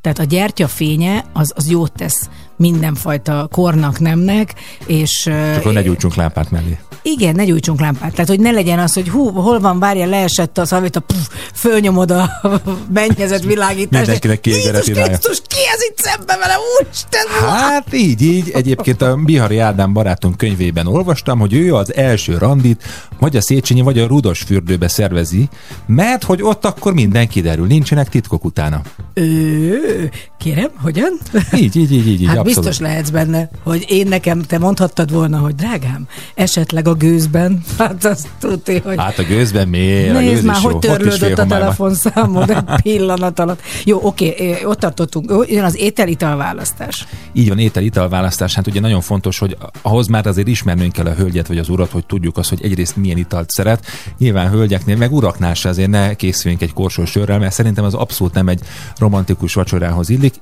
Tehát 0.00 0.18
a 0.18 0.24
gyertya 0.24 0.68
fénye 0.68 1.24
az, 1.32 1.52
az 1.54 1.70
jót 1.70 1.92
tesz 1.92 2.28
mindenfajta 2.56 3.48
kornak, 3.52 4.00
nemnek, 4.00 4.54
és... 4.86 5.26
Akkor 5.56 5.72
ne 5.72 5.82
gyújtsunk 5.82 6.14
lámpát 6.14 6.50
mellé. 6.50 6.78
Igen, 7.02 7.34
ne 7.34 7.44
gyújtsunk 7.44 7.80
lámpát. 7.80 8.10
Tehát, 8.10 8.28
hogy 8.28 8.40
ne 8.40 8.50
legyen 8.50 8.78
az, 8.78 8.92
hogy 8.92 9.08
hú, 9.08 9.30
hol 9.30 9.60
van, 9.60 9.78
várja, 9.78 10.06
leesett 10.06 10.58
az, 10.58 10.72
amit 10.72 10.96
a 10.96 11.00
puf, 11.00 11.28
fölnyomod 11.54 12.10
a 12.10 12.30
mennyezet 12.94 13.44
világítás. 13.44 14.00
Mindenkinek 14.00 14.40
kiégett 14.40 14.86
Jézus. 14.86 15.04
Krisztus, 15.04 15.40
ki 15.46 15.56
ez 15.74 15.82
itt 15.90 15.98
szembe 15.98 16.36
vele? 16.36 16.54
Úristen! 16.78 17.26
Hát 17.48 17.94
így, 17.94 18.22
így. 18.22 18.50
Egyébként 18.54 19.02
a 19.02 19.16
Bihari 19.16 19.58
Ádám 19.58 19.92
barátunk 19.92 20.36
könyvében 20.36 20.86
olvastam, 20.86 21.38
hogy 21.38 21.54
ő 21.54 21.74
az 21.74 21.94
első 21.94 22.38
randit 22.38 22.82
vagy 23.20 23.36
a 23.36 23.40
Széchenyi, 23.40 23.80
vagy 23.80 23.98
a 23.98 24.06
Rudos 24.06 24.42
fürdőbe 24.42 24.88
szervezi, 24.88 25.48
mert 25.86 26.24
hogy 26.24 26.42
ott 26.42 26.64
akkor 26.64 26.94
minden 26.94 27.28
kiderül, 27.28 27.66
nincsenek 27.66 28.08
titkok 28.08 28.44
utána. 28.44 28.80
Ő, 29.14 30.10
kérem, 30.38 30.70
hogyan? 30.82 31.18
Így, 31.54 31.76
így, 31.76 31.92
így, 31.92 32.06
így, 32.06 32.22
így 32.22 32.26
Hát 32.26 32.45
abszolút. 32.46 32.68
biztos 32.68 32.86
lehetsz 32.86 33.10
benne, 33.10 33.48
hogy 33.62 33.84
én 33.88 34.06
nekem, 34.08 34.42
te 34.42 34.58
mondhattad 34.58 35.12
volna, 35.12 35.38
hogy 35.38 35.54
drágám, 35.54 36.06
esetleg 36.34 36.88
a 36.88 36.94
gőzben, 36.94 37.62
hát 37.78 38.04
azt 38.04 38.28
tudni, 38.40 38.78
hogy 38.84 38.96
Hát 38.98 39.18
a 39.18 39.22
gőzben 39.22 39.68
miért? 39.68 40.16
a 40.16 40.18
gőz 40.18 40.30
Nézd 40.30 40.44
már, 40.44 40.56
hogy 40.56 40.78
törlődött 40.78 41.38
a 41.38 41.46
telefonszámod 41.46 42.50
egy 42.50 42.64
pillanat 42.82 43.38
alatt. 43.38 43.60
Jó, 43.84 44.00
oké, 44.02 44.34
eh, 44.38 44.68
ott 44.68 44.78
tartottunk. 44.78 45.44
Jön 45.48 45.64
az 45.64 45.76
étel-ital 45.76 46.36
választás. 46.36 47.06
Így 47.32 47.48
van, 47.48 47.58
étel-ital 47.58 48.08
választás. 48.08 48.54
Hát 48.54 48.66
ugye 48.66 48.80
nagyon 48.80 49.00
fontos, 49.00 49.38
hogy 49.38 49.56
ahhoz 49.82 50.06
már 50.06 50.26
azért 50.26 50.48
ismernünk 50.48 50.92
kell 50.92 51.06
a 51.06 51.14
hölgyet 51.14 51.46
vagy 51.46 51.58
az 51.58 51.68
urat, 51.68 51.90
hogy 51.90 52.06
tudjuk 52.06 52.36
azt, 52.36 52.48
hogy 52.48 52.62
egyrészt 52.62 52.96
milyen 52.96 53.18
italt 53.18 53.50
szeret. 53.50 53.86
Nyilván 54.18 54.50
hölgyeknél, 54.50 54.96
meg 54.96 55.12
uraknál 55.12 55.54
se 55.54 55.68
azért 55.68 55.90
ne 55.90 56.14
készüljünk 56.14 56.62
egy 56.62 56.72
korsó 56.72 57.04
sörrel, 57.04 57.38
mert 57.38 57.52
szerintem 57.52 57.84
az 57.84 57.94
abszolút 57.94 58.34
nem 58.34 58.48
egy 58.48 58.60
romantikus 58.98 59.54
vacsorához 59.54 60.08
illik. 60.08 60.34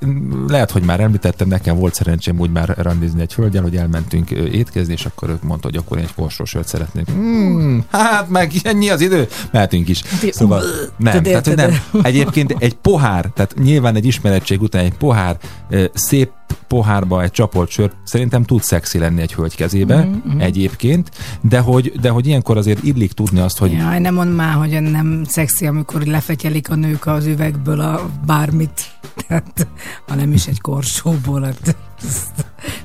Lehet, 0.48 0.70
hogy 0.70 0.82
már 0.82 1.00
említettem, 1.00 1.48
nekem 1.48 1.76
volt 1.76 1.93
szerencsém 1.94 2.38
úgy 2.38 2.50
már 2.50 2.74
randizni 2.78 3.20
egy 3.20 3.34
hölgyel, 3.34 3.62
hogy 3.62 3.76
elmentünk 3.76 4.30
étkezni, 4.30 4.92
és 4.92 5.04
akkor 5.04 5.28
ők 5.28 5.42
mondta, 5.42 5.68
hogy 5.68 5.76
akkor 5.76 5.98
én 5.98 6.04
egy 6.04 6.14
korsó 6.14 6.44
sört 6.44 6.68
szeretnék. 6.68 7.12
Mm, 7.12 7.78
hát 7.90 8.28
meg 8.28 8.52
ennyi 8.62 8.90
az 8.90 9.00
idő, 9.00 9.28
mehetünk 9.50 9.88
is. 9.88 10.02
Szóval 10.30 10.62
nem, 10.96 11.22
tehát, 11.22 11.46
hogy 11.46 11.56
nem. 11.56 11.70
Egyébként 12.02 12.54
egy 12.58 12.74
pohár, 12.74 13.30
tehát 13.34 13.54
nyilván 13.58 13.96
egy 13.96 14.06
ismeretség 14.06 14.62
után 14.62 14.84
egy 14.84 14.94
pohár, 14.94 15.36
szép 15.94 16.30
pohárba 16.68 17.22
egy 17.22 17.30
csapolt 17.30 17.70
sört 17.70 17.94
szerintem 18.04 18.42
tud 18.42 18.62
szexi 18.62 18.98
lenni 18.98 19.20
egy 19.20 19.34
hölgy 19.34 19.56
kezébe 19.56 20.04
mm-hmm. 20.04 20.40
egyébként, 20.40 21.10
de 21.40 21.58
hogy, 21.58 21.92
de 22.00 22.08
hogy 22.08 22.26
ilyenkor 22.26 22.56
azért 22.56 22.82
illik 22.82 23.12
tudni 23.12 23.40
azt, 23.40 23.58
hogy 23.58 23.72
Jaj, 23.72 23.98
nem 23.98 24.14
mondd 24.14 24.30
már, 24.30 24.54
hogy 24.54 24.80
nem 24.80 25.24
szexi, 25.28 25.66
amikor 25.66 26.02
lefetyelik 26.02 26.70
a 26.70 26.74
nők 26.74 27.06
az 27.06 27.26
üvegből 27.26 27.80
a 27.80 28.10
bármit, 28.26 28.94
tehát, 29.28 29.66
hanem 30.06 30.32
is 30.32 30.46
egy 30.46 30.60
korsóból. 30.60 31.42
Hát, 31.42 31.76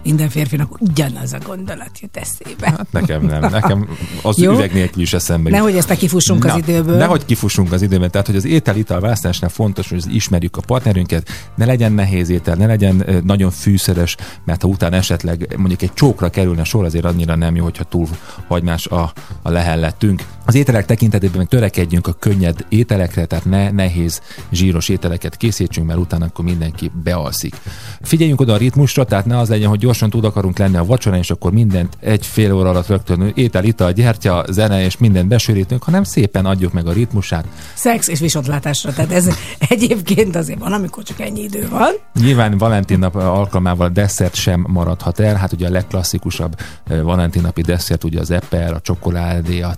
minden 0.03 0.29
férfinak 0.29 0.81
ugyanaz 0.81 1.33
a 1.33 1.37
gondolat 1.45 1.99
jut 1.99 2.17
eszébe. 2.17 2.69
Hát 2.69 2.91
nekem 2.91 3.25
nem. 3.25 3.41
Nekem 3.41 3.89
az 4.21 4.37
Jó. 4.37 4.53
üveg 4.53 4.73
nélkül 4.73 5.01
is 5.01 5.13
eszembe 5.13 5.49
jut. 5.49 5.57
Nehogy 5.57 5.75
ezt 5.75 5.89
ne 5.89 5.95
kifussunk 5.95 6.45
az 6.45 6.57
időből. 6.57 6.97
Nehogy 6.97 7.25
kifussunk 7.25 7.71
az 7.71 7.81
időből. 7.81 8.09
Tehát, 8.09 8.27
hogy 8.27 8.35
az 8.35 8.45
étel-ital 8.45 8.99
választásnál 8.99 9.49
fontos, 9.49 9.89
hogy 9.89 10.15
ismerjük 10.15 10.57
a 10.57 10.61
partnerünket, 10.61 11.29
ne 11.55 11.65
legyen 11.65 11.91
nehéz 11.91 12.29
étel, 12.29 12.55
ne 12.55 12.65
legyen 12.65 13.05
nagyon 13.23 13.51
fűszeres, 13.51 14.15
mert 14.45 14.61
ha 14.61 14.67
utána 14.67 14.95
esetleg 14.95 15.55
mondjuk 15.57 15.81
egy 15.81 15.93
csókra 15.93 16.29
kerülne 16.29 16.63
sor, 16.63 16.85
azért 16.85 17.05
annyira 17.05 17.35
nem 17.35 17.55
jó, 17.55 17.63
hogyha 17.63 17.83
túl 17.83 18.07
hagymás 18.47 18.87
a, 18.87 19.13
a 19.41 19.49
lehellettünk. 19.49 20.23
Az 20.49 20.55
ételek 20.55 20.85
tekintetében 20.85 21.47
törekedjünk 21.47 22.07
a 22.07 22.13
könnyed 22.13 22.65
ételekre, 22.69 23.25
tehát 23.25 23.45
ne 23.45 23.71
nehéz, 23.71 24.21
zsíros 24.51 24.89
ételeket 24.89 25.37
készítsünk, 25.37 25.87
mert 25.87 25.99
utána 25.99 26.25
akkor 26.25 26.45
mindenki 26.45 26.91
bealszik. 27.03 27.55
Figyeljünk 28.01 28.41
oda 28.41 28.53
a 28.53 28.57
ritmusra, 28.57 29.03
tehát 29.03 29.25
ne 29.25 29.37
az 29.37 29.49
legyen, 29.49 29.69
hogy 29.69 29.79
gyorsan 29.79 30.09
tud 30.09 30.23
akarunk 30.23 30.57
lenni 30.57 30.77
a 30.77 30.85
vacsorán, 30.85 31.19
és 31.19 31.31
akkor 31.31 31.51
mindent 31.51 31.97
egy 31.99 32.25
fél 32.25 32.53
óra 32.53 32.69
alatt 32.69 32.87
rögtön 32.87 33.31
étel, 33.35 33.63
ital, 33.63 33.91
gyertya, 33.91 34.45
zene, 34.49 34.83
és 34.83 34.97
mindent 34.97 35.27
besűrítünk, 35.27 35.83
hanem 35.83 36.03
szépen 36.03 36.45
adjuk 36.45 36.73
meg 36.73 36.87
a 36.87 36.91
ritmusát. 36.91 37.45
Szex 37.73 38.07
és 38.07 38.19
viszontlátásra. 38.19 38.93
Tehát 38.93 39.11
ez 39.11 39.29
egyébként 39.69 40.35
azért 40.35 40.59
van, 40.59 40.73
amikor 40.73 41.03
csak 41.03 41.19
ennyi 41.19 41.41
idő 41.41 41.67
van. 41.69 41.91
Nyilván 42.13 42.57
Valentin 42.57 42.99
nap 42.99 43.15
alkalmával 43.15 43.87
a 43.87 43.89
desszert 43.89 44.35
sem 44.35 44.65
maradhat 44.67 45.19
el, 45.19 45.35
hát 45.35 45.53
ugye 45.53 45.67
a 45.67 45.71
legklasszikusabb 45.71 46.55
eh, 46.87 47.01
Valentin 47.01 47.41
napi 47.41 47.61
desszert, 47.61 48.03
ugye 48.03 48.19
az 48.19 48.31
eper, 48.31 48.73
a 48.73 48.79
csokoládé, 48.79 49.61
a 49.61 49.73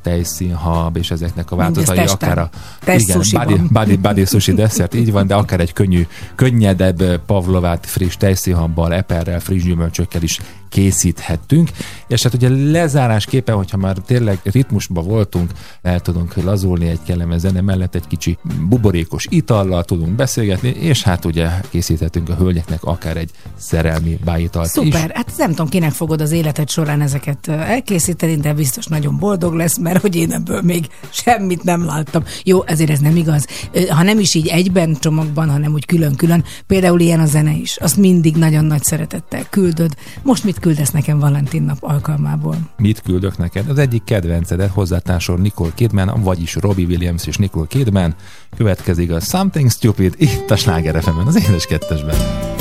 tejszínhab, 0.62 0.97
és 0.97 1.12
ezeknek 1.12 1.52
a 1.52 1.56
változatai, 1.56 2.06
akár 2.06 2.38
a 2.38 2.50
Test 2.80 3.10
igen, 3.10 3.21
body, 3.32 3.62
body, 3.69 3.97
body 3.97 4.26
sushi 4.32 4.54
desszert, 4.54 4.93
így 4.93 5.12
van, 5.12 5.28
de 5.28 5.36
akár 5.36 5.60
egy 5.60 5.74
könnyű, 5.74 6.08
könnyedebb 6.36 7.02
eh, 7.02 7.17
pavlovát 7.26 7.86
friss 7.86 8.17
tejszínhabbal, 8.17 8.93
eperrel, 8.93 9.39
friss 9.39 9.63
gyümölcsökkel 9.63 10.21
is 10.21 10.39
készíthettünk. 10.71 11.69
És 12.07 12.23
hát 12.23 12.34
ugye 12.34 12.49
lezárásképpen, 12.49 13.55
hogyha 13.55 13.77
már 13.77 13.97
tényleg 13.97 14.39
ritmusba 14.43 15.01
voltunk, 15.01 15.51
el 15.81 15.99
tudunk 15.99 16.36
lazulni 16.36 16.88
egy 16.88 16.99
kellemes 17.05 17.39
zene 17.39 17.62
mellett 17.62 17.95
egy 17.95 18.07
kicsi 18.07 18.38
buborékos 18.69 19.25
itallal 19.29 19.84
tudunk 19.84 20.15
beszélgetni, 20.15 20.69
és 20.69 21.03
hát 21.03 21.25
ugye 21.25 21.49
készíthetünk 21.69 22.29
a 22.29 22.36
hölgyeknek 22.36 22.84
akár 22.84 23.17
egy 23.17 23.29
szerelmi 23.57 24.19
bájitalt 24.25 24.65
is. 24.65 24.71
Szuper, 24.71 25.12
hát 25.13 25.31
nem 25.38 25.49
tudom, 25.49 25.69
kinek 25.69 25.91
fogod 25.91 26.21
az 26.21 26.31
életed 26.31 26.69
során 26.69 27.01
ezeket 27.01 27.47
elkészíteni, 27.47 28.36
de 28.36 28.53
biztos 28.53 28.86
nagyon 28.86 29.17
boldog 29.17 29.53
lesz, 29.53 29.77
mert 29.77 30.01
hogy 30.01 30.15
én 30.15 30.31
ebből 30.31 30.62
még 30.62 30.88
semmit 31.10 31.63
nem 31.63 31.86
láttam. 31.86 32.23
Jó, 32.43 32.65
ezért 32.65 32.89
ez 32.89 32.99
nem 32.99 33.15
igaz. 33.15 33.47
Ha 33.89 34.03
nem 34.03 34.19
is 34.19 34.36
így 34.36 34.47
egyben 34.47 34.97
csomagban, 34.99 35.49
hanem 35.49 35.73
úgy 35.73 35.86
külön-külön, 35.86 36.43
például 36.67 36.99
ilyen 36.99 37.19
a 37.19 37.25
zene 37.25 37.51
is. 37.51 37.77
Azt 37.77 37.97
mindig 37.97 38.36
nagyon 38.36 38.65
nagy 38.65 38.84
szeretettel 38.84 39.43
küldöd. 39.49 39.95
Most 40.23 40.43
mit 40.43 40.60
küldesz 40.62 40.91
nekem 40.91 41.19
Valentin 41.19 41.63
nap 41.63 41.78
alkalmából? 41.80 42.56
Mit 42.78 43.02
küldök 43.02 43.38
neked? 43.38 43.69
Az 43.69 43.78
egyik 43.78 44.04
kedvencedet 44.04 44.71
hozzátársol 44.71 45.38
Nicole 45.38 45.71
Kidman, 45.76 46.21
vagyis 46.21 46.56
Robbie 46.56 46.86
Williams 46.86 47.28
és 47.28 47.38
Nicole 47.38 47.67
Kidman. 47.67 48.15
Következik 48.58 49.12
a 49.12 49.19
Something 49.19 49.71
Stupid 49.71 50.13
itt 50.17 50.52
a 50.52 50.56
Sláger 50.56 50.95
az 51.26 51.47
édes 51.47 51.65
kettesben. 51.65 52.61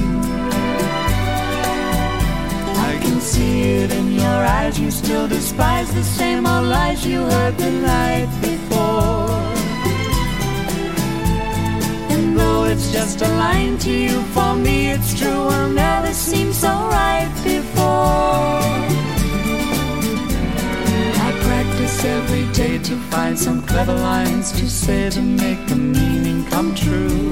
See 3.21 3.73
it 3.83 3.91
in 3.91 4.11
your 4.13 4.41
eyes, 4.57 4.79
you 4.79 4.89
still 4.89 5.27
despise 5.27 5.93
the 5.93 6.03
same 6.03 6.45
old 6.47 6.65
lies 6.65 7.05
you 7.05 7.19
heard 7.23 7.55
the 7.57 7.71
night 7.71 8.29
before. 8.41 9.29
And 12.13 12.37
though 12.37 12.65
it's 12.65 12.91
just 12.91 13.21
a 13.21 13.27
line 13.27 13.77
to 13.79 13.91
you, 13.91 14.21
for 14.33 14.55
me 14.55 14.89
it's 14.89 15.17
true, 15.19 15.45
will 15.45 15.69
never 15.69 16.11
seem 16.13 16.51
so 16.51 16.69
right 16.69 17.31
before. 17.43 18.59
I 21.25 21.29
practice 21.47 22.03
every 22.03 22.45
day 22.53 22.79
to 22.79 22.95
find 23.11 23.37
some 23.37 23.61
clever 23.61 23.93
lines 23.93 24.51
to 24.53 24.67
say 24.69 25.09
to 25.11 25.21
make 25.21 25.67
the 25.67 25.75
meaning 25.75 26.43
come 26.45 26.73
true. 26.73 27.31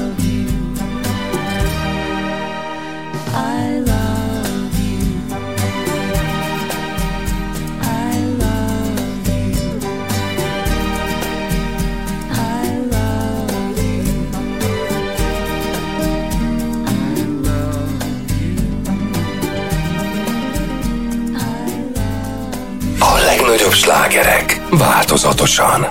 slágerek 23.91 24.61
változatosan. 24.69 25.87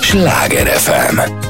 Sláger 0.00 0.66
FM. 0.66 1.45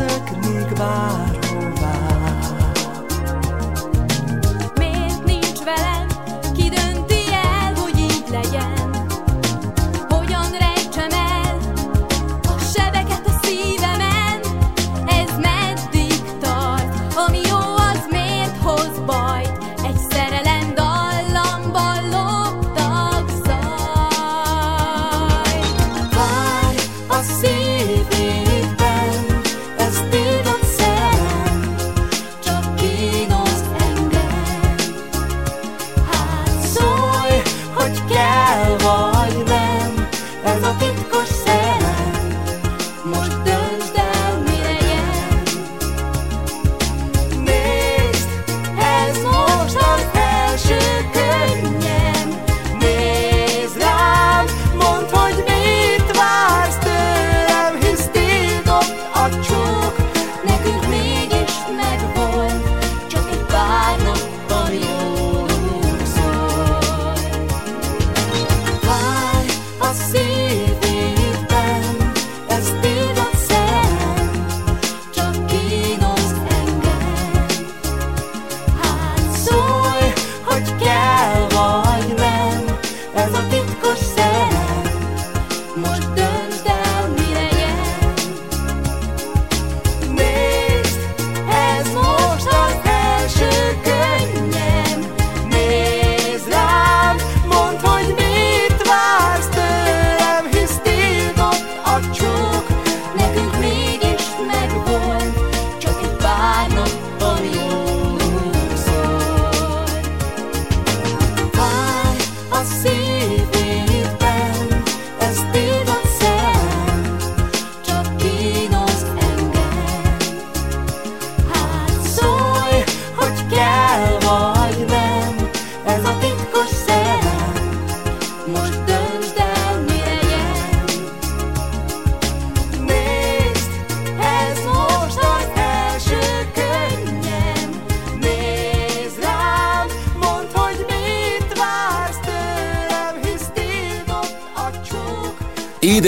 circling 0.00 0.40
me 0.40 0.64
goodbye. 0.64 1.39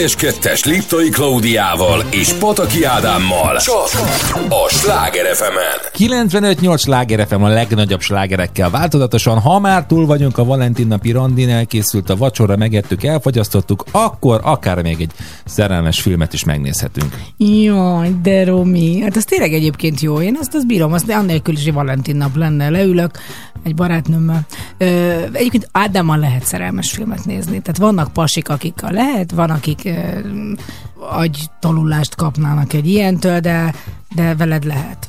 1-es, 0.05 0.65
Liptai 0.65 1.09
Klaudiával 1.09 2.03
és 2.09 2.33
Pataki 2.33 2.83
Ádámmal. 2.83 3.57
Csak 3.57 3.89
a 4.49 4.69
Sláger 4.69 5.35
fm 5.35 5.43
95-8 5.97 6.79
Sláger 6.79 7.27
FM 7.27 7.41
a 7.41 7.47
legnagyobb 7.47 8.01
slágerekkel 8.01 8.69
változatosan. 8.69 9.39
Ha 9.39 9.59
már 9.59 9.85
túl 9.85 10.05
vagyunk 10.05 10.37
a 10.37 10.43
Valentin 10.43 10.87
napi 10.87 11.11
randin, 11.11 11.49
elkészült 11.49 12.09
a 12.09 12.15
vacsora, 12.15 12.57
megettük, 12.57 13.03
elfogyasztottuk, 13.03 13.83
akkor 13.91 14.39
akár 14.43 14.81
még 14.81 15.01
egy 15.01 15.11
szerelmes 15.45 16.01
filmet 16.01 16.33
is 16.33 16.43
megnézhetünk. 16.43 17.17
Jaj, 17.37 18.09
de 18.23 18.45
Romi. 18.45 19.01
Hát 19.01 19.17
ez 19.17 19.25
tényleg 19.25 19.53
egyébként 19.53 20.01
jó. 20.01 20.21
Én 20.21 20.37
azt, 20.39 20.53
azt 20.53 20.67
bírom, 20.67 20.93
azt, 20.93 21.05
de 21.05 21.15
annélkül 21.15 21.53
is, 21.53 21.63
hogy 21.63 21.73
Valentin 21.73 22.15
nap 22.15 22.35
lenne. 22.35 22.69
Leülök 22.69 23.11
egy 23.63 23.75
barátnőmmel, 23.75 24.45
Ö, 24.83 25.23
egyébként 25.31 25.69
Ádámmal 25.71 26.17
lehet 26.17 26.45
szerelmes 26.45 26.91
filmet 26.91 27.25
nézni, 27.25 27.61
tehát 27.61 27.77
vannak 27.77 28.13
pasik, 28.13 28.49
akik 28.49 28.83
a 28.83 28.91
lehet, 28.91 29.31
van, 29.31 29.49
akik 29.49 29.89
agytalulást 30.99 32.15
kapnának 32.15 32.73
egy 32.73 32.87
ilyentől, 32.87 33.39
de, 33.39 33.73
de 34.15 34.35
veled 34.35 34.63
lehet. 34.63 35.07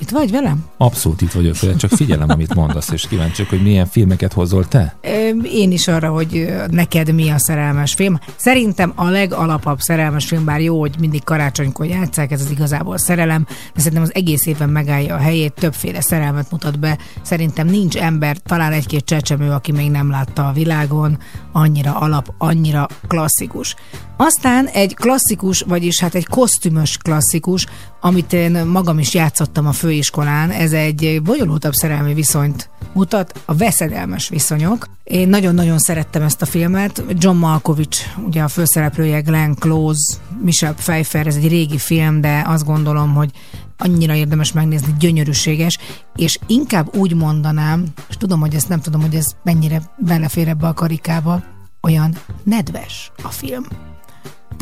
Itt 0.00 0.10
vagy 0.10 0.30
velem? 0.30 0.64
Abszolút 0.76 1.20
itt 1.20 1.32
vagyok 1.32 1.60
veled, 1.60 1.76
csak 1.76 1.90
figyelem, 1.90 2.30
amit 2.30 2.54
mondasz, 2.54 2.90
és 2.90 3.08
kíváncsiak, 3.08 3.48
hogy 3.48 3.62
milyen 3.62 3.86
filmeket 3.86 4.32
hozol 4.32 4.68
te. 4.68 4.96
Ö, 5.02 5.28
én 5.52 5.72
is 5.72 5.88
arra, 5.88 6.10
hogy 6.10 6.54
neked 6.70 7.14
mi 7.14 7.30
a 7.30 7.38
szerelmes 7.38 7.94
film. 7.94 8.18
Szerintem 8.36 8.92
a 8.94 9.08
legalapabb 9.08 9.80
szerelmes 9.80 10.26
film, 10.26 10.44
bár 10.44 10.60
jó, 10.60 10.80
hogy 10.80 10.94
mindig 10.98 11.24
karácsonykor 11.24 11.86
játszák, 11.86 12.30
ez 12.30 12.40
az 12.40 12.50
igazából 12.50 12.98
szerelem, 12.98 13.46
de 13.74 13.80
szerintem 13.80 14.02
az 14.02 14.14
egész 14.14 14.46
évben 14.46 14.68
megállja 14.68 15.14
a 15.14 15.18
helyét, 15.18 15.52
többféle 15.52 16.00
szerelmet 16.00 16.50
mutat 16.50 16.78
be. 16.78 16.98
Szerintem 17.22 17.66
nincs 17.66 17.96
ember, 17.96 18.36
talán 18.36 18.72
egy-két 18.72 19.04
csecsemő, 19.04 19.50
aki 19.50 19.72
még 19.72 19.90
nem 19.90 20.10
látta 20.10 20.48
a 20.48 20.52
világon, 20.52 21.18
annyira 21.52 21.98
alap, 21.98 22.32
annyira 22.38 22.86
klasszikus. 23.06 23.74
Aztán 24.16 24.66
egy 24.66 24.94
klasszikus, 24.94 25.60
vagyis 25.60 26.00
hát 26.00 26.14
egy 26.14 26.26
kosztümös 26.26 26.96
klasszikus, 26.96 27.66
amit 28.00 28.32
én 28.32 28.64
magam 28.66 28.98
is 28.98 29.14
játszottam 29.14 29.66
a 29.66 29.72
főiskolán, 29.72 30.50
ez 30.50 30.72
egy 30.72 31.20
bonyolultabb 31.22 31.72
szerelmi 31.72 32.14
viszonyt 32.14 32.70
mutat, 32.92 33.42
a 33.44 33.54
veszedelmes 33.54 34.28
viszonyok. 34.28 34.86
Én 35.04 35.28
nagyon-nagyon 35.42 35.78
szerettem 35.78 36.22
ezt 36.22 36.42
a 36.42 36.46
filmet. 36.46 37.04
John 37.08 37.36
Malkovich, 37.36 38.18
ugye 38.26 38.42
a 38.42 38.48
főszereplője 38.48 39.20
Glenn 39.20 39.52
Close, 39.52 40.14
Michelle 40.42 40.74
Pfeiffer, 40.74 41.26
ez 41.26 41.36
egy 41.36 41.48
régi 41.48 41.78
film, 41.78 42.20
de 42.20 42.42
azt 42.46 42.64
gondolom, 42.64 43.14
hogy 43.14 43.30
annyira 43.78 44.14
érdemes 44.14 44.52
megnézni, 44.52 44.94
gyönyörűséges, 44.98 45.78
és 46.16 46.38
inkább 46.46 46.96
úgy 46.96 47.14
mondanám, 47.14 47.84
és 48.08 48.16
tudom, 48.16 48.40
hogy 48.40 48.54
ezt 48.54 48.68
nem 48.68 48.80
tudom, 48.80 49.00
hogy 49.00 49.14
ez 49.14 49.26
mennyire 49.42 49.82
belefér 49.98 50.48
ebbe 50.48 50.66
a 50.66 50.74
karikába, 50.74 51.42
olyan 51.80 52.14
nedves 52.44 53.12
a 53.22 53.28
film. 53.28 53.64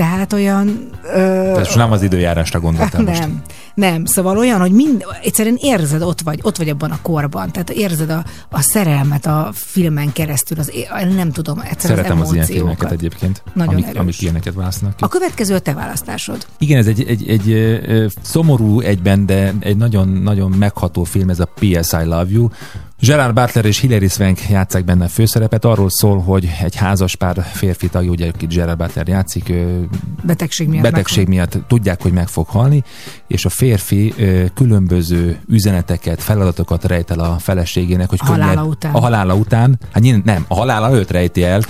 Tehát 0.01 0.33
olyan... 0.33 0.89
Ö, 1.03 1.17
Tehát 1.17 1.59
most 1.59 1.77
nem 1.77 1.93
az 1.93 2.03
időjárásra 2.03 2.61
gondoltam 2.61 3.05
most. 3.05 3.21
nem, 3.21 3.43
nem. 3.75 4.05
Szóval 4.05 4.37
olyan, 4.39 4.61
hogy 4.61 4.73
mind, 4.73 5.05
egyszerűen 5.23 5.57
érzed, 5.61 6.03
ott 6.03 6.21
vagy, 6.21 6.39
ott 6.43 6.57
vagy 6.57 6.69
abban 6.69 6.91
a 6.91 6.99
korban. 7.03 7.53
Tehát 7.53 7.71
érzed 7.71 8.11
a, 8.11 8.25
a 8.51 8.61
szerelmet 8.61 9.27
a 9.27 9.51
filmen 9.55 10.13
keresztül, 10.13 10.59
az, 10.59 10.73
nem 11.15 11.31
tudom, 11.31 11.59
egyszerűen 11.59 11.99
Szeretem 11.99 12.21
az 12.21 12.33
ilyen 12.33 12.45
emóciókat. 12.45 12.77
filmeket 12.77 12.91
egyébként, 12.93 13.43
Nagyon 13.53 13.73
amik, 13.73 13.87
erős. 13.87 13.99
amik 13.99 14.23
ilyeneket 14.23 14.55
választanak 14.55 14.97
ki. 14.97 15.05
A 15.05 15.09
következő 15.09 15.55
a 15.55 15.59
te 15.59 15.73
választásod. 15.75 16.47
Igen, 16.59 16.79
ez 16.79 16.87
egy, 16.87 17.03
egy, 17.09 17.29
egy, 17.29 17.51
ö, 17.51 18.07
szomorú 18.23 18.81
egyben, 18.81 19.27
de 19.27 19.55
egy 19.61 19.77
nagyon, 19.77 20.09
nagyon 20.09 20.51
megható 20.51 21.05
film, 21.05 21.29
ez 21.31 21.41
a 21.41 21.49
P.S. 21.55 21.93
I 21.93 22.05
Love 22.05 22.27
You. 22.29 22.49
Gerard 23.01 23.35
Butler 23.35 23.65
és 23.65 23.79
Hilary 23.79 24.09
Swank 24.09 24.49
játszák 24.49 24.85
benne 24.85 25.05
a 25.05 25.09
főszerepet. 25.09 25.65
Arról 25.65 25.91
szól, 25.91 26.19
hogy 26.21 26.49
egy 26.63 26.75
házas 26.77 27.17
pár 27.17 27.47
férfi 27.53 27.89
tagja, 27.89 28.11
ugye 28.11 28.29
akit 28.29 28.55
Gerard 28.55 28.79
Butler 28.79 29.09
játszik, 29.09 29.49
ö, 29.49 29.81
Betegség 30.23 30.69
miatt. 30.69 30.83
betegség 30.83 31.29
miatt 31.29 31.59
tudják, 31.67 32.03
hogy 32.03 32.13
meg 32.13 32.29
fog 32.29 32.47
halni, 32.47 32.83
és 33.27 33.45
a 33.45 33.49
férfi 33.49 34.13
ö, 34.19 34.45
különböző 34.55 35.41
üzeneteket, 35.49 36.23
feladatokat 36.23 36.85
rejt 36.85 37.11
el 37.11 37.19
a 37.19 37.37
feleségének, 37.39 38.09
hogy 38.09 38.19
A 38.23 38.27
halála 38.27 38.65
után. 38.65 38.95
A 38.95 39.01
halála 39.01 39.35
után. 39.35 39.79
Hát 39.93 40.25
nem, 40.25 40.45
a 40.49 40.55
halála 40.55 40.87
előtt 40.87 41.11
rejti 41.11 41.43
el, 41.45 41.63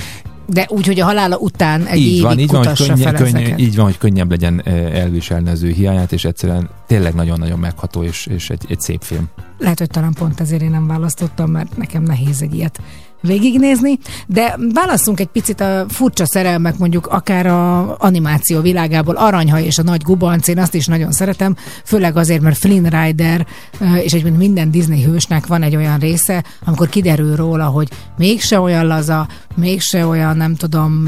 De 0.52 0.66
úgy, 0.68 0.86
hogy 0.86 1.00
a 1.00 1.04
halála 1.04 1.36
után 1.36 1.86
egy 1.86 1.98
így 1.98 2.06
évig 2.06 2.22
van, 2.22 2.38
így 2.38 2.50
van, 2.50 2.66
hogy 2.66 2.86
könnye, 2.86 3.12
könnye, 3.12 3.56
így 3.56 3.76
van, 3.76 3.84
hogy 3.84 3.98
könnyebb 3.98 4.30
legyen 4.30 4.62
elviselni 4.92 5.50
az 5.50 5.62
ő 5.62 5.70
hiányát, 5.70 6.12
és 6.12 6.24
egyszerűen 6.24 6.68
tényleg 6.86 7.14
nagyon-nagyon 7.14 7.58
megható, 7.58 8.02
és, 8.02 8.26
és 8.26 8.50
egy, 8.50 8.64
egy 8.68 8.80
szép 8.80 9.02
film. 9.02 9.28
Lehet, 9.58 9.78
hogy 9.78 9.90
talán 9.90 10.12
pont 10.12 10.40
ezért 10.40 10.62
én 10.62 10.70
nem 10.70 10.86
választottam, 10.86 11.50
mert 11.50 11.76
nekem 11.76 12.02
nehéz 12.02 12.42
egy 12.42 12.54
ilyet 12.54 12.80
végignézni, 13.22 13.98
de 14.26 14.56
válasszunk 14.72 15.20
egy 15.20 15.26
picit 15.26 15.60
a 15.60 15.84
furcsa 15.88 16.26
szerelmek, 16.26 16.78
mondjuk 16.78 17.06
akár 17.06 17.46
a 17.46 17.96
animáció 17.98 18.60
világából, 18.60 19.14
Aranyhaj 19.14 19.64
és 19.64 19.78
a 19.78 19.82
Nagy 19.82 20.02
Gubanc, 20.02 20.48
én 20.48 20.58
azt 20.58 20.74
is 20.74 20.86
nagyon 20.86 21.12
szeretem, 21.12 21.56
főleg 21.84 22.16
azért, 22.16 22.40
mert 22.40 22.56
Flynn 22.56 23.02
Rider, 23.02 23.46
és 23.80 24.12
egyébként 24.12 24.38
minden 24.38 24.70
Disney 24.70 25.02
hősnek 25.02 25.46
van 25.46 25.62
egy 25.62 25.76
olyan 25.76 25.98
része, 25.98 26.44
amikor 26.64 26.88
kiderül 26.88 27.36
róla, 27.36 27.64
hogy 27.64 27.88
mégse 28.18 28.60
olyan 28.60 28.86
laza, 28.86 29.28
mégse 29.60 30.06
olyan, 30.06 30.36
nem 30.36 30.54
tudom, 30.54 31.06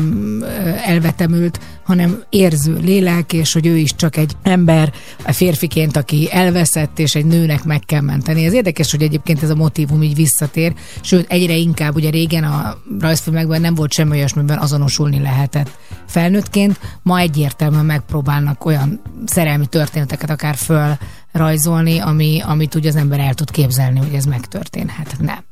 elvetemült, 0.85 1.61
hanem 1.85 2.23
érző 2.31 2.79
lélek, 2.83 3.33
és 3.33 3.53
hogy 3.53 3.67
ő 3.67 3.77
is 3.77 3.95
csak 3.95 4.17
egy 4.17 4.33
ember, 4.43 4.93
a 5.27 5.33
férfiként, 5.33 5.97
aki 5.97 6.29
elveszett, 6.33 6.99
és 6.99 7.15
egy 7.15 7.25
nőnek 7.25 7.65
meg 7.65 7.81
kell 7.81 8.01
menteni. 8.01 8.45
Ez 8.45 8.53
érdekes, 8.53 8.91
hogy 8.91 9.03
egyébként 9.03 9.43
ez 9.43 9.51
a 9.51 9.55
motivum 9.55 10.03
így 10.03 10.15
visszatér, 10.15 10.75
sőt, 11.01 11.31
egyre 11.31 11.55
inkább, 11.55 11.95
ugye 11.95 12.11
régen 12.11 12.45
a 12.45 12.77
rajzfilmekben 13.01 13.61
nem 13.61 13.75
volt 13.75 13.93
semmi 13.93 14.17
olyasmiben 14.17 14.59
azonosulni 14.59 15.21
lehetett 15.21 15.71
felnőttként, 16.07 16.81
ma 17.03 17.19
egyértelműen 17.19 17.85
megpróbálnak 17.85 18.65
olyan 18.65 19.01
szerelmi 19.27 19.67
történeteket 19.67 20.31
akár 20.31 20.55
föl 20.55 20.97
rajzolni, 21.33 21.99
ami, 21.99 22.41
amit 22.47 22.75
ugye 22.75 22.89
az 22.89 22.97
ember 22.97 23.21
el 23.21 23.35
tud 23.35 23.51
képzelni, 23.51 23.99
hogy 23.99 24.15
ez 24.15 24.25
megtörténhet. 24.25 25.17
Nem. 25.21 25.45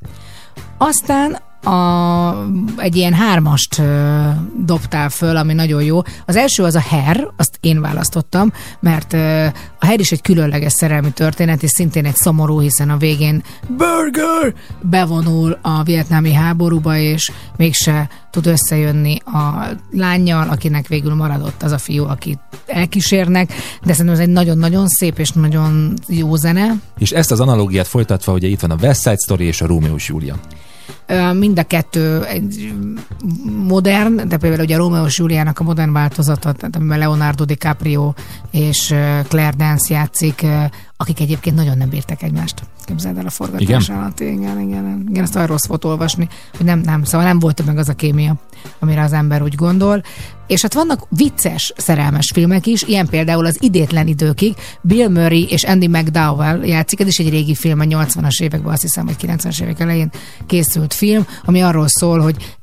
Aztán 0.79 1.39
a, 1.65 2.47
egy 2.77 2.97
ilyen 2.97 3.13
hármast 3.13 3.79
ö, 3.79 4.29
dobtál 4.65 5.09
föl, 5.09 5.37
ami 5.37 5.53
nagyon 5.53 5.83
jó. 5.83 6.01
Az 6.27 6.37
első 6.37 6.63
az 6.63 6.75
a 6.75 6.81
Her, 6.81 7.29
azt 7.37 7.59
én 7.61 7.81
választottam, 7.81 8.53
mert 8.81 9.13
ö, 9.13 9.45
a 9.79 9.87
Her 9.87 10.01
is 10.01 10.13
egy 10.13 10.23
különleges 10.23 10.73
szerelmi 10.73 11.11
történet, 11.11 11.63
és 11.63 11.71
szintén 11.71 12.05
egy 12.05 12.15
szomorú, 12.15 12.61
hiszen 12.61 12.91
a 12.91 12.97
végén 12.97 13.43
Burger 13.69 14.55
bevonul 14.81 15.59
a 15.63 15.83
vietnámi 15.83 16.33
háborúba, 16.33 16.97
és 16.97 17.31
mégse 17.57 18.09
tud 18.31 18.47
összejönni 18.47 19.19
a 19.25 19.67
lányjal, 19.91 20.49
akinek 20.49 20.89
végül 20.89 21.15
maradott 21.15 21.63
az 21.63 21.73
a 21.73 21.79
fiú, 21.79 22.05
akit 22.05 22.39
elkísérnek, 22.67 23.53
de 23.83 23.93
szerintem 23.93 24.15
ez 24.15 24.21
egy 24.21 24.33
nagyon-nagyon 24.33 24.89
szép 24.89 25.19
és 25.19 25.31
nagyon 25.31 25.95
jó 26.07 26.37
zene. 26.37 26.75
És 26.99 27.11
ezt 27.11 27.31
az 27.31 27.41
analógiát 27.41 27.87
folytatva, 27.87 28.33
ugye 28.33 28.49
itt 28.49 28.61
van 28.61 28.71
a 28.71 28.77
West 28.81 29.01
Side 29.01 29.17
Story 29.25 29.45
és 29.45 29.61
a 29.61 29.67
Rómeó 29.67 29.95
és 29.95 30.09
Júlia. 30.09 30.37
Mind 31.33 31.59
a 31.59 31.63
kettő 31.63 32.25
egy 32.25 32.75
modern, 33.67 34.29
de 34.29 34.37
például 34.37 34.63
ugye 34.63 34.75
a 34.75 34.79
Romeo 34.79 35.07
és 35.07 35.19
Juliának 35.19 35.59
a 35.59 35.63
modern 35.63 35.93
változata, 35.93 36.53
tehát 36.53 36.77
amiben 36.77 36.99
Leonardo 36.99 37.45
DiCaprio 37.45 38.13
és 38.51 38.95
Claire 39.29 39.55
Dance 39.57 39.95
játszik, 39.95 40.47
akik 40.97 41.21
egyébként 41.21 41.57
nagyon 41.57 41.77
nem 41.77 41.89
bírtak 41.89 42.23
egymást. 42.23 42.63
Képzeld 42.85 43.19
el 43.19 43.27
a 43.27 43.31
forgatás 43.31 43.63
Igen? 43.63 43.99
alatt. 43.99 44.21
Igen, 44.21 44.35
igen, 44.35 44.61
igen. 44.61 45.07
igen, 45.09 45.23
ezt 45.23 45.35
olyan 45.35 45.47
rossz 45.47 45.67
volt 45.67 45.85
olvasni, 45.85 46.29
hogy 46.57 46.67
nem, 46.67 46.79
nem, 46.79 47.05
szóval 47.05 47.27
nem 47.27 47.39
volt 47.39 47.67
meg 47.67 47.79
az 47.79 47.89
a 47.89 47.95
kémia, 47.95 48.35
amire 48.79 49.03
az 49.03 49.13
ember 49.13 49.43
úgy 49.43 49.55
gondol. 49.55 50.03
És 50.47 50.63
hát 50.63 50.75
vannak 50.75 51.07
vicces 51.09 51.73
szerelmes 51.77 52.31
filmek 52.35 52.67
is, 52.67 52.83
ilyen 52.83 53.07
például 53.07 53.47
az 53.47 53.57
Idétlen 53.61 54.07
időkig 54.07 54.55
Bill 54.83 55.09
Murray 55.09 55.47
és 55.49 55.65
Andy 55.65 55.89
McDowell 55.89 56.65
játszik, 56.65 57.01
ez 57.01 57.07
is 57.07 57.19
egy 57.19 57.31
régi 57.31 57.55
film, 57.55 57.81
a 57.81 57.85
80-as 57.85 58.43
években, 58.43 58.73
azt 58.73 58.83
hiszem, 58.83 59.07
hogy 59.07 59.17
90-es 59.23 59.63
évek 59.63 59.81
elején 59.81 60.11
készült 60.47 60.95
film, 60.95 61.27
ami 61.45 61.61
arról 61.61 61.89
szól, 61.89 62.21
hogy 62.21 62.57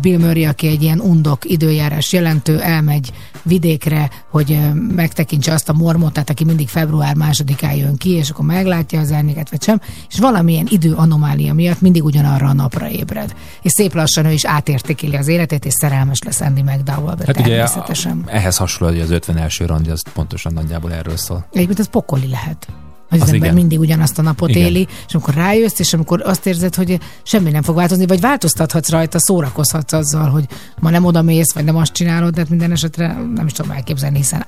Bill 0.00 0.18
Murray, 0.18 0.44
aki 0.44 0.66
egy 0.66 0.82
ilyen 0.82 1.00
undok 1.00 1.50
időjárás 1.50 2.12
jelentő, 2.12 2.60
elmegy 2.60 3.12
vidékre, 3.42 4.10
hogy 4.30 4.58
megtekintse 4.94 5.52
azt 5.52 5.68
a 5.68 5.72
mormotát, 5.72 6.30
aki 6.30 6.44
mindig 6.44 6.68
február 6.68 7.14
másodikán 7.14 7.74
jön 7.74 7.96
ki, 7.96 8.10
és 8.10 8.30
akkor 8.30 8.44
meglátja 8.44 9.00
az 9.00 9.12
árnyéket, 9.12 9.50
vagy 9.50 9.62
sem, 9.62 9.80
és 10.08 10.18
valamilyen 10.18 10.66
idő 10.70 10.92
anomália 10.92 11.54
miatt 11.54 11.80
mindig 11.80 12.04
ugyanarra 12.04 12.46
a 12.46 12.52
napra 12.52 12.90
ébred. 12.90 13.34
És 13.62 13.72
szép 13.72 13.94
lassan 13.94 14.26
ő 14.26 14.32
is 14.32 14.44
átértékeli 14.44 15.16
az 15.16 15.28
életét, 15.44 15.64
és 15.64 15.72
szerelmes 15.72 16.22
lesz 16.22 16.40
Andy 16.40 16.62
McDowell-be 16.62 17.24
Hát 17.26 17.38
ugye 17.40 17.48
természetesen. 17.48 18.22
a, 18.26 18.30
ehhez 18.30 18.56
hasonló, 18.56 18.92
hogy 18.92 19.02
az 19.02 19.10
51. 19.10 19.62
randi, 19.66 19.90
az 19.90 20.02
pontosan 20.12 20.52
nagyjából 20.52 20.92
erről 20.92 21.16
szól. 21.16 21.46
Egyébként 21.52 21.78
ez 21.78 21.88
pokoli 21.88 22.28
lehet. 22.28 22.66
Hogy 23.08 23.20
az, 23.22 23.28
Az 23.28 23.32
ember 23.34 23.48
igen. 23.50 23.54
mindig 23.54 23.78
ugyanazt 23.78 24.18
a 24.18 24.22
napot 24.22 24.48
Igen. 24.48 24.62
éli, 24.62 24.88
és 25.08 25.14
amikor 25.14 25.34
rájössz, 25.34 25.78
és 25.78 25.92
amikor 25.94 26.22
azt 26.24 26.46
érzed, 26.46 26.74
hogy 26.74 27.00
semmi 27.22 27.50
nem 27.50 27.62
fog 27.62 27.74
változni, 27.74 28.06
vagy 28.06 28.20
változtathatsz 28.20 28.90
rajta, 28.90 29.18
szórakozhatsz 29.18 29.92
azzal, 29.92 30.28
hogy 30.30 30.46
ma 30.80 30.90
nem 30.90 31.04
oda 31.04 31.22
mész, 31.22 31.52
vagy 31.52 31.64
nem 31.64 31.76
azt 31.76 31.92
csinálod, 31.92 32.34
de 32.34 32.40
hát 32.40 32.48
minden 32.50 32.72
esetre 32.72 33.06
nem 33.34 33.46
is 33.46 33.52
tudom 33.52 33.70
elképzelni, 33.70 34.16
hiszen 34.16 34.46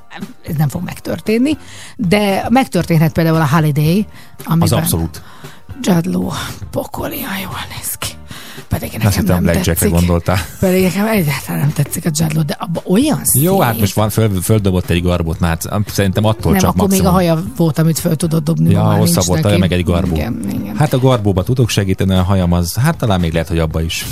ez 0.49 0.55
nem 0.57 0.69
fog 0.69 0.83
megtörténni. 0.85 1.57
De 1.97 2.47
megtörténhet 2.51 3.13
például 3.13 3.41
a 3.41 3.47
Holiday, 3.49 4.07
amiben 4.45 4.69
Az 4.69 4.73
abszolút. 4.73 5.23
Judd 5.81 6.11
Law 6.11 6.31
pokolian 6.71 7.39
jól 7.43 7.59
néz 7.77 7.95
ki. 7.95 8.09
Pedig 8.69 8.89
Azt 8.95 9.03
nekem 9.03 9.21
hittem 9.21 9.45
nem 9.45 9.63
tetszik. 9.63 9.91
gondoltál. 9.91 10.39
Pedig 10.61 10.83
nekem 10.83 11.07
egyáltalán 11.07 11.61
nem 11.61 11.73
tetszik 11.73 12.05
a 12.07 12.11
Law, 12.35 12.45
de 12.45 12.57
abban 12.59 12.83
olyan 12.87 13.21
szép. 13.25 13.43
Jó, 13.43 13.61
hát 13.61 13.79
most 13.79 13.95
van, 13.95 14.11
föl, 14.11 14.43
földobott 14.43 14.91
egy 14.91 15.03
garbot, 15.03 15.41
már 15.41 15.59
szerintem 15.87 16.25
attól 16.25 16.51
nem, 16.53 16.61
csak 16.61 16.71
akkor 16.71 16.89
maximum. 16.89 17.13
még 17.13 17.13
a 17.13 17.31
haja 17.33 17.45
volt, 17.57 17.79
amit 17.79 17.99
föl 17.99 18.17
tudod 18.17 18.43
dobni. 18.43 18.71
Ja, 18.71 18.83
hosszabb 18.83 19.25
volt, 19.25 19.43
haja, 19.43 19.59
meg 19.59 19.73
egy 19.73 19.85
garbó. 19.85 20.15
Igen, 20.15 20.47
igen. 20.61 20.77
Hát 20.77 20.93
a 20.93 20.99
garbóba 20.99 21.43
tudok 21.43 21.69
segíteni, 21.69 22.15
a 22.15 22.23
hajam 22.23 22.53
az, 22.53 22.75
hát 22.75 22.97
talán 22.97 23.21
még 23.21 23.33
lehet, 23.33 23.49
hogy 23.49 23.59
abba 23.59 23.83
is. 23.83 24.07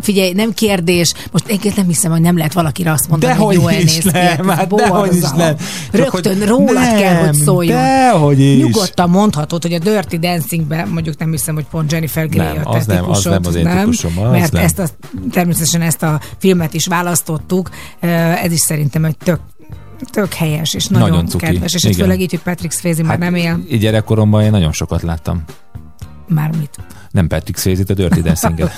Figyelj, 0.00 0.32
nem 0.32 0.52
kérdés, 0.54 1.12
most 1.32 1.46
egyébként 1.46 1.76
nem 1.76 1.86
hiszem, 1.86 2.10
hogy 2.10 2.20
nem 2.20 2.36
lehet 2.36 2.52
valakire 2.52 2.92
azt 2.92 3.08
mondani, 3.08 3.32
Dehogy 3.32 3.56
hogy 3.56 3.64
jó 3.64 3.68
is 3.70 3.74
elnéz 3.76 3.98
ki. 3.98 4.08
nem, 4.10 4.48
Hát 4.48 4.56
hát 4.58 4.74
dehogy 4.74 5.16
is 5.16 5.30
nem. 5.36 5.56
Rögtön 5.92 6.38
hogy 6.38 6.46
rólad 6.48 6.72
nem, 6.74 6.96
kell, 6.98 7.26
hogy 7.26 7.34
szóljon. 7.34 7.76
dehogy 7.82 8.40
is. 8.40 8.62
Nyugodtan 8.64 9.10
mondhatod, 9.10 9.62
hogy 9.62 9.72
a 9.72 9.78
Dirty 9.78 10.16
Dancingben 10.18 10.88
mondjuk 10.88 11.18
nem 11.18 11.30
hiszem, 11.30 11.54
hogy 11.54 11.66
pont 11.70 11.92
Jennifer 11.92 12.28
Grey 12.28 12.46
Nem, 12.46 12.60
a 12.66 12.70
az 12.74 12.86
nem, 12.86 13.10
az 13.10 13.24
nem 13.24 13.40
az 13.44 13.54
én 13.54 13.68
típusom, 13.70 14.18
az 14.18 14.30
mert 14.30 14.52
nem. 14.52 14.64
ezt 14.64 14.78
a, 14.78 14.86
természetesen 15.30 15.82
ezt 15.82 16.02
a 16.02 16.20
filmet 16.38 16.74
is 16.74 16.86
választottuk. 16.86 17.70
Ez 18.42 18.52
is 18.52 18.60
szerintem 18.60 19.04
egy 19.04 19.16
tök 19.24 19.40
Tök 20.12 20.32
helyes, 20.32 20.74
és 20.74 20.86
nagyon, 20.86 21.08
Nagyon 21.08 21.26
cuki. 21.26 21.44
kedves. 21.44 21.74
És 21.74 21.84
Igen. 21.84 21.96
főleg 21.98 22.20
így, 22.20 22.30
hogy 22.30 22.40
Patrick 22.40 22.72
Swayze 22.74 23.02
már 23.02 23.18
nem 23.18 23.34
él. 23.34 23.60
Így 23.70 23.80
gyerekkoromban 23.80 24.42
én 24.42 24.50
nagyon 24.50 24.72
sokat 24.72 25.02
láttam. 25.02 25.42
Már 26.28 26.50
mit? 26.58 26.70
Nem 27.10 27.26
Patrick 27.26 27.58
swayze 27.58 27.82
a 27.88 27.92
Dirty 27.94 28.20
dancing 28.20 28.58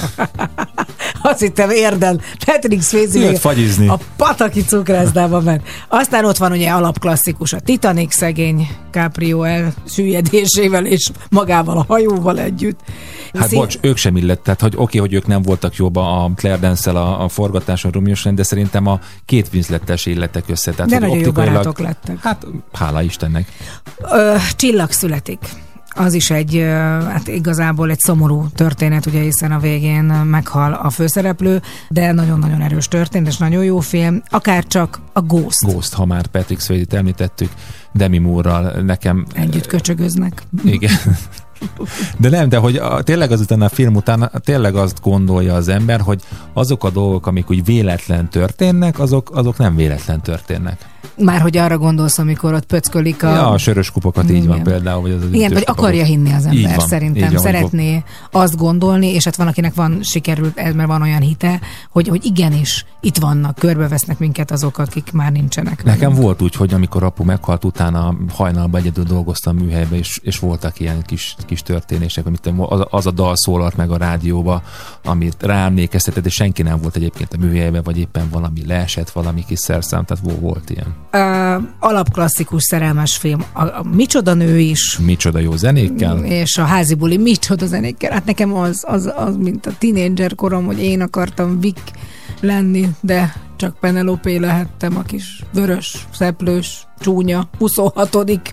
Azt 1.22 1.40
hittem 1.40 1.70
érdel. 1.70 2.20
Patrick 2.44 2.82
Swayze 2.82 3.18
Jött 3.18 3.38
fagyizni. 3.38 3.88
a 3.88 3.98
pataki 4.16 4.64
cukrászdába 4.64 5.40
ment. 5.40 5.62
Aztán 5.88 6.24
ott 6.24 6.36
van 6.36 6.52
ugye 6.52 6.70
alapklasszikus, 6.70 7.52
a 7.52 7.60
Titanic 7.60 8.14
szegény 8.14 8.68
Caprio 8.90 9.42
elsüllyedésével 9.42 10.86
és 10.86 11.10
magával 11.30 11.78
a 11.78 11.84
hajóval 11.88 12.38
együtt. 12.40 12.80
Hát 13.34 13.48
Szín- 13.48 13.58
bocs, 13.60 13.78
ők 13.80 13.96
sem 13.96 14.16
illett, 14.16 14.42
tehát 14.42 14.60
hogy 14.60 14.72
oké, 14.76 14.98
hogy 14.98 15.12
ők 15.14 15.26
nem 15.26 15.42
voltak 15.42 15.74
jobban 15.76 16.24
a 16.24 16.34
Claire 16.34 16.58
dance 16.58 16.90
a, 16.90 17.24
a 17.24 17.28
forgatáson 17.28 17.90
Rumius 17.90 18.22
de 18.22 18.42
szerintem 18.42 18.86
a 18.86 19.00
két 19.24 19.48
Winslettes 19.52 20.06
illetek 20.06 20.44
össze. 20.46 20.70
Tehát, 20.72 20.90
De 20.90 20.98
nagyon 20.98 21.14
jó 21.16 21.20
optikailag- 21.22 21.52
barátok 21.52 21.78
lettek. 21.78 22.18
Hát, 22.22 22.46
hála 22.72 23.02
Istennek. 23.02 23.46
Ö, 24.10 24.34
csillag 24.56 24.90
születik. 24.92 25.38
Az 25.94 26.12
is 26.14 26.30
egy, 26.30 26.56
hát 27.08 27.28
igazából 27.28 27.90
egy 27.90 27.98
szomorú 27.98 28.46
történet, 28.54 29.06
ugye 29.06 29.20
hiszen 29.20 29.52
a 29.52 29.58
végén 29.58 30.04
meghal 30.04 30.72
a 30.72 30.90
főszereplő, 30.90 31.62
de 31.88 32.12
nagyon-nagyon 32.12 32.60
erős 32.60 32.88
történet, 32.88 33.28
és 33.28 33.36
nagyon 33.36 33.64
jó 33.64 33.80
film. 33.80 34.22
Akár 34.28 34.66
csak 34.66 35.00
a 35.12 35.20
Ghost. 35.20 35.66
Ghost, 35.66 35.92
ha 35.92 36.04
már 36.04 36.26
Patrick 36.26 36.60
Swayze-t 36.60 36.92
említettük, 36.92 37.50
Demi 37.92 38.18
Moore-ral 38.18 38.80
nekem 38.80 39.26
Együtt 39.34 39.66
köcsögöznek. 39.66 40.42
Igen. 40.64 40.92
De 42.16 42.28
nem, 42.28 42.48
de 42.48 42.56
hogy 42.56 42.76
a, 42.76 43.02
tényleg 43.02 43.32
azután 43.32 43.62
a 43.62 43.68
film 43.68 43.94
után 43.94 44.30
tényleg 44.44 44.74
azt 44.74 45.00
gondolja 45.02 45.54
az 45.54 45.68
ember, 45.68 46.00
hogy 46.00 46.22
azok 46.52 46.84
a 46.84 46.90
dolgok, 46.90 47.26
amik 47.26 47.50
úgy 47.50 47.64
véletlen 47.64 48.30
történnek, 48.30 48.98
azok, 48.98 49.30
azok 49.34 49.58
nem 49.58 49.76
véletlen 49.76 50.20
történnek. 50.20 50.88
Már 51.16 51.40
hogy 51.40 51.56
arra 51.56 51.78
gondolsz, 51.78 52.18
amikor 52.18 52.54
ott 52.54 52.66
pöckölik 52.66 53.22
a... 53.22 53.34
Ja, 53.34 53.48
a 53.48 53.58
sörös 53.58 53.90
kupokat 53.90 54.30
így 54.30 54.46
van 54.46 54.62
például. 54.62 55.00
Vagy 55.02 55.10
az 55.10 55.22
Igen, 55.32 55.52
vagy 55.52 55.64
akarja 55.66 56.04
hinni 56.04 56.32
az 56.32 56.46
Így 56.52 56.56
ember, 56.56 56.76
van, 56.76 56.84
így 56.84 56.90
szerintem. 56.90 57.32
van, 57.32 57.42
Szeretné 57.42 58.04
azt 58.30 58.56
gondolni, 58.56 59.06
és 59.06 59.24
hát 59.24 59.36
van, 59.36 59.46
akinek 59.46 59.74
van 59.74 59.98
sikerült, 60.02 60.74
mert 60.74 60.86
van 60.88 61.02
olyan 61.02 61.20
hite, 61.20 61.60
hogy, 61.90 62.08
hogy 62.08 62.24
igenis, 62.24 62.84
itt 63.00 63.16
vannak, 63.18 63.54
körbevesznek 63.54 64.18
minket 64.18 64.50
azok, 64.50 64.78
akik 64.78 65.12
már 65.12 65.32
nincsenek. 65.32 65.84
Nekem 65.84 66.00
velünk. 66.08 66.22
volt 66.24 66.42
úgy, 66.42 66.54
hogy 66.54 66.74
amikor 66.74 67.02
apu 67.02 67.24
meghalt, 67.24 67.64
utána 67.64 68.14
hajnalban 68.34 68.80
egyedül 68.80 69.04
dolgoztam 69.04 69.56
műhelybe, 69.56 69.96
és, 69.96 70.20
és 70.22 70.38
voltak 70.38 70.80
ilyen 70.80 71.02
kis, 71.02 71.34
kis 71.46 71.62
történések, 71.62 72.26
amit 72.26 72.52
az, 72.56 72.86
az 72.90 73.06
a 73.06 73.10
dal 73.10 73.36
szólalt 73.36 73.76
meg 73.76 73.90
a 73.90 73.96
rádióba, 73.96 74.62
amit 75.04 75.42
ráemlékeztetett, 75.42 76.26
és 76.26 76.34
senki 76.34 76.62
nem 76.62 76.80
volt 76.80 76.96
egyébként 76.96 77.32
a 77.32 77.38
műhelyben, 77.38 77.82
vagy 77.82 77.98
éppen 77.98 78.28
valami 78.30 78.66
leesett, 78.66 79.10
valami 79.10 79.44
kis 79.44 79.58
szerszám, 79.58 80.04
tehát 80.04 80.24
vo- 80.24 80.40
volt 80.40 80.70
ilyen. 80.70 80.89
Uh, 81.12 81.62
alapklasszikus 81.78 82.62
szerelmes 82.62 83.16
film. 83.16 83.44
A, 83.52 83.62
a 83.62 83.82
Micsoda 83.94 84.34
nő 84.34 84.58
is, 84.58 84.98
Micsoda 84.98 85.38
jó 85.38 85.56
zenékkel. 85.56 86.24
és 86.24 86.56
a 86.58 86.64
házi 86.64 86.94
buli 86.94 87.16
micsoda 87.16 87.66
zenékkel. 87.66 88.12
Hát 88.12 88.24
nekem 88.24 88.54
az, 88.54 88.84
az, 88.86 89.12
az 89.16 89.36
mint 89.36 89.66
a 89.66 89.72
tinédzser 89.78 90.34
korom, 90.34 90.66
hogy 90.66 90.82
én 90.82 91.00
akartam 91.00 91.60
Vic 91.60 91.80
lenni, 92.40 92.88
de 93.00 93.34
csak 93.60 93.76
Penelope 93.80 94.38
lehettem 94.38 94.96
a 94.96 95.02
kis 95.02 95.42
vörös, 95.52 96.06
szeplős, 96.12 96.86
csúnya, 97.00 97.48
26 97.58 98.52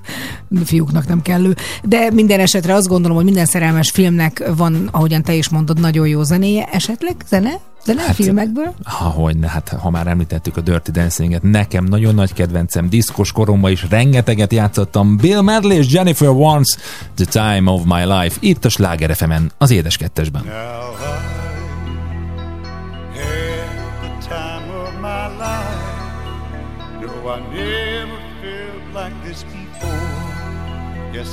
fiúknak 0.66 1.08
nem 1.08 1.22
kellő. 1.22 1.55
De 1.84 2.12
minden 2.12 2.39
esetre 2.39 2.74
azt 2.74 2.88
gondolom, 2.88 3.16
hogy 3.16 3.26
minden 3.26 3.45
szerelmes 3.45 3.89
filmnek 3.89 4.43
van, 4.55 4.89
ahogyan 4.91 5.24
te 5.24 5.34
is 5.34 5.49
mondod, 5.49 5.80
nagyon 5.80 6.08
jó 6.08 6.24
zenéje. 6.24 6.66
Esetleg 6.72 7.16
zene? 7.28 7.60
Zene 7.86 7.99
hát, 7.99 8.08
Hát- 8.08 8.16
filmekből? 8.16 8.74
Ha, 8.84 9.10
hogy 9.10 9.38
ne, 9.38 9.47
hát 9.47 9.70
ha 9.70 9.89
már 9.89 10.08
említettük 10.08 10.58
a 10.58 10.62
Dirty 10.62 10.91
Dancing-et, 10.91 11.43
nekem 11.43 11.84
nagyon 11.84 12.16
nagy 12.16 12.34
kedvencem, 12.34 12.89
diszkos 12.89 13.32
koromban 13.32 13.72
is 13.72 13.86
rengeteget 13.89 14.53
játszottam, 14.53 15.18
Bill 15.18 15.41
Medley 15.41 15.78
és 15.78 15.93
Jennifer 15.93 16.30
Warnes, 16.30 16.78
The 17.16 17.26
Time 17.26 17.72
of 17.72 17.82
My 17.86 18.03
Life, 18.03 18.38
itt 18.39 18.66
a 18.66 18.70
Sláger 18.70 19.16
FM-en, 19.16 19.51
az 19.58 19.72
édes 19.72 19.97
kettesben. 19.97 20.43
Now 20.43 21.36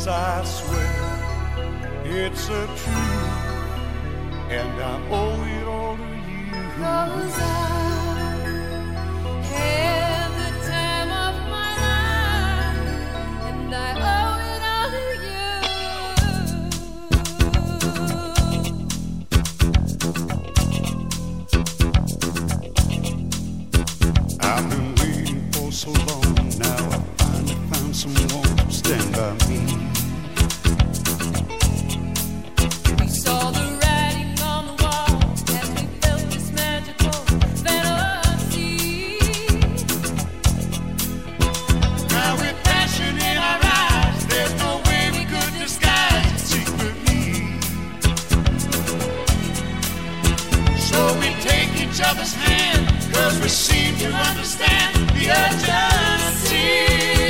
Yes, 0.06 0.12
I 0.12 0.44
swear 0.44 1.00
it's 2.04 2.48
a 2.48 2.66
truth, 2.66 3.40
and 4.50 4.82
I 4.82 5.00
owe 5.10 5.44
it 5.44 5.66
all 5.66 5.96
to 5.96 6.02
you. 6.02 6.52
Cause 6.76 7.38
I 7.38 7.42
had 9.48 10.28
the 10.40 10.50
time 10.68 11.10
of 11.10 11.34
my 11.48 11.70
life, 11.84 12.84
and 13.48 13.74
I 13.74 13.76
owe 14.12 14.38
it 14.52 14.62
all 14.74 14.88
to 14.92 15.04
you. 15.24 15.48
I've 24.40 24.66
been 24.68 24.88
waiting 24.96 25.42
for 25.52 25.72
so 25.72 25.90
long 25.90 26.36
now. 26.58 26.90
I 26.90 27.00
finally 27.16 27.56
found 27.72 27.92
someone 27.96 28.56
to 28.58 28.70
stand 28.70 29.08
by 29.14 29.32
me. 29.48 29.83
Other's 52.14 52.34
hand, 52.34 52.86
cause 53.12 53.40
we 53.40 53.48
seem 53.48 53.96
to 53.96 54.06
understand 54.06 55.08
the 55.10 55.30
urgency. 55.30 57.23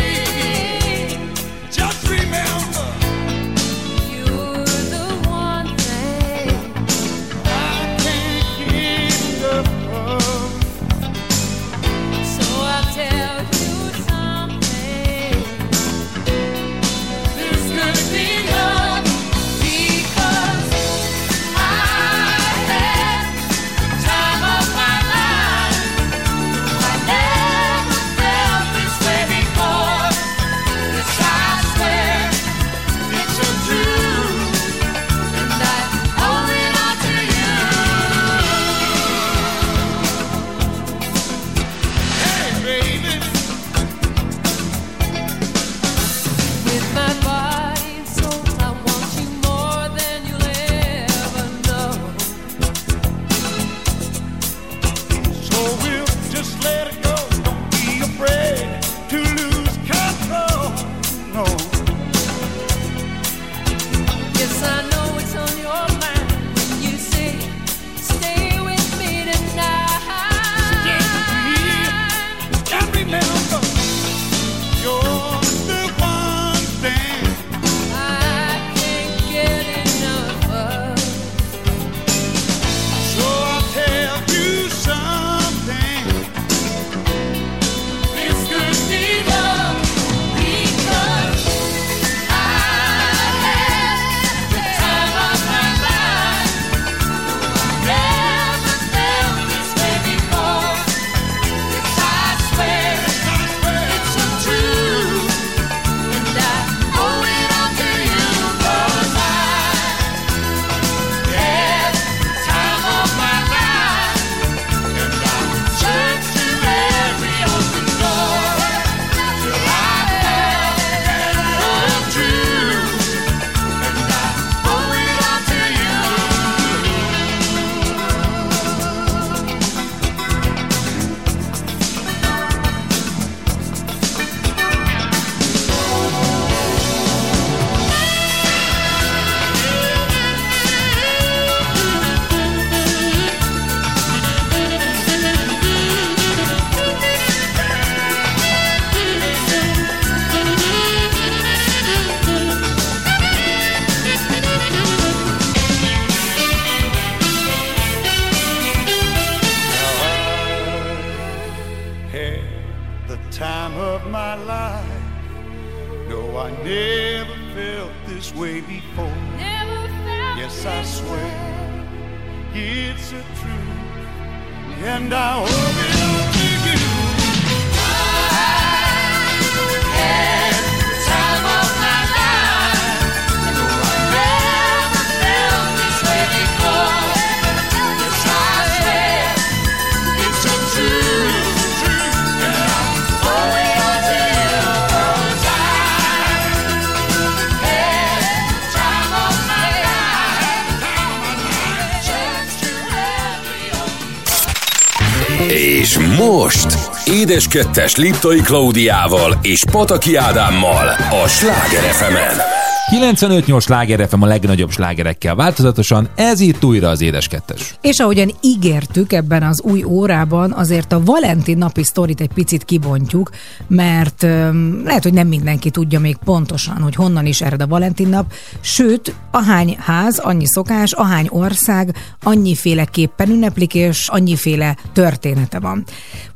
Édes 207.35 207.49
Kettes 207.49 207.97
Liptai 207.97 208.41
Klaudiával 208.41 209.39
és 209.43 209.65
Pataki 209.71 210.17
Ádámmal 210.17 210.89
a 211.25 211.29
Sláger 211.29 211.83
fm 211.83 212.64
95-8 212.95 213.61
sláger 213.61 214.09
FM 214.09 214.23
a 214.23 214.27
legnagyobb 214.27 214.71
slágerekkel 214.71 215.35
változatosan, 215.35 216.09
ez 216.15 216.41
itt 216.41 216.65
újra 216.65 216.89
az 216.89 217.01
édes 217.01 217.29
kettes. 217.29 217.75
És 217.81 217.99
ahogyan 217.99 218.31
ígértük 218.41 219.13
ebben 219.13 219.43
az 219.43 219.63
új 219.63 219.85
órában, 219.85 220.53
azért 220.53 220.93
a 220.93 221.03
Valentin 221.03 221.59
napi 221.59 221.83
sztorit 221.83 222.21
egy 222.21 222.33
picit 222.35 222.65
kibontjuk, 222.65 223.31
mert 223.67 224.23
öm, 224.23 224.83
lehet, 224.85 225.03
hogy 225.03 225.13
nem 225.13 225.29
mindenki 225.29 225.71
tudja 225.71 226.01
még 226.01 226.17
pontosan, 226.25 226.77
hogy 226.77 226.95
honnan 226.95 227.27
is 227.27 227.41
ered 227.41 227.63
a 227.63 227.67
Valentin 227.67 228.09
nap, 228.09 228.33
sőt, 228.61 229.15
ahány 229.31 229.77
ház, 229.79 230.19
annyi 230.19 230.47
szokás, 230.47 230.93
ahány 230.93 231.27
ország, 231.31 231.97
annyiféleképpen 232.23 233.31
ünneplik, 233.31 233.75
és 233.75 234.09
annyiféle 234.09 234.77
története 234.93 235.59
van. 235.59 235.85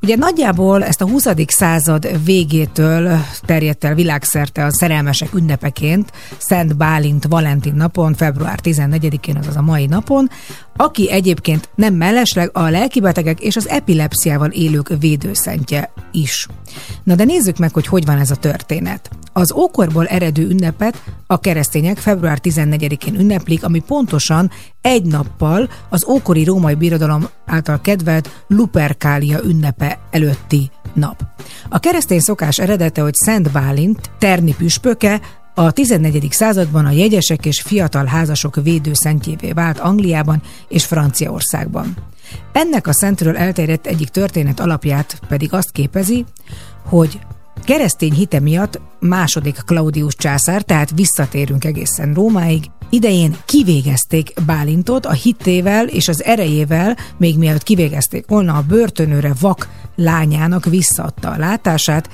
Ugye 0.03 0.17
nagyjából 0.17 0.85
ezt 0.85 1.01
a 1.01 1.09
20. 1.09 1.27
század 1.47 2.25
végétől 2.25 3.19
terjedt 3.45 3.85
el 3.85 3.95
világszerte 3.95 4.65
a 4.65 4.73
szerelmesek 4.73 5.35
ünnepeként, 5.35 6.13
Szent 6.49 6.77
Bálint 6.77 7.25
Valentin 7.25 7.75
napon, 7.75 8.15
február 8.15 8.59
14-én, 8.63 9.37
azaz 9.37 9.57
a 9.57 9.63
mai 9.63 9.87
napon, 9.87 10.31
aki 10.77 11.11
egyébként 11.11 11.69
nem 11.75 11.95
mellesleg 11.95 12.51
a 12.53 12.69
lelkibetegek 12.69 13.41
és 13.41 13.57
az 13.57 13.69
epilepsziával 13.69 14.51
élők 14.51 14.89
védőszentje 15.01 15.93
is. 16.13 16.47
Na 17.05 17.15
de 17.15 17.25
nézzük 17.25 17.59
meg, 17.59 17.73
hogy 17.73 17.87
hogy 17.87 18.05
van 18.05 18.19
ez 18.19 18.31
a 18.31 18.37
történet. 18.37 19.11
Az 19.33 19.53
ókorból 19.53 20.07
eredő 20.07 20.49
ünnepet 20.49 21.03
a 21.27 21.41
keresztények 21.41 21.99
február 21.99 22.39
14-én 22.43 23.15
ünneplik, 23.15 23.65
ami 23.65 23.83
pontosan 23.87 24.51
egy 24.81 25.05
nappal 25.05 25.69
az 25.89 26.07
ókori 26.09 26.45
római 26.45 26.75
birodalom 26.75 27.29
által 27.47 27.81
kedvelt 27.81 28.45
Luperkália 28.47 29.39
ünnepe 29.45 29.99
előtti 30.11 30.71
nap. 30.95 31.23
A 31.69 31.79
keresztény 31.79 32.21
szokás 32.21 32.59
eredete, 32.59 33.01
hogy 33.01 33.15
Szent 33.15 33.53
Bálint, 33.53 34.11
Terni 34.19 34.55
püspöke, 34.55 35.21
a 35.59 35.71
14. 35.71 36.27
században 36.31 36.87
a 36.87 36.91
jegyesek 36.91 37.47
és 37.47 37.61
fiatal 37.61 38.05
házasok 38.05 38.55
védőszentjévé 38.63 39.53
vált 39.53 39.79
Angliában 39.79 40.43
és 40.69 40.85
Franciaországban. 40.85 41.97
Ennek 42.53 42.87
a 42.87 42.93
szentről 42.93 43.37
elterjedt 43.37 43.87
egyik 43.87 44.09
történet 44.09 44.61
alapját 44.61 45.21
pedig 45.29 45.53
azt 45.53 45.71
képezi, 45.71 46.25
hogy 46.85 47.19
keresztény 47.65 48.13
hite 48.13 48.41
miatt 48.41 48.81
második 49.01 49.63
Claudius 49.67 50.15
császár, 50.15 50.63
tehát 50.63 50.91
visszatérünk 50.95 51.65
egészen 51.65 52.15
Rómáig, 52.15 52.65
idején 52.91 53.37
kivégezték 53.45 54.33
Bálintot 54.47 55.07
a 55.07 55.13
hittével 55.13 55.87
és 55.87 56.09
az 56.09 56.25
erejével, 56.25 56.97
még 57.17 57.39
mielőtt 57.39 57.63
kivégezték 57.63 58.27
volna 58.27 58.55
a 58.55 58.65
börtönőre 58.69 59.33
vak 59.41 59.69
lányának 59.97 60.65
visszaadta 60.65 61.31
a 61.31 61.37
látását, 61.37 62.11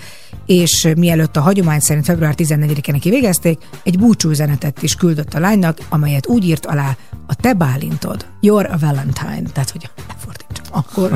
és 0.47 0.93
mielőtt 0.97 1.37
a 1.37 1.41
hagyomány 1.41 1.81
szerint 1.81 2.05
február 2.05 2.35
14-én 2.37 3.01
kivégezték, 3.01 3.59
egy 3.83 3.99
búcsúzenetet 3.99 4.83
is 4.83 4.95
küldött 4.95 5.35
a 5.35 5.39
lánynak, 5.39 5.79
amelyet 5.89 6.27
úgy 6.27 6.45
írt 6.45 6.67
alá, 6.67 6.97
a 7.27 7.35
te 7.35 7.53
Bálintod, 7.53 8.27
your 8.41 8.71
Valentine, 8.81 9.51
tehát 9.53 9.71
hogy 9.71 9.91
lefordítsam 10.09 10.67
akkor, 10.71 11.09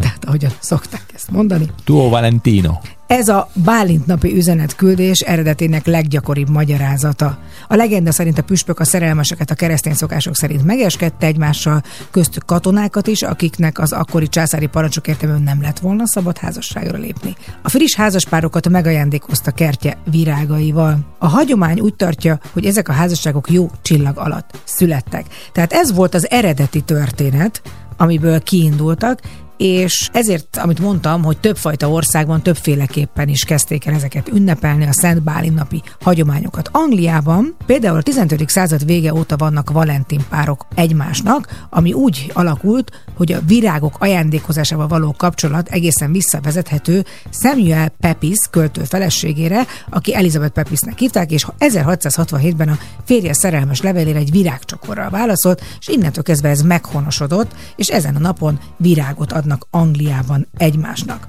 tehát 0.00 0.24
ahogyan 0.24 0.52
szokták 0.58 1.04
ezt 1.14 1.30
mondani. 1.30 1.70
Tuo 1.84 2.08
Valentino. 2.08 2.72
Ez 3.06 3.28
a 3.28 3.48
Bálint 3.64 4.06
napi 4.06 4.36
üzenetküldés 4.36 5.20
eredetének 5.20 5.86
leggyakoribb 5.86 6.48
magyarázata. 6.48 7.38
A 7.68 7.74
legenda 7.74 8.12
szerint 8.12 8.38
a 8.38 8.42
püspök 8.42 8.80
a 8.80 8.84
szerelmeseket 8.84 9.50
a 9.50 9.54
keresztény 9.54 9.94
szokások 9.94 10.36
szerint 10.36 10.64
megeskedte 10.64 11.26
egymással, 11.26 11.82
köztük 12.10 12.44
katonákat 12.44 13.06
is, 13.06 13.22
akiknek 13.22 13.78
az 13.78 13.92
akkori 13.92 14.28
császári 14.28 14.66
parancsok 14.66 15.08
értelműen 15.08 15.42
nem 15.42 15.62
lett 15.62 15.78
volna 15.78 16.06
szabad 16.06 16.38
házasságra 16.38 16.98
lépni. 16.98 17.34
A 17.62 17.68
friss 17.68 17.94
házaspárokat 17.94 18.68
megajándékozta 18.68 19.50
kertje 19.50 19.96
virágaival. 20.10 20.98
A 21.18 21.26
hagyomány 21.26 21.80
úgy 21.80 21.94
tartja, 21.94 22.38
hogy 22.52 22.64
ezek 22.64 22.88
a 22.88 22.92
házasságok 22.92 23.50
jó 23.50 23.70
csillag 23.82 24.18
alatt 24.18 24.60
születtek. 24.64 25.26
Tehát 25.52 25.72
ez 25.72 25.94
volt 25.94 26.14
az 26.14 26.30
eredeti 26.30 26.80
történet, 26.80 27.62
amiből 27.96 28.42
kiindultak, 28.42 29.20
és 29.56 30.08
ezért, 30.12 30.56
amit 30.56 30.78
mondtam, 30.78 31.22
hogy 31.22 31.38
többfajta 31.38 31.90
országban 31.90 32.42
többféleképpen 32.42 33.28
is 33.28 33.44
kezdték 33.44 33.86
el 33.86 33.94
ezeket 33.94 34.28
ünnepelni 34.28 34.86
a 34.86 34.92
Szent 34.92 35.22
Bálin 35.22 35.52
napi 35.52 35.82
hagyományokat. 36.00 36.68
Angliában 36.72 37.56
például 37.66 37.96
a 37.96 38.02
15. 38.02 38.48
század 38.48 38.84
vége 38.84 39.14
óta 39.14 39.36
vannak 39.36 39.70
Valentin 39.70 40.20
párok 40.28 40.66
egymásnak, 40.74 41.66
ami 41.70 41.92
úgy 41.92 42.30
alakult, 42.34 43.04
hogy 43.16 43.32
a 43.32 43.40
virágok 43.46 43.96
ajándékozásával 43.98 44.86
való 44.86 45.14
kapcsolat 45.18 45.68
egészen 45.68 46.12
visszavezethető 46.12 47.04
Samuel 47.30 47.88
Pepys 47.88 48.38
költő 48.50 48.82
feleségére, 48.82 49.66
aki 49.90 50.14
Elizabeth 50.14 50.52
Pepisnek 50.52 50.98
hívták, 50.98 51.30
és 51.30 51.46
1667-ben 51.58 52.68
a 52.68 52.78
férje 53.04 53.32
szerelmes 53.32 53.80
levelére 53.80 54.18
egy 54.18 54.30
virágcsokorral 54.30 55.10
válaszolt, 55.10 55.62
és 55.78 55.88
innentől 55.88 56.22
kezdve 56.22 56.48
ez 56.48 56.62
meghonosodott, 56.62 57.54
és 57.76 57.88
ezen 57.88 58.16
a 58.16 58.18
napon 58.18 58.58
virágot 58.76 59.32
adnak 59.46 59.66
Angliában 59.70 60.46
egymásnak. 60.56 61.28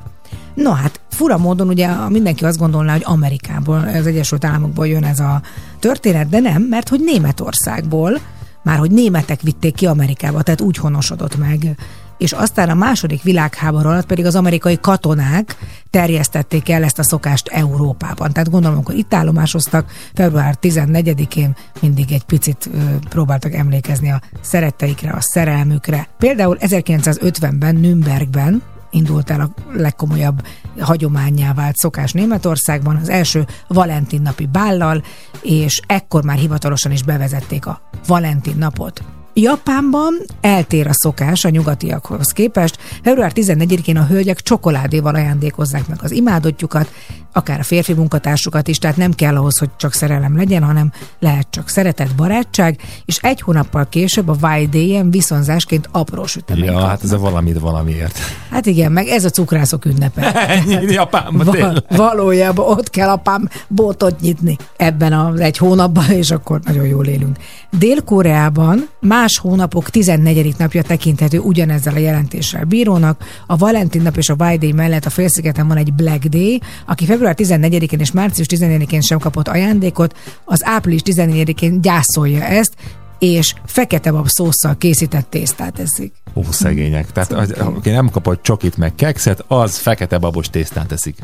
No 0.53 0.71
hát, 0.71 0.99
fura 1.09 1.37
módon 1.37 1.67
ugye 1.67 1.89
mindenki 2.09 2.45
azt 2.45 2.57
gondolná, 2.57 2.91
hogy 2.91 3.03
Amerikából, 3.05 3.77
az 3.77 4.07
Egyesült 4.07 4.45
Államokból 4.45 4.87
jön 4.87 5.03
ez 5.03 5.19
a 5.19 5.41
történet, 5.79 6.29
de 6.29 6.39
nem, 6.39 6.61
mert 6.61 6.89
hogy 6.89 6.99
Németországból, 7.03 8.19
már 8.63 8.77
hogy 8.77 8.91
németek 8.91 9.41
vitték 9.41 9.75
ki 9.75 9.85
Amerikába, 9.85 10.41
tehát 10.41 10.61
úgy 10.61 10.77
honosodott 10.77 11.37
meg. 11.37 11.77
És 12.17 12.31
aztán 12.31 12.69
a 12.69 12.73
második 12.73 13.21
világháború 13.23 13.89
alatt 13.89 14.05
pedig 14.05 14.25
az 14.25 14.35
amerikai 14.35 14.77
katonák 14.79 15.57
terjesztették 15.89 16.69
el 16.69 16.83
ezt 16.83 16.99
a 16.99 17.03
szokást 17.03 17.47
Európában. 17.47 18.33
Tehát 18.33 18.49
gondolom, 18.49 18.75
amikor 18.75 18.95
itt 18.95 19.13
állomásoztak, 19.13 19.91
február 20.13 20.57
14-én 20.61 21.55
mindig 21.81 22.11
egy 22.11 22.23
picit 22.23 22.69
ö, 22.73 22.79
próbáltak 23.09 23.53
emlékezni 23.53 24.11
a 24.11 24.21
szeretteikre, 24.41 25.11
a 25.11 25.21
szerelmükre. 25.21 26.07
Például 26.17 26.57
1950-ben 26.59 27.75
Nürnbergben 27.75 28.61
indult 28.89 29.29
el 29.29 29.41
a 29.41 29.49
legkomolyabb 29.73 30.45
hagyományá 30.79 31.53
vált 31.53 31.75
szokás 31.75 32.11
Németországban, 32.11 32.95
az 32.95 33.09
első 33.09 33.45
Valentin 33.67 34.21
napi 34.21 34.45
bállal, 34.45 35.03
és 35.41 35.81
ekkor 35.87 36.23
már 36.23 36.37
hivatalosan 36.37 36.91
is 36.91 37.03
bevezették 37.03 37.65
a 37.65 37.81
Valentin 38.07 38.57
napot. 38.57 39.16
Japánban 39.41 40.13
eltér 40.41 40.87
a 40.87 40.93
szokás 40.93 41.45
a 41.45 41.49
nyugatiakhoz 41.49 42.27
képest. 42.27 42.77
Február 43.03 43.31
14-én 43.35 43.97
a 43.97 44.05
hölgyek 44.05 44.41
csokoládéval 44.41 45.15
ajándékozzák 45.15 45.87
meg 45.87 45.97
az 46.01 46.11
imádottjukat, 46.11 46.91
akár 47.33 47.59
a 47.59 47.63
férfi 47.63 47.93
munkatársukat 47.93 48.67
is, 48.67 48.77
tehát 48.77 48.97
nem 48.97 49.13
kell 49.13 49.35
ahhoz, 49.35 49.57
hogy 49.57 49.69
csak 49.77 49.93
szerelem 49.93 50.37
legyen, 50.37 50.63
hanem 50.63 50.91
lehet 51.19 51.47
csak 51.49 51.69
szeretet, 51.69 52.15
barátság, 52.15 52.79
és 53.05 53.17
egy 53.21 53.41
hónappal 53.41 53.87
később 53.89 54.27
a 54.27 54.37
Day-en 54.71 55.11
viszonzásként 55.11 55.89
apró 55.91 56.25
süteményt 56.25 56.65
Ja, 56.65 56.71
kapnak. 56.71 56.89
hát 56.89 57.03
ez 57.03 57.11
a 57.11 57.17
valamit 57.17 57.59
valamiért. 57.59 58.17
Hát 58.51 58.65
igen, 58.65 58.91
meg 58.91 59.07
ez 59.07 59.25
a 59.25 59.29
cukrászok 59.29 59.85
ünnepe. 59.85 60.31
Ennyi 60.57 60.91
Japánban 60.93 61.45
Val- 61.45 61.85
valójában 61.95 62.65
ott 62.69 62.89
kell 62.89 63.09
apám 63.09 63.49
bótot 63.67 64.19
nyitni 64.19 64.55
ebben 64.77 65.13
az 65.13 65.39
egy 65.39 65.57
hónapban, 65.57 66.09
és 66.09 66.31
akkor 66.31 66.59
nagyon 66.63 66.85
jól 66.85 67.05
élünk. 67.05 67.37
Dél-Koreában 67.77 68.87
más 68.99 69.26
hónapok 69.35 69.89
14. 69.89 70.55
napja 70.57 70.81
tekinthető 70.81 71.39
ugyanezzel 71.39 71.93
a 71.93 71.97
jelentéssel 71.97 72.63
bírónak. 72.63 73.23
A 73.47 73.57
Valentin 73.57 74.01
nap 74.01 74.17
és 74.17 74.29
a 74.29 74.35
White 74.39 74.57
Day 74.57 74.71
mellett 74.71 75.05
a 75.05 75.09
félszigeten 75.09 75.67
van 75.67 75.77
egy 75.77 75.93
Black 75.93 76.25
Day, 76.25 76.61
aki 76.85 77.05
február 77.05 77.35
14-én 77.37 77.99
és 77.99 78.11
március 78.11 78.47
14-én 78.49 79.01
sem 79.01 79.19
kapott 79.19 79.47
ajándékot, 79.47 80.15
az 80.45 80.65
április 80.65 81.01
14-én 81.05 81.81
gyászolja 81.81 82.43
ezt, 82.43 82.73
és 83.19 83.53
fekete 83.65 84.11
bab 84.11 84.27
szószal 84.27 84.77
készített 84.77 85.29
tésztát 85.29 85.79
eszik. 85.79 86.13
Ó, 86.33 86.43
szegények. 86.49 87.11
Tehát 87.11 87.31
az, 87.31 87.51
aki 87.51 87.89
nem 87.89 88.09
kapott 88.09 88.43
csokit 88.43 88.77
meg 88.77 88.95
kekszet, 88.95 89.43
az 89.47 89.77
fekete 89.77 90.17
babos 90.17 90.49
tésztát 90.49 90.91
eszik. 90.91 91.15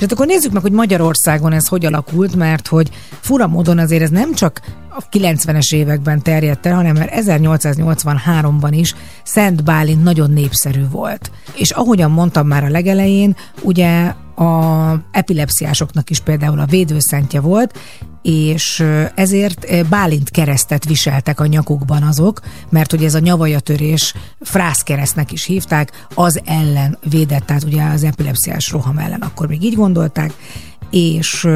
És 0.00 0.06
hát 0.06 0.14
akkor 0.14 0.26
nézzük 0.26 0.52
meg, 0.52 0.62
hogy 0.62 0.72
Magyarországon 0.72 1.52
ez 1.52 1.66
hogy 1.66 1.86
alakult, 1.86 2.36
mert 2.36 2.66
hogy 2.66 2.90
fura 3.20 3.46
módon 3.46 3.78
azért 3.78 4.02
ez 4.02 4.10
nem 4.10 4.34
csak 4.34 4.60
a 4.88 5.08
90-es 5.12 5.74
években 5.74 6.22
terjedt 6.22 6.66
el, 6.66 6.74
hanem 6.74 6.94
már 6.94 7.12
1883-ban 7.16 8.70
is 8.70 8.94
Szent 9.24 9.64
Bálint 9.64 10.02
nagyon 10.02 10.30
népszerű 10.30 10.88
volt. 10.90 11.30
És 11.54 11.70
ahogyan 11.70 12.10
mondtam 12.10 12.46
már 12.46 12.64
a 12.64 12.68
legelején, 12.68 13.36
ugye 13.62 14.12
a 14.40 14.94
epilepsziásoknak 15.10 16.10
is 16.10 16.20
például 16.20 16.58
a 16.58 16.64
védőszentje 16.64 17.40
volt, 17.40 17.78
és 18.22 18.84
ezért 19.14 19.88
Bálint 19.88 20.30
keresztet 20.30 20.84
viseltek 20.84 21.40
a 21.40 21.46
nyakukban 21.46 22.02
azok, 22.02 22.40
mert 22.68 22.92
ugye 22.92 23.06
ez 23.06 23.14
a 23.14 23.18
nyavajatörés 23.18 24.14
frászkeresztnek 24.40 25.32
is 25.32 25.44
hívták, 25.44 26.06
az 26.14 26.40
ellen 26.44 26.98
védett, 27.10 27.46
tehát 27.46 27.64
ugye 27.64 27.82
az 27.82 28.04
epilepsziás 28.04 28.70
roham 28.70 28.98
ellen, 28.98 29.20
akkor 29.20 29.48
még 29.48 29.64
így 29.64 29.74
gondolták, 29.74 30.32
és 30.90 31.48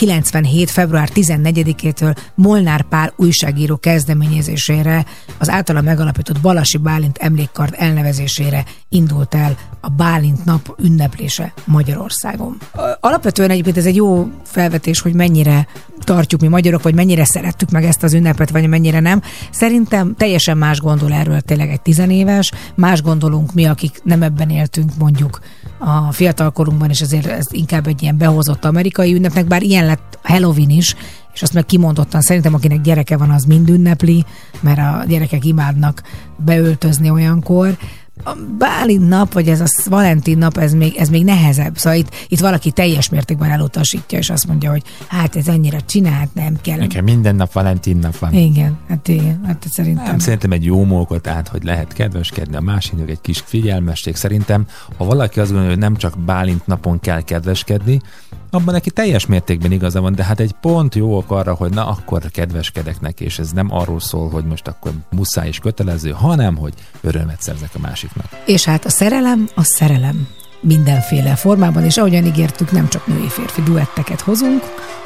97. 0.00 0.70
február 0.70 1.08
14-től 1.14 2.16
Molnár 2.34 2.82
Pál 2.82 3.12
újságíró 3.16 3.76
kezdeményezésére 3.76 5.04
az 5.38 5.48
általa 5.48 5.80
megalapított 5.80 6.40
Balasi 6.40 6.78
Bálint 6.78 7.18
emlékkard 7.18 7.74
elnevezésére 7.76 8.64
indult 8.88 9.34
el 9.34 9.56
a 9.80 9.88
Bálint 9.88 10.44
nap 10.44 10.74
ünneplése 10.82 11.52
Magyarországon. 11.64 12.56
Alapvetően 13.00 13.50
egyébként 13.50 13.76
ez 13.76 13.86
egy 13.86 13.96
jó 13.96 14.30
felvetés, 14.44 15.00
hogy 15.00 15.14
mennyire 15.14 15.66
tartjuk 16.04 16.40
mi 16.40 16.48
magyarok, 16.48 16.82
vagy 16.82 16.94
mennyire 16.94 17.24
szerettük 17.24 17.70
meg 17.70 17.84
ezt 17.84 18.02
az 18.02 18.12
ünnepet, 18.14 18.50
vagy 18.50 18.68
mennyire 18.68 19.00
nem. 19.00 19.22
Szerintem 19.50 20.14
teljesen 20.14 20.58
más 20.58 20.80
gondol 20.80 21.12
erről 21.12 21.40
tényleg 21.40 21.70
egy 21.70 21.80
tizenéves, 21.80 22.52
más 22.74 23.02
gondolunk 23.02 23.54
mi, 23.54 23.64
akik 23.64 24.00
nem 24.02 24.22
ebben 24.22 24.50
éltünk 24.50 24.90
mondjuk 24.98 25.40
a 25.78 26.12
fiatalkorunkban, 26.12 26.90
és 26.90 27.00
ezért 27.00 27.26
ez 27.26 27.46
inkább 27.50 27.86
egy 27.86 28.02
ilyen 28.02 28.16
behozott 28.16 28.64
amerikai 28.64 29.14
ünnepnek, 29.14 29.46
bár 29.46 29.62
ilyen 29.62 29.86
lett 29.90 30.18
Halloween 30.22 30.70
is, 30.70 30.94
és 31.32 31.42
azt 31.42 31.54
meg 31.54 31.66
kimondottan 31.66 32.20
szerintem, 32.20 32.54
akinek 32.54 32.80
gyereke 32.80 33.16
van, 33.16 33.30
az 33.30 33.44
mind 33.44 33.68
ünnepli, 33.68 34.24
mert 34.60 34.78
a 34.78 35.04
gyerekek 35.08 35.44
imádnak 35.44 36.02
beöltözni 36.36 37.10
olyankor. 37.10 37.76
A 38.24 38.36
Bálint 38.58 39.08
nap, 39.08 39.32
vagy 39.32 39.48
ez 39.48 39.60
a 39.60 39.66
Valentin 39.88 40.38
nap, 40.38 40.56
ez 40.56 40.72
még, 40.72 40.96
ez 40.96 41.08
még 41.08 41.24
nehezebb. 41.24 41.78
Szóval 41.78 41.98
itt, 41.98 42.14
itt 42.28 42.40
valaki 42.40 42.70
teljes 42.70 43.08
mértékben 43.08 43.50
elutasítja, 43.50 44.18
és 44.18 44.30
azt 44.30 44.46
mondja, 44.46 44.70
hogy 44.70 44.82
hát 45.06 45.36
ez 45.36 45.48
annyira 45.48 45.80
csinált, 45.80 46.34
nem 46.34 46.56
kell. 46.62 46.78
Nekem 46.78 47.04
minden 47.04 47.36
nap 47.36 47.52
Valentin 47.52 47.96
nap 47.96 48.18
van. 48.18 48.34
Igen, 48.34 48.78
hát 48.88 49.08
igen, 49.08 49.40
hát 49.46 49.66
szerintem. 49.70 50.04
Nem, 50.04 50.18
szerintem 50.18 50.52
egy 50.52 50.64
jó 50.64 50.84
mókot 50.84 51.26
át, 51.26 51.48
hogy 51.48 51.62
lehet 51.64 51.92
kedveskedni 51.92 52.56
a 52.56 52.60
másiknak, 52.60 53.10
egy 53.10 53.20
kis 53.20 53.42
figyelmesség. 53.46 54.16
Szerintem, 54.16 54.66
ha 54.96 55.04
valaki 55.04 55.40
azt 55.40 55.48
gondolja, 55.48 55.74
hogy 55.74 55.82
nem 55.82 55.96
csak 55.96 56.18
Bálint 56.18 56.66
napon 56.66 57.00
kell 57.00 57.20
kedveskedni, 57.20 58.00
abban 58.50 58.74
neki 58.74 58.90
teljes 58.90 59.26
mértékben 59.26 59.72
igaza 59.72 60.00
van, 60.00 60.14
de 60.14 60.24
hát 60.24 60.40
egy 60.40 60.54
pont 60.60 60.94
jó 60.94 61.16
ok 61.16 61.30
arra, 61.30 61.54
hogy 61.54 61.70
na 61.70 61.86
akkor 61.86 62.30
kedveskedek 62.30 63.00
neki, 63.00 63.24
és 63.24 63.38
ez 63.38 63.50
nem 63.50 63.74
arról 63.74 64.00
szól, 64.00 64.30
hogy 64.30 64.44
most 64.44 64.68
akkor 64.68 64.92
muszáj 65.10 65.46
és 65.48 65.58
kötelező, 65.58 66.10
hanem 66.10 66.56
hogy 66.56 66.74
örömet 67.00 67.42
szerzek 67.42 67.70
a 67.74 67.78
másiknak. 67.78 68.26
És 68.46 68.64
hát 68.64 68.84
a 68.84 68.90
szerelem, 68.90 69.48
a 69.54 69.64
szerelem 69.64 70.28
mindenféle 70.60 71.34
formában, 71.34 71.84
és 71.84 71.96
ahogyan 71.96 72.24
ígértük, 72.24 72.72
nem 72.72 72.88
csak 72.88 73.06
női-férfi 73.06 73.62
duetteket 73.62 74.20
hozunk, 74.20 74.62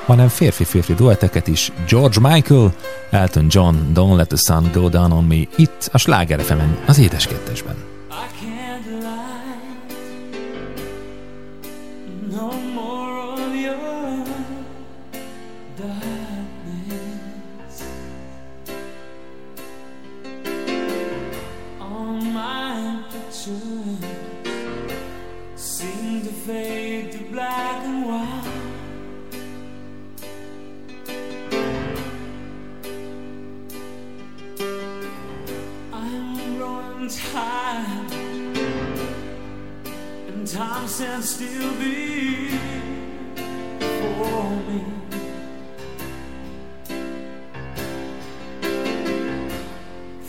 hanem 0.07 0.28
férfi-férfi 0.28 0.95
duetteket 0.95 1.47
is. 1.47 1.72
George 1.88 2.20
Michael, 2.20 2.74
Elton 3.11 3.47
John, 3.49 3.76
Don't 3.95 4.16
Let 4.16 4.28
the 4.28 4.36
Sun 4.36 4.70
Go 4.72 4.88
Down 4.88 5.12
on 5.12 5.24
Me, 5.24 5.42
itt 5.57 5.88
a 5.92 5.99
Sláger 5.99 6.40
az 6.86 6.99
édes 6.99 7.28
Tired 37.07 38.12
and 40.26 40.46
time 40.48 40.88
stands 40.88 41.28
still 41.34 41.70
before 41.72 42.61
me. 44.68 44.84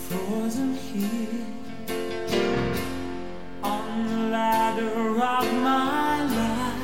Frozen 0.10 0.74
here 0.76 1.46
on 3.64 4.08
the 4.10 4.18
ladder 4.32 5.22
of 5.22 5.54
my 5.64 6.26
life. 6.36 6.82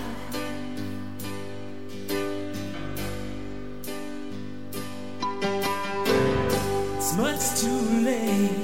It's 6.96 7.12
much 7.18 7.44
too 7.60 7.82
late 8.06 8.61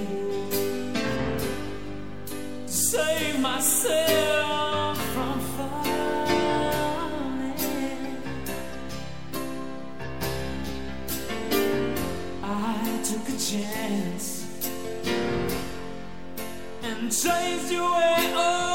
and 17.08 17.14
your 17.72 17.90
way. 17.90 18.34
Of 18.36 18.67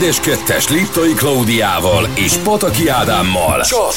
Édes 0.00 0.20
Kettes 0.20 0.68
Liptai 0.68 1.14
Klaudiával 1.14 2.08
és 2.14 2.36
Pataki 2.36 2.88
Ádámmal. 2.88 3.62
Csak 3.62 3.92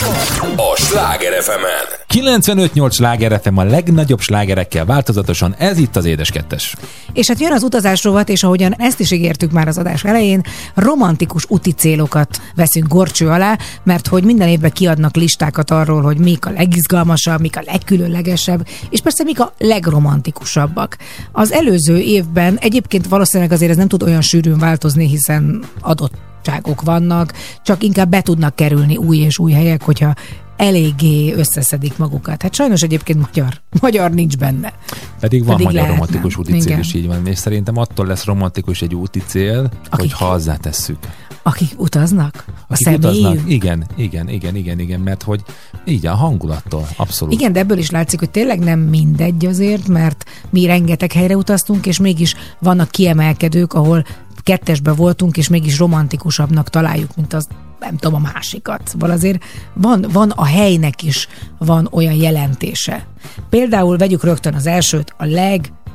a 0.55 0.75
Sláger 0.75 1.43
fm 1.43 2.02
95-8 2.13 2.91
sláger 2.91 3.39
FM 3.43 3.57
a 3.57 3.63
legnagyobb 3.63 4.19
slágerekkel 4.19 4.85
változatosan, 4.85 5.55
ez 5.57 5.77
itt 5.77 5.95
az 5.95 6.05
Édes 6.05 6.31
Kettes. 6.31 6.75
És 7.13 7.27
hát 7.27 7.39
jön 7.39 7.51
az 7.51 7.63
utazás 7.63 8.07
és 8.25 8.43
ahogyan 8.43 8.73
ezt 8.77 8.99
is 8.99 9.11
ígértük 9.11 9.51
már 9.51 9.67
az 9.67 9.77
adás 9.77 10.03
elején, 10.03 10.41
romantikus 10.75 11.45
úti 11.47 11.71
célokat 11.71 12.41
veszünk 12.55 12.87
gorcső 12.87 13.27
alá, 13.27 13.57
mert 13.83 14.07
hogy 14.07 14.23
minden 14.23 14.47
évben 14.47 14.71
kiadnak 14.71 15.15
listákat 15.15 15.71
arról, 15.71 16.01
hogy 16.01 16.17
mik 16.17 16.45
a 16.45 16.51
legizgalmasabb, 16.51 17.39
mik 17.39 17.57
a 17.57 17.63
legkülönlegesebb, 17.65 18.67
és 18.89 19.01
persze 19.01 19.23
mik 19.23 19.39
a 19.39 19.53
legromantikusabbak. 19.57 20.97
Az 21.31 21.51
előző 21.51 21.97
évben 21.97 22.57
egyébként 22.57 23.07
valószínűleg 23.07 23.51
azért 23.51 23.71
ez 23.71 23.77
nem 23.77 23.87
tud 23.87 24.03
olyan 24.03 24.21
sűrűn 24.21 24.57
változni, 24.57 25.07
hiszen 25.07 25.63
adottságok 25.81 26.81
vannak, 26.81 27.33
csak 27.63 27.83
inkább 27.83 28.09
be 28.09 28.21
tudnak 28.21 28.55
kerülni 28.55 28.95
új 28.97 29.17
és 29.17 29.39
új 29.39 29.51
helyek, 29.51 29.83
hogyha 29.83 30.13
eléggé 30.57 31.33
összeszedik 31.33 31.97
magukat. 31.97 32.41
Hát 32.41 32.53
sajnos 32.53 32.81
egyébként 32.81 33.19
magyar, 33.19 33.61
magyar 33.81 34.11
nincs 34.11 34.37
benne. 34.37 34.73
Pedig 35.19 35.45
van 35.45 35.51
Pedig 35.51 35.65
magyar 35.65 35.81
lehetne. 35.81 35.93
romantikus 35.95 36.37
úti 36.37 36.57
cél 36.57 36.79
is 36.79 36.93
így 36.93 37.07
van, 37.07 37.27
és 37.27 37.37
szerintem 37.37 37.77
attól 37.77 38.05
lesz 38.05 38.25
romantikus 38.25 38.81
egy 38.81 38.95
úti 38.95 39.23
cél, 39.25 39.71
Akik- 39.89 40.11
hogy 40.11 40.27
hozzátesszük. 40.29 40.97
Akik 41.45 41.69
utaznak? 41.77 42.43
A 42.47 42.51
Akik 42.67 42.87
utaznak, 42.97 43.37
igen, 43.47 43.85
igen, 43.95 44.29
igen, 44.29 44.55
igen, 44.55 44.79
igen, 44.79 44.99
mert 44.99 45.23
hogy 45.23 45.41
így 45.85 46.05
a 46.05 46.15
hangulattól, 46.15 46.87
abszolút. 46.97 47.33
Igen, 47.33 47.53
de 47.53 47.59
ebből 47.59 47.77
is 47.77 47.89
látszik, 47.89 48.19
hogy 48.19 48.29
tényleg 48.29 48.59
nem 48.59 48.79
mindegy 48.79 49.45
azért, 49.45 49.87
mert 49.87 50.25
mi 50.49 50.65
rengeteg 50.65 51.11
helyre 51.11 51.35
utaztunk, 51.35 51.85
és 51.85 51.99
mégis 51.99 52.35
vannak 52.59 52.89
kiemelkedők, 52.89 53.73
ahol 53.73 54.05
kettesbe 54.43 54.91
voltunk, 54.91 55.37
és 55.37 55.47
mégis 55.47 55.77
romantikusabbnak 55.77 56.69
találjuk, 56.69 57.15
mint 57.15 57.33
az 57.33 57.47
nem 57.83 57.97
tudom, 57.97 58.25
a 58.25 58.31
másikat. 58.33 58.87
Szóval 58.87 59.11
azért 59.11 59.43
van, 59.73 60.05
van 60.11 60.29
a 60.29 60.45
helynek 60.45 61.03
is 61.03 61.27
van 61.57 61.87
olyan 61.91 62.13
jelentése. 62.13 63.07
Például 63.49 63.97
vegyük 63.97 64.23
rögtön 64.23 64.53
az 64.53 64.67
elsőt, 64.67 65.13
a 65.17 65.25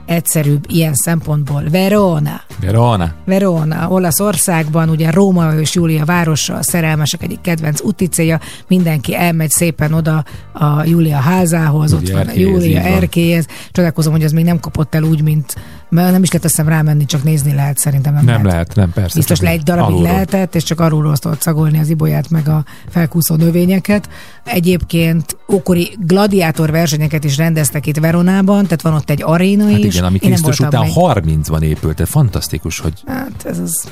legegyszerűbb 0.09 0.65
ilyen 0.69 0.95
szempontból, 0.95 1.63
Verona. 1.71 2.41
Verona. 2.61 3.13
Verona, 3.25 3.89
Olaszországban, 3.89 4.89
ugye 4.89 5.11
Róma 5.11 5.55
és 5.55 5.75
Júlia 5.75 6.05
városa, 6.05 6.55
a 6.55 6.63
szerelmesek 6.63 7.23
egyik 7.23 7.41
kedvenc 7.41 7.83
úticélja, 7.83 8.41
mindenki 8.69 9.17
elmegy 9.17 9.51
szépen 9.51 9.93
oda 9.93 10.25
a 10.53 10.85
Júlia 10.85 11.17
házához, 11.17 11.93
ott 11.93 12.09
Júlia 12.09 12.17
van 12.17 12.27
a 12.27 12.39
Júlia 12.39 12.81
erkélyhez. 12.81 13.47
Csodálkozom, 13.73 14.13
hogy 14.13 14.25
az 14.25 14.33
még 14.33 14.45
nem 14.45 14.61
kapott 14.61 14.95
el 14.95 15.03
úgy, 15.03 15.23
mint 15.23 15.55
mert 15.91 16.11
nem 16.13 16.23
is 16.23 16.29
lehet 16.29 16.45
azt 16.45 16.63
rámenni, 16.69 17.05
csak 17.05 17.23
nézni 17.23 17.55
lehet, 17.55 17.79
szerintem 17.79 18.15
nem, 18.15 18.25
Nem 18.25 18.45
lehet, 18.45 18.75
nem, 18.75 18.93
persze. 18.93 19.17
Biztos 19.17 19.41
le 19.41 19.51
egy 19.51 19.63
darabig 19.63 19.95
alulról. 19.95 20.13
lehetett, 20.13 20.55
és 20.55 20.63
csak 20.63 20.81
arról 20.81 21.17
tudott 21.17 21.41
szagolni 21.41 21.79
az 21.79 21.89
ibolyát, 21.89 22.31
meg 22.31 22.49
a 22.49 22.65
felkúszó 22.89 23.35
növényeket. 23.35 24.09
Egyébként 24.45 25.37
ókori 25.53 25.97
gladiátor 25.99 26.71
versenyeket 26.71 27.25
is 27.25 27.37
rendeztek 27.37 27.87
itt 27.87 27.97
Veronában, 27.97 28.63
tehát 28.63 28.83
van 28.83 28.95
ott 28.95 29.11
egy 29.11 29.23
aréna 29.23 29.65
Hát 29.71 29.79
is. 29.79 29.97
Igen, 29.99 30.11
ami 30.11 30.18
Krisztus 30.18 30.61
után 30.61 30.84
még. 30.84 30.92
30-ban 30.94 31.62
épült, 31.62 31.96
tehát 31.96 32.11
fantasztikus, 32.11 32.78
hogy 32.78 32.92
Hát 33.07 33.44
ez 33.44 33.59
az... 33.59 33.88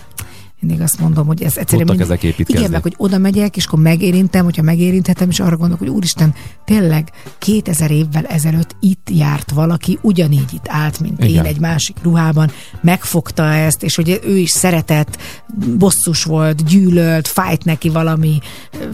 Mindig 0.67 0.85
azt 0.85 1.01
mondom, 1.01 1.27
hogy 1.27 1.43
ez 1.43 1.57
egyszerűen... 1.57 1.87
Tudtak 1.87 1.89
mindig- 1.89 2.07
ezek 2.07 2.23
építkezni. 2.23 2.61
Igen, 2.61 2.71
meg 2.71 2.83
hogy 2.83 2.95
oda 2.97 3.19
megyek, 3.19 3.57
és 3.57 3.67
akkor 3.67 3.79
megérintem, 3.79 4.45
hogyha 4.45 4.63
megérinthetem, 4.63 5.29
és 5.31 5.41
arra 5.41 5.57
gondolok, 5.57 5.79
hogy 5.79 5.89
úristen, 5.89 6.35
tényleg 6.65 7.11
2000 7.39 7.91
évvel 7.91 8.25
ezelőtt 8.25 8.77
itt 8.81 9.09
járt 9.11 9.51
valaki, 9.51 9.99
ugyanígy 10.03 10.53
itt 10.53 10.67
állt, 10.69 11.01
mint 11.01 11.25
Igen. 11.25 11.45
én 11.45 11.51
egy 11.51 11.61
másik 11.61 11.97
ruhában, 12.03 12.51
megfogta 12.81 13.43
ezt, 13.45 13.83
és 13.83 13.97
hogy 13.97 14.21
ő 14.25 14.37
is 14.37 14.51
szeretett, 14.51 15.19
bosszus 15.79 16.25
volt, 16.25 16.65
gyűlölt, 16.65 17.27
fájt 17.29 17.65
neki 17.65 17.89
valami, 17.89 18.39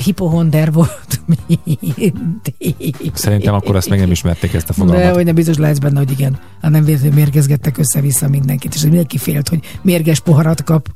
hipohonder 0.04 0.72
volt, 0.72 1.20
szerintem 3.14 3.54
akkor 3.54 3.76
azt 3.76 3.88
még 3.88 4.00
nem 4.00 4.10
ismerték 4.10 4.54
ezt 4.54 4.68
a 4.68 4.72
De 4.76 4.78
fogalmat. 4.78 5.14
hogy 5.14 5.24
nem 5.24 5.34
biztos 5.34 5.56
lehetsz 5.56 5.78
benne, 5.78 5.98
hogy 5.98 6.10
igen. 6.10 6.38
Ha 6.60 6.68
nem 6.68 6.84
véletlenül 6.84 7.16
mérgezgettek 7.16 7.78
össze-vissza 7.78 8.28
mindenkit, 8.28 8.74
és 8.74 8.82
mindenki 8.82 9.18
félt, 9.18 9.48
hogy 9.48 9.60
mérges 9.82 10.20
poharat 10.20 10.64
kap. 10.64 10.88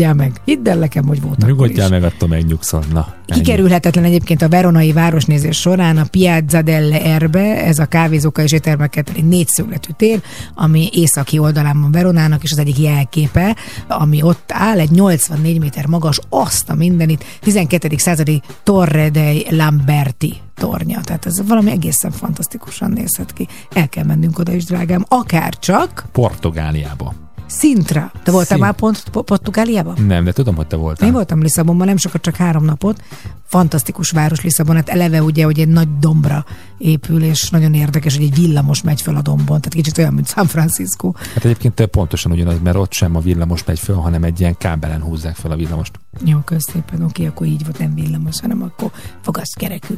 Nyugodjál 0.00 0.28
meg, 0.28 0.40
hidd 0.44 0.68
el 0.68 0.76
nekem, 0.76 1.06
hogy 1.06 1.20
volt 1.20 1.46
Nyugodjál 1.46 1.88
meg, 1.88 2.04
attól 2.04 2.28
megnyugszol. 2.28 2.84
Na, 2.92 3.14
ennyi. 3.26 3.40
Kikerülhetetlen 3.40 4.04
egyébként 4.04 4.42
a 4.42 4.48
veronai 4.48 4.92
városnézés 4.92 5.60
során 5.60 5.96
a 5.96 6.04
Piazza 6.10 6.62
delle 6.62 7.02
Erbe, 7.04 7.64
ez 7.64 7.78
a 7.78 7.86
kávézókkal 7.86 8.44
és 8.44 8.52
éttermekkel 8.52 9.02
teli 9.02 9.20
négyszögletű 9.20 9.90
tér, 9.96 10.22
ami 10.54 10.88
északi 10.92 11.38
oldalán 11.38 11.80
van 11.80 11.90
Veronának, 11.90 12.42
és 12.42 12.52
az 12.52 12.58
egyik 12.58 12.78
jelképe, 12.78 13.56
ami 13.88 14.22
ott 14.22 14.52
áll, 14.52 14.78
egy 14.78 14.90
84 14.90 15.58
méter 15.60 15.86
magas, 15.86 16.18
azt 16.28 16.70
a 16.70 16.74
mindenit, 16.74 17.24
12. 17.40 17.88
századi 17.96 18.42
Torre 18.62 19.10
dei 19.10 19.46
Lamberti 19.50 20.34
tornya. 20.54 21.00
Tehát 21.00 21.26
ez 21.26 21.46
valami 21.46 21.70
egészen 21.70 22.10
fantasztikusan 22.10 22.90
nézhet 22.90 23.32
ki. 23.32 23.48
El 23.72 23.88
kell 23.88 24.04
mennünk 24.04 24.38
oda 24.38 24.52
is, 24.52 24.64
drágám. 24.64 25.04
Akár 25.08 25.58
csak 25.58 26.04
Portugáliába. 26.12 27.14
Sintra. 27.58 28.12
Te 28.22 28.30
voltál 28.30 28.44
Szint- 28.46 28.60
már 28.60 28.72
pont 28.74 29.02
Po- 29.12 29.24
Portugáliában? 29.24 29.96
Nem, 30.06 30.24
de 30.24 30.32
tudom, 30.32 30.54
hogy 30.54 30.66
te 30.66 30.76
voltál. 30.76 31.06
Én 31.06 31.12
voltam 31.14 31.40
Lisszabonban, 31.40 31.86
nem 31.86 31.96
sokat, 31.96 32.20
csak 32.22 32.36
három 32.36 32.64
napot. 32.64 33.02
Fantasztikus 33.46 34.10
város 34.10 34.40
Lisszabon, 34.42 34.76
hát 34.76 34.88
eleve 34.88 35.22
ugye, 35.22 35.44
hogy 35.44 35.60
egy 35.60 35.68
nagy 35.68 35.98
dombra 35.98 36.44
épül, 36.78 37.22
és 37.22 37.50
nagyon 37.50 37.74
érdekes, 37.74 38.16
hogy 38.16 38.24
egy 38.24 38.34
villamos 38.34 38.82
megy 38.82 39.02
fel 39.02 39.14
a 39.16 39.22
dombon, 39.22 39.46
tehát 39.46 39.74
kicsit 39.74 39.98
olyan, 39.98 40.12
mint 40.14 40.28
San 40.28 40.46
Francisco. 40.46 41.12
Hát 41.34 41.44
egyébként 41.44 41.86
pontosan 41.86 42.32
ugyanaz, 42.32 42.58
mert 42.62 42.76
ott 42.76 42.92
sem 42.92 43.16
a 43.16 43.20
villamos 43.20 43.64
megy 43.64 43.78
föl, 43.78 43.96
hanem 43.96 44.24
egy 44.24 44.40
ilyen 44.40 44.56
kábelen 44.58 45.02
húzzák 45.02 45.34
fel 45.36 45.50
a 45.50 45.56
villamost. 45.56 46.00
Jó, 46.24 46.38
kösz 46.38 46.70
szépen, 46.72 47.02
oké, 47.02 47.26
akkor 47.26 47.46
így 47.46 47.62
volt, 47.64 47.78
nem 47.78 47.94
villamos, 47.94 48.40
hanem 48.40 48.62
akkor 48.62 48.90
fogaszt 49.20 49.56
kerekű. 49.56 49.94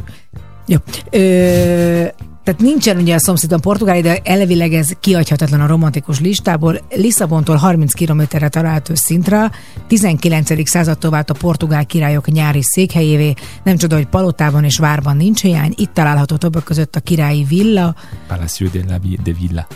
Jó. 0.67 0.77
Ö, 1.11 2.07
tehát 2.45 2.61
nincsen 2.61 2.97
ugye 2.97 3.15
a 3.15 3.19
szomszédban 3.19 3.61
Portugália, 3.61 4.03
de 4.03 4.21
elvileg 4.25 4.73
ez 4.73 4.91
kiadhatatlan 5.01 5.61
a 5.61 5.67
romantikus 5.67 6.21
listából. 6.21 6.79
Lisszabontól 6.91 7.57
30 7.57 7.93
kilométerre 7.93 8.49
található 8.49 8.95
szintra, 8.95 9.51
19. 9.87 10.69
századtól 10.69 11.11
vált 11.11 11.31
a 11.31 11.35
portugál 11.35 11.87
királyok 11.87 12.27
nyári 12.27 12.63
székhelyévé. 12.63 13.35
Nem 13.65 13.77
csoda, 13.77 13.97
hogy 13.97 14.07
palotában 14.07 14.65
és 14.65 14.79
várban 14.79 15.17
nincs 15.17 15.43
hiány. 15.43 15.73
Itt 15.77 15.93
található 15.93 16.37
többek 16.37 16.63
között 16.63 16.97
a 16.97 17.01
királyi 17.01 17.45
villa, 17.45 17.95
Palacio 18.29 18.69
de 18.69 18.81
la 18.89 18.99
de 19.25 19.33
Villa. 19.33 19.67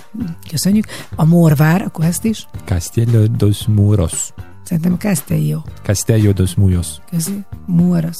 köszönjük, 0.50 0.86
a 1.16 1.24
Morvár, 1.24 1.82
akkor 1.82 2.04
ezt 2.04 2.24
is, 2.24 2.46
Castello 2.64 3.26
dos 3.26 3.66
Muros. 3.66 4.30
szerintem 4.62 4.96
Castello, 4.98 5.60
Castello 5.82 6.32
dos 6.32 6.54
Muros. 6.54 6.86
közi, 7.10 7.44
Muros, 7.66 8.16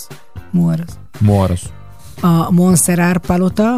Muros. 0.51 0.91
Moros. 1.19 1.63
A 2.21 2.51
Montserrat 2.51 3.27
palota, 3.27 3.75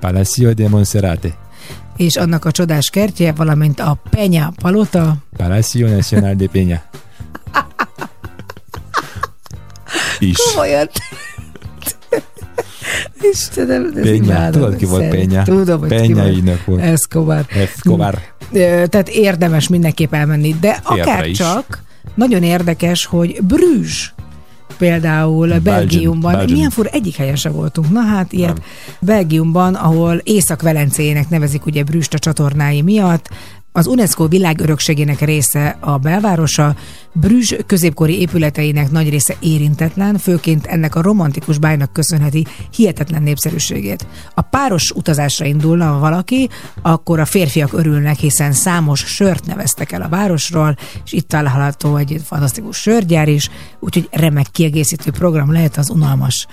Palacio 0.00 0.52
de 0.52 0.68
Monserrate. 0.68 1.36
és 1.96 2.16
annak 2.16 2.44
a 2.44 2.50
csodás 2.50 2.90
kertje, 2.90 3.32
valamint 3.32 3.80
a 3.80 3.98
Penya 4.10 4.52
palota, 4.62 5.16
Palacio 5.36 5.88
Nacional 5.88 6.34
de 6.34 6.46
Peña. 6.52 6.78
Is. 10.18 10.36
Komolyan. 10.54 10.88
Istenem, 13.32 13.90
de 13.94 14.00
Peña. 14.02 14.50
Tudod, 14.50 14.76
ki 14.76 14.84
volt 14.84 15.08
Peña? 15.14 15.42
Tudom, 15.42 15.80
hogy 15.80 15.88
ki 16.00 16.12
Peña 16.12 16.22
volt. 16.44 16.64
volt. 16.64 16.80
Escobar. 16.80 17.46
Escobar. 17.48 18.18
Tehát 18.88 19.08
érdemes 19.08 19.68
mindenképp 19.68 20.14
elmenni, 20.14 20.56
de 20.60 20.80
akár 20.82 21.30
csak 21.30 21.82
nagyon 22.14 22.42
érdekes, 22.42 23.04
hogy 23.04 23.38
Brüzs 23.42 24.12
például 24.80 25.48
Belgium, 25.48 25.64
Belgiumban, 25.64 26.32
Belgium. 26.32 26.52
milyen 26.52 26.70
fura, 26.70 26.88
egyik 26.88 27.16
helyen 27.16 27.36
se 27.36 27.48
voltunk. 27.48 27.90
Na 27.90 28.00
hát, 28.00 28.32
ilyet 28.32 28.54
Nem. 28.54 28.64
Belgiumban, 29.00 29.74
ahol 29.74 30.16
Észak-Velencéjének 30.16 31.28
nevezik 31.28 31.66
ugye 31.66 31.84
Brüst 31.84 32.14
a 32.14 32.18
csatornái 32.18 32.82
miatt, 32.82 33.28
az 33.72 33.86
UNESCO 33.86 34.28
világörökségének 34.28 35.20
része 35.20 35.76
a 35.80 35.98
belvárosa, 35.98 36.76
Brüzs 37.12 37.54
középkori 37.66 38.20
épületeinek 38.20 38.90
nagy 38.90 39.08
része 39.08 39.36
érintetlen, 39.40 40.18
főként 40.18 40.66
ennek 40.66 40.94
a 40.94 41.02
romantikus 41.02 41.58
bájnak 41.58 41.92
köszönheti 41.92 42.46
hihetetlen 42.74 43.22
népszerűségét. 43.22 44.06
A 44.34 44.40
páros 44.40 44.90
utazásra 44.90 45.44
indulna 45.46 45.98
valaki, 45.98 46.48
akkor 46.82 47.20
a 47.20 47.24
férfiak 47.24 47.72
örülnek, 47.72 48.18
hiszen 48.18 48.52
számos 48.52 49.00
sört 49.00 49.46
neveztek 49.46 49.92
el 49.92 50.02
a 50.02 50.08
városról, 50.08 50.76
és 51.04 51.12
itt 51.12 51.28
található 51.28 51.96
egy 51.96 52.20
fantasztikus 52.24 52.76
sörgyár 52.76 53.28
is, 53.28 53.50
úgyhogy 53.80 54.08
remek 54.10 54.46
kiegészítő 54.52 55.10
program 55.10 55.52
lehet 55.52 55.76
az 55.76 55.90
unalmas 55.90 56.46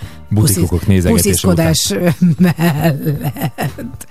pusziszkodás 1.04 1.94
mellett. 2.38 4.08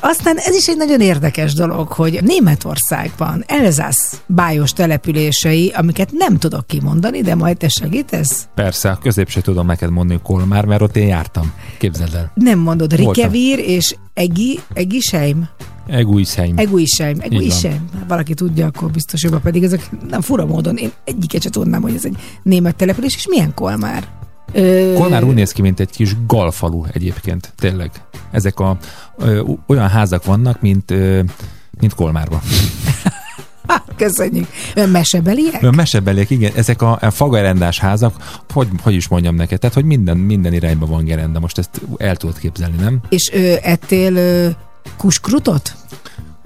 Aztán 0.00 0.36
ez 0.36 0.54
is 0.54 0.66
egy 0.66 0.76
nagyon 0.76 1.00
érdekes 1.00 1.52
dolog, 1.52 1.88
hogy 1.88 2.18
Németországban 2.22 3.44
Elzász 3.46 4.20
bájos 4.26 4.72
települései, 4.72 5.72
amiket 5.76 6.12
nem 6.12 6.36
tudok 6.36 6.66
kimondani, 6.66 7.20
de 7.20 7.34
majd 7.34 7.56
te 7.56 7.68
segítesz? 7.68 8.48
Persze, 8.54 8.90
a 8.90 8.98
közép 8.98 9.28
se 9.28 9.40
tudom 9.40 9.66
neked 9.66 9.90
mondani 9.90 10.20
Kolmár, 10.22 10.64
mert 10.64 10.82
ott 10.82 10.96
én 10.96 11.06
jártam. 11.06 11.52
Képzeld 11.78 12.14
el. 12.14 12.32
Nem 12.34 12.58
mondod. 12.58 12.92
Rikevír 12.92 13.58
és 13.58 13.94
Egi, 14.14 14.60
Egisheim? 14.72 15.48
Eguisheim. 15.86 16.58
Eguisheim. 16.58 17.20
Eguisheim. 17.20 17.88
Valaki 18.08 18.34
tudja, 18.34 18.66
akkor 18.66 18.90
biztos 18.90 19.22
jobban 19.22 19.40
pedig 19.40 19.62
ezek 19.62 19.90
nem 20.08 20.20
fura 20.20 20.46
módon. 20.46 20.76
Én 20.76 20.92
egyiket 21.04 21.42
sem 21.42 21.50
tudnám, 21.50 21.82
hogy 21.82 21.94
ez 21.94 22.04
egy 22.04 22.16
német 22.42 22.76
település, 22.76 23.14
és 23.14 23.28
milyen 23.28 23.54
Kolmár? 23.54 24.08
Ö, 24.52 24.92
Kolmár 24.96 25.24
úgy 25.24 25.34
néz 25.34 25.52
ki, 25.52 25.62
mint 25.62 25.80
egy 25.80 25.90
kis 25.90 26.16
galfalu 26.26 26.84
egyébként, 26.92 27.52
tényleg. 27.56 27.90
Ezek 28.30 28.60
a 28.60 28.76
ö, 29.16 29.42
olyan 29.66 29.88
házak 29.88 30.24
vannak, 30.24 30.60
mint, 30.60 30.90
ö, 30.90 31.20
mint 31.80 31.94
Kolmárban. 31.94 32.40
Köszönjük. 33.96 34.46
Ön 34.74 34.88
mesebeliek? 34.88 35.62
Ö, 35.62 35.70
Mesebeliek, 35.70 36.30
igen, 36.30 36.52
ezek 36.54 36.82
a, 36.82 36.98
a 37.00 37.10
fagerendás 37.10 37.78
házak, 37.78 38.42
hogy, 38.52 38.68
hogy 38.82 38.94
is 38.94 39.08
mondjam 39.08 39.34
neked, 39.34 39.58
tehát 39.58 39.74
hogy 39.74 39.84
minden, 39.84 40.16
minden 40.16 40.52
irányban 40.52 40.88
van 40.88 41.04
gerenda, 41.04 41.40
most 41.40 41.58
ezt 41.58 41.80
el 41.96 42.16
tudod 42.16 42.38
képzelni, 42.38 42.76
nem? 42.76 43.00
És 43.08 43.30
ö, 43.32 43.54
ettél 43.62 44.16
ö, 44.16 44.48
kuskrutot? 44.96 45.76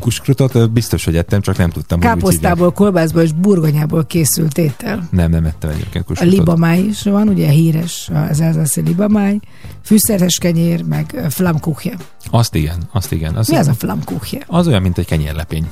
Kuskrutot 0.03 0.71
biztos, 0.71 1.05
hogy 1.05 1.17
ettem, 1.17 1.41
csak 1.41 1.57
nem 1.57 1.71
tudtam, 1.71 2.01
hogy. 2.01 2.09
Káposztából, 2.09 2.73
kolbászból 2.73 3.23
és 3.23 3.33
burgonyából 3.33 4.05
készült 4.07 4.59
étel. 4.59 5.09
Nem, 5.11 5.31
nem 5.31 5.45
ettem 5.45 5.71
egyébként 5.71 6.05
A 6.05 6.07
kuskrutot. 6.07 6.39
libamáj 6.39 6.79
is 6.79 7.03
van, 7.03 7.29
ugye 7.29 7.49
híres 7.49 8.11
az 8.31 8.41
elzászi 8.41 8.81
libamáj, 8.81 9.39
fűszeres 9.85 10.39
kenyér, 10.39 10.85
meg 10.85 11.27
flamkuchje. 11.29 11.95
Azt 12.31 12.55
igen, 12.55 12.77
azt 12.93 13.13
igen. 13.13 13.35
Az, 13.35 13.49
Mi 13.49 13.57
az 13.57 13.69
a 13.69 13.75
flamkuchje? 13.75 14.41
Az 14.47 14.67
olyan, 14.67 14.83
mint 14.83 14.99
egy 14.99 15.07
kenyérlepény. 15.07 15.69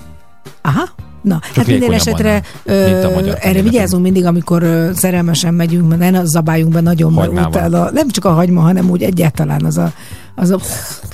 Aha. 0.62 0.88
Na, 1.22 1.40
hát 1.54 1.66
minden 1.66 1.92
esetre 1.92 2.36
a 2.36 2.42
ö, 2.64 3.32
erre 3.40 3.62
vigyázunk 3.62 4.02
mindig, 4.02 4.24
amikor 4.24 4.62
ö, 4.62 4.90
szerelmesen 4.94 5.54
megyünk, 5.54 5.96
mert 5.96 6.12
ne 6.12 6.24
zabáljunk 6.24 6.72
be 6.72 6.80
nagyon, 6.80 7.12
mert 7.12 7.46
utána 7.46 7.90
nem 7.90 8.08
csak 8.08 8.24
a 8.24 8.32
hagyma, 8.32 8.60
hanem 8.60 8.90
úgy 8.90 9.02
egyáltalán 9.02 9.64
az 9.64 9.78
a, 9.78 9.92
az 10.40 10.50
a 10.50 10.58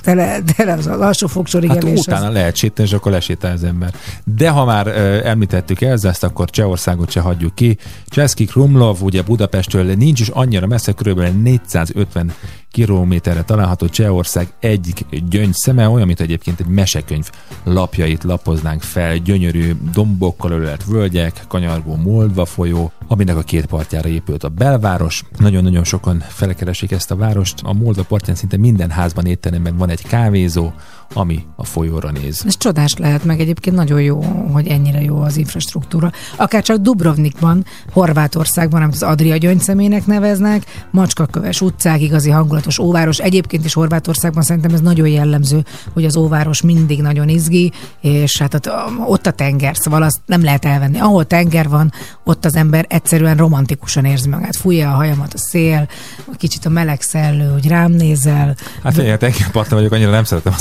tele, 0.03 0.39
tele 0.57 0.73
az 0.73 0.87
a 0.87 0.97
lassú 0.97 1.27
fogsorig 1.27 1.71
Hát 1.71 1.85
utána 1.85 2.27
az- 2.27 2.33
lehet 2.33 2.57
sétálni, 2.57 2.91
és 2.91 2.97
akkor 2.97 3.13
lesétál 3.13 3.53
az 3.53 3.65
ember. 3.65 3.95
De 4.25 4.51
ha 4.51 4.65
már 4.65 4.87
ö, 4.87 5.25
említettük 5.25 5.81
Elzászt, 5.81 6.25
akkor 6.25 6.51
Csehországot 6.51 7.11
se 7.11 7.21
hagyjuk 7.21 7.55
ki. 7.55 7.79
Cseszki 8.07 8.45
Krumlov, 8.45 9.03
ugye 9.03 9.23
Budapestről 9.23 9.95
nincs 9.95 10.21
is 10.21 10.29
annyira 10.29 10.67
messze, 10.67 10.93
kb. 10.93 11.21
450 11.43 12.33
kilométerre 12.77 13.43
található 13.43 13.89
Csehország 13.89 14.49
egyik 14.61 15.05
gyöngyszeme, 15.29 15.89
olyan, 15.89 16.07
mint 16.07 16.21
egyébként 16.21 16.61
egy 16.61 16.67
mesekönyv 16.67 17.31
lapjait 17.65 18.25
lapoznánk 18.25 18.83
fel, 18.83 19.17
gyönyörű 19.17 19.73
dombokkal 19.93 20.51
ölelt 20.51 20.85
völgyek, 20.85 21.45
kanyargó 21.49 21.95
Moldva 21.95 22.45
folyó, 22.45 22.93
aminek 23.09 23.37
a 23.37 23.43
két 23.43 23.67
partjára 23.67 24.09
épült 24.09 24.45
a 24.45 24.49
belváros. 24.49 25.25
Nagyon-nagyon 25.39 25.85
sokan 25.85 26.25
felkeresik 26.29 26.91
ezt 26.91 27.11
a 27.11 27.17
várost. 27.17 27.61
A 27.65 27.73
Moldva 27.73 28.03
partján 28.03 28.37
szinte 28.37 28.57
minden 28.57 28.91
házban, 28.91 29.27
étteremben 29.27 29.77
van 29.77 29.89
egy 29.89 30.03
kávézó, 30.03 30.73
ami 31.13 31.45
a 31.57 31.65
folyóra 31.65 32.11
néz. 32.11 32.43
Ez 32.47 32.57
csodás 32.57 32.95
lehet, 32.95 33.25
meg 33.25 33.41
egyébként 33.41 33.77
nagyon 33.77 34.03
jó, 34.03 34.23
hogy 34.53 34.67
ennyire 34.67 35.03
jó 35.03 35.21
az 35.21 35.37
infrastruktúra. 35.37 36.13
Akár 36.37 36.63
csak 36.63 36.77
Dubrovnikban, 36.77 37.65
Horvátországban, 37.93 38.83
amit 38.83 38.95
az 38.95 39.03
Adria 39.03 39.37
gyöngyszemének 39.37 40.07
neveznek, 40.07 40.87
macskaköves 40.91 41.61
utcák, 41.61 42.01
igazi 42.01 42.31
hangulatos 42.31 42.79
óváros. 42.79 43.19
Egyébként 43.19 43.65
is 43.65 43.75
Horvátországban 43.75 44.43
szerintem 44.43 44.75
ez 44.75 44.81
nagyon 44.81 45.09
jellemző, 45.09 45.65
hogy 45.93 46.05
az 46.05 46.17
óváros 46.17 46.63
mindig 46.63 47.03
nagyon 47.03 47.29
izgi, 47.29 47.73
és 48.01 48.39
hát 48.39 48.55
ott, 48.55 48.71
ott 49.07 49.27
a 49.27 49.31
tenger, 49.31 49.77
szóval 49.77 50.03
azt 50.03 50.21
nem 50.27 50.45
lehet 50.45 50.65
elvenni. 50.65 50.99
Ahol 50.99 51.27
tenger 51.27 51.69
van, 51.69 51.93
ott 52.25 52.45
az 52.45 52.57
ember 52.57 52.87
egyszerűen 52.89 53.37
romantikusan 53.37 54.05
érzi 54.05 54.29
magát. 54.29 54.57
Fújja 54.57 54.91
a 54.91 54.95
hajamat 54.95 55.35
a 55.35 55.39
szél, 55.39 55.89
kicsit 56.37 56.67
a 56.67 56.69
meleg 56.69 57.03
szellő, 57.03 57.51
hogy 57.53 57.69
rám 57.69 57.91
nézel. 57.91 58.55
Hát 58.83 58.97
én 58.97 59.19
tengerparton 59.19 59.79
vagyok, 59.79 59.93
annyira 59.93 60.11
nem 60.11 60.25
szeretem 60.25 60.53
a 60.57 60.61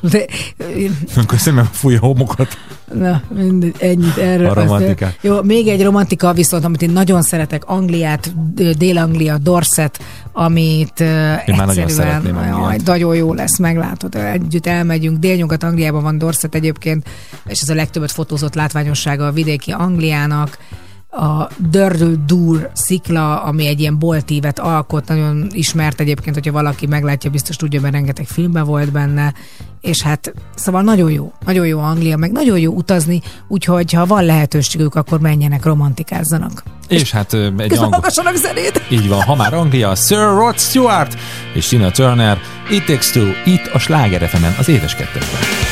De, 0.00 0.24
Amikor 1.16 1.38
szemem 1.38 1.68
fújja 1.72 2.00
a 2.00 2.06
homokot. 2.06 2.58
Na, 2.92 3.22
mindegy, 3.28 3.74
ennyit 3.78 4.16
erről. 4.16 4.48
A 4.48 4.54
romantikát. 4.54 5.08
Azt, 5.08 5.24
jó, 5.24 5.42
még 5.42 5.68
egy 5.68 5.82
romantika 5.82 6.32
viszont, 6.32 6.64
amit 6.64 6.82
én 6.82 6.90
nagyon 6.90 7.22
szeretek, 7.22 7.64
Angliát, 7.64 8.32
Dél-Anglia, 8.78 9.38
Dorset, 9.38 10.00
amit 10.32 11.00
Én 11.00 11.54
már 11.56 11.66
nagyon 11.66 11.88
szeretném 11.88 12.34
jaj, 12.34 12.76
nagyon 12.84 13.14
jó 13.14 13.32
lesz, 13.34 13.58
meglátod. 13.58 14.14
Együtt 14.14 14.66
elmegyünk. 14.66 15.18
Délnyugat 15.18 15.62
Angliában 15.62 16.02
van 16.02 16.18
Dorset 16.18 16.54
egyébként, 16.54 17.08
és 17.46 17.60
ez 17.60 17.68
a 17.68 17.74
legtöbbet 17.74 18.12
fotózott 18.12 18.54
látványossága 18.54 19.26
a 19.26 19.32
vidéki 19.32 19.70
Angliának 19.70 20.58
a 21.12 21.48
Dördül 21.56 22.16
Dur 22.26 22.70
szikla, 22.72 23.42
ami 23.42 23.66
egy 23.66 23.80
ilyen 23.80 23.98
boltívet 23.98 24.58
alkot, 24.58 25.08
nagyon 25.08 25.46
ismert 25.50 26.00
egyébként, 26.00 26.34
hogyha 26.34 26.52
valaki 26.52 26.86
meglátja, 26.86 27.30
biztos 27.30 27.56
tudja, 27.56 27.80
mert 27.80 27.94
rengeteg 27.94 28.26
filmben 28.26 28.64
volt 28.64 28.92
benne, 28.92 29.34
és 29.80 30.02
hát 30.02 30.32
szóval 30.54 30.82
nagyon 30.82 31.10
jó, 31.10 31.32
nagyon 31.44 31.66
jó 31.66 31.78
Anglia, 31.78 32.16
meg 32.16 32.32
nagyon 32.32 32.58
jó 32.58 32.72
utazni, 32.72 33.20
úgyhogy 33.48 33.92
ha 33.92 34.06
van 34.06 34.24
lehetőségük, 34.24 34.94
akkor 34.94 35.20
menjenek, 35.20 35.64
romantikázzanak. 35.64 36.62
És 36.88 37.10
hát 37.10 37.32
ö, 37.32 37.48
egy 37.56 37.78
angol... 37.78 38.00
zenét! 38.34 38.82
Így 38.90 39.08
van, 39.08 39.22
ha 39.22 39.34
már 39.34 39.54
Anglia, 39.54 39.94
Sir 39.94 40.18
Rod 40.18 40.58
Stewart 40.58 41.16
és 41.54 41.66
Tina 41.66 41.90
Turner, 41.90 42.38
It 42.70 42.86
Takes 42.86 43.10
Two, 43.10 43.26
itt 43.44 43.66
a 43.72 43.78
Sláger 43.78 44.30
az 44.58 44.68
édes 44.68 44.94
kettesben. 44.94 45.71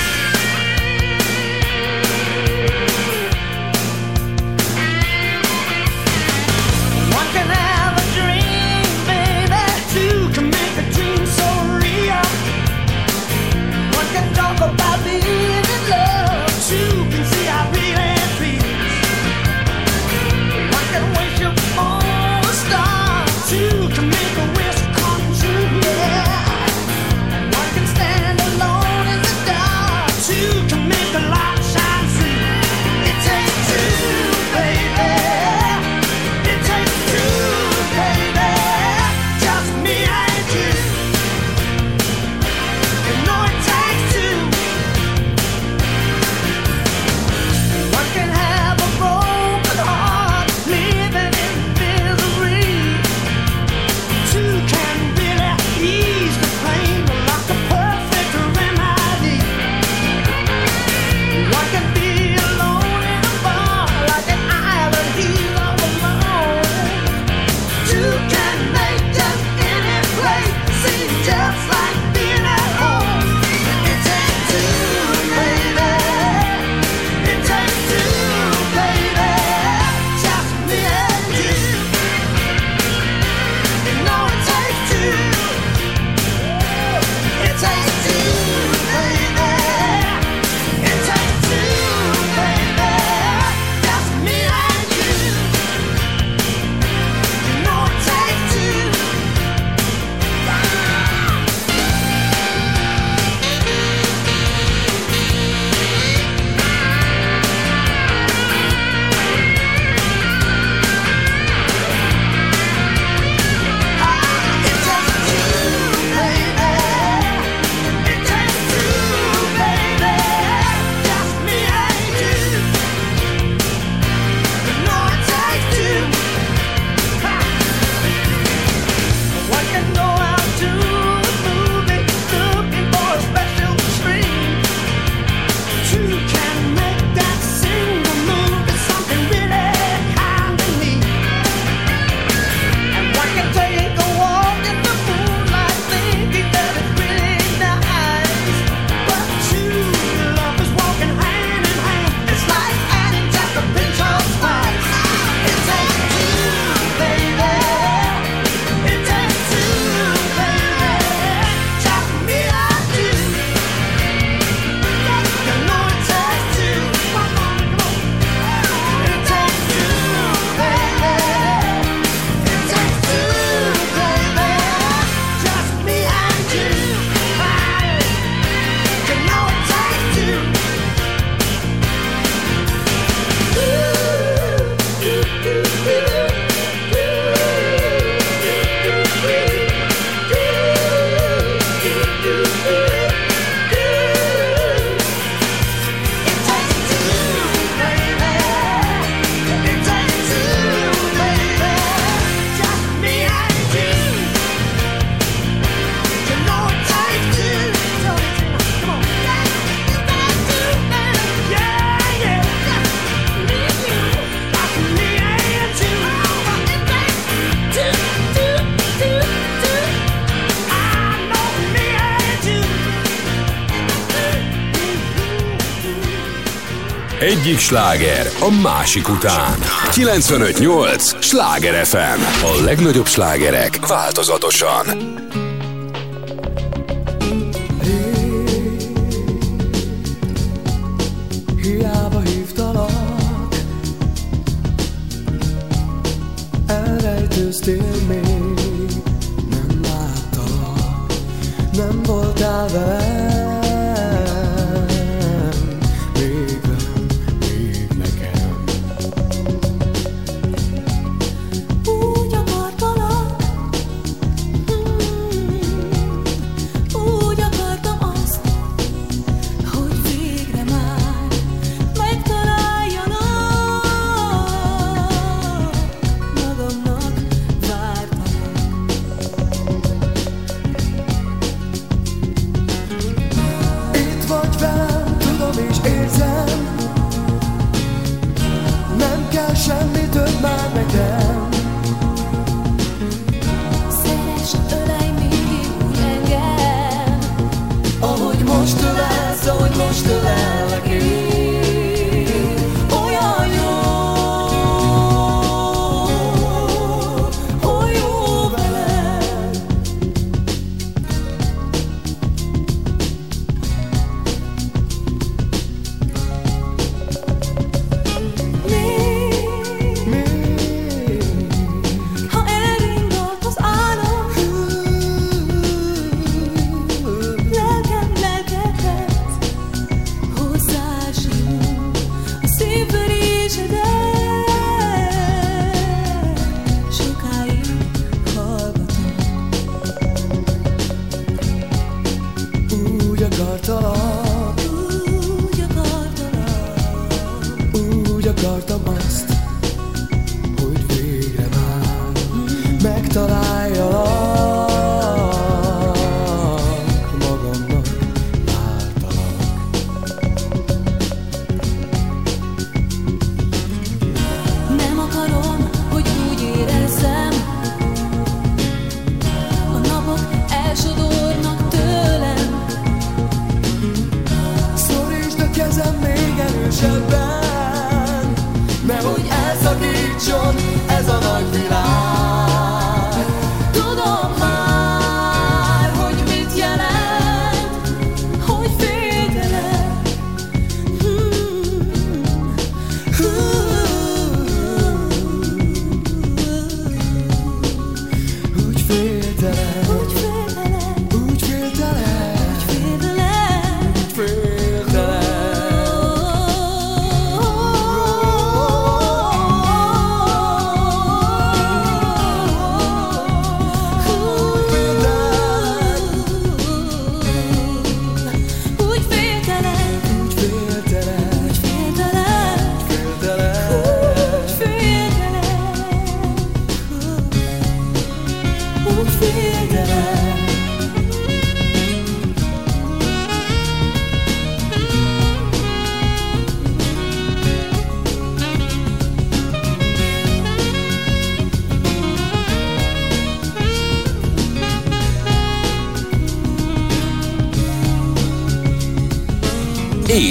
Egyik 227.40 227.58
sláger 227.58 228.30
a 228.40 228.50
másik 228.62 229.08
után. 229.08 229.58
95.8 229.90 231.22
Sláger 231.22 231.86
FM. 231.86 232.44
A 232.44 232.62
legnagyobb 232.64 233.06
slágerek 233.06 233.86
változatosan. 233.86 235.19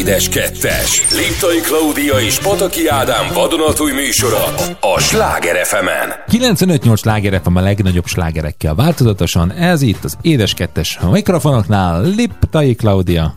Édes 0.09 0.29
Kettes. 0.29 1.01
Liptai 1.15 1.59
Klaudia 1.59 2.19
és 2.19 2.39
Pataki 2.39 2.87
Ádám 2.87 3.33
vadonatúj 3.33 3.91
műsora 3.91 4.43
a 4.79 4.99
Sláger 4.99 5.65
fm 5.65 5.87
95-8 6.31 6.97
sláger 6.97 7.41
FM 7.43 7.55
a 7.55 7.61
legnagyobb 7.61 8.05
slágerekkel 8.05 8.75
változatosan. 8.75 9.51
Ez 9.51 9.81
itt 9.81 10.03
az 10.03 10.17
Édes 10.21 10.53
Kettes 10.53 10.97
a 11.01 11.09
mikrofonoknál 11.09 12.01
Liptai 12.01 12.75
Klaudia. 12.75 13.35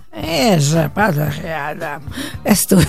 Ez 0.49 0.73
a 0.73 0.91
Pataki 0.95 1.49
Ádám. 1.69 2.03
Ezt 2.43 2.75
úgy, 2.75 2.87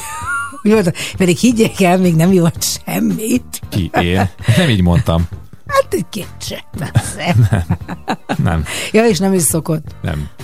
úgy 0.61 0.71
volt, 0.71 0.97
pedig 1.17 1.37
higgyék 1.37 1.81
el, 1.81 1.97
még 1.97 2.15
nem 2.15 2.31
volt 2.31 2.65
semmit. 2.85 3.61
Ki 3.69 3.91
én? 4.01 4.29
Nem 4.57 4.69
így 4.69 4.81
mondtam. 4.81 5.27
Hát 5.67 5.87
egy 5.89 6.05
kicsit. 6.09 6.65
Nem. 7.17 7.49
Nem, 8.43 8.65
Ja, 8.91 9.05
és 9.05 9.19
nem 9.19 9.33
is 9.33 9.41
szokott. 9.41 9.92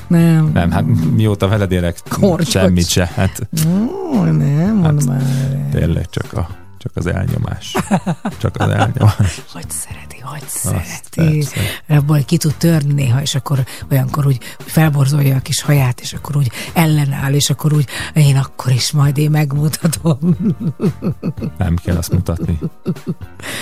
Nem, 0.10 0.50
Nem. 0.54 0.72
Hát 0.72 0.86
mióta 1.16 1.48
veled 1.48 1.72
élek, 1.72 2.00
Kortyot. 2.10 2.48
semmit 2.50 2.88
se. 2.90 3.12
Hát 3.16 3.50
Ó, 4.14 4.24
nem, 4.24 4.76
mondom 4.76 5.14
már. 5.14 5.22
tényleg 5.72 6.10
csak, 6.10 6.34
a, 6.34 6.48
csak 6.78 6.92
az 6.96 7.06
elnyomás. 7.06 7.76
Csak 8.38 8.56
az 8.58 8.70
elnyomás. 8.70 9.42
Hogy 9.54 9.70
szereti, 9.70 10.20
hogy 10.22 10.44
szereti. 10.48 10.88
Persze. 11.26 11.60
Abból 11.88 12.24
ki 12.26 12.38
tud 12.38 12.56
törni 12.58 12.94
néha, 12.94 13.22
és 13.22 13.36
akkor 13.36 13.64
olyankor 13.92 14.26
úgy, 14.26 14.38
felborzolja 14.58 15.36
a 15.36 15.40
kis 15.40 15.62
haját, 15.62 16.02
és 16.02 16.14
akkor 16.14 16.38
úgy 16.38 16.52
ellenáll, 16.74 17.34
és 17.34 17.50
akkor 17.50 17.74
úgy, 17.74 17.86
én 18.14 18.38
akkor 18.38 18.72
is 18.72 18.92
majd 18.92 19.18
én 19.18 19.32
megmutatom. 19.32 20.18
Nem 21.58 21.76
kell 21.84 21.98
azt 21.98 22.12
mutatni. 22.12 22.60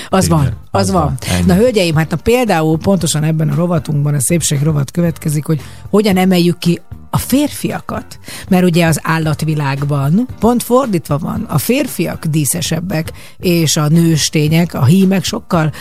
Az 0.09 0.25
Igen, 0.25 0.38
van, 0.38 0.45
az, 0.71 0.81
az 0.81 0.91
van. 0.91 1.03
van. 1.03 1.17
Ennyi. 1.29 1.45
Na 1.45 1.55
hölgyeim, 1.55 1.95
hát 1.95 2.09
na, 2.09 2.15
például 2.15 2.77
pontosan 2.77 3.23
ebben 3.23 3.49
a 3.49 3.55
rovatunkban, 3.55 4.13
a 4.13 4.21
szépség 4.21 4.61
rovat 4.61 4.91
következik, 4.91 5.45
hogy 5.45 5.61
hogyan 5.89 6.17
emeljük 6.17 6.57
ki 6.57 6.81
a 7.09 7.17
férfiakat. 7.17 8.19
Mert 8.49 8.63
ugye 8.63 8.85
az 8.85 8.99
állatvilágban 9.03 10.27
pont 10.39 10.63
fordítva 10.63 11.17
van. 11.17 11.43
A 11.43 11.57
férfiak 11.57 12.25
díszesebbek, 12.25 13.11
és 13.38 13.77
a 13.77 13.88
nőstények, 13.88 14.73
a 14.73 14.85
hímek 14.85 15.23
sokkal, 15.23 15.71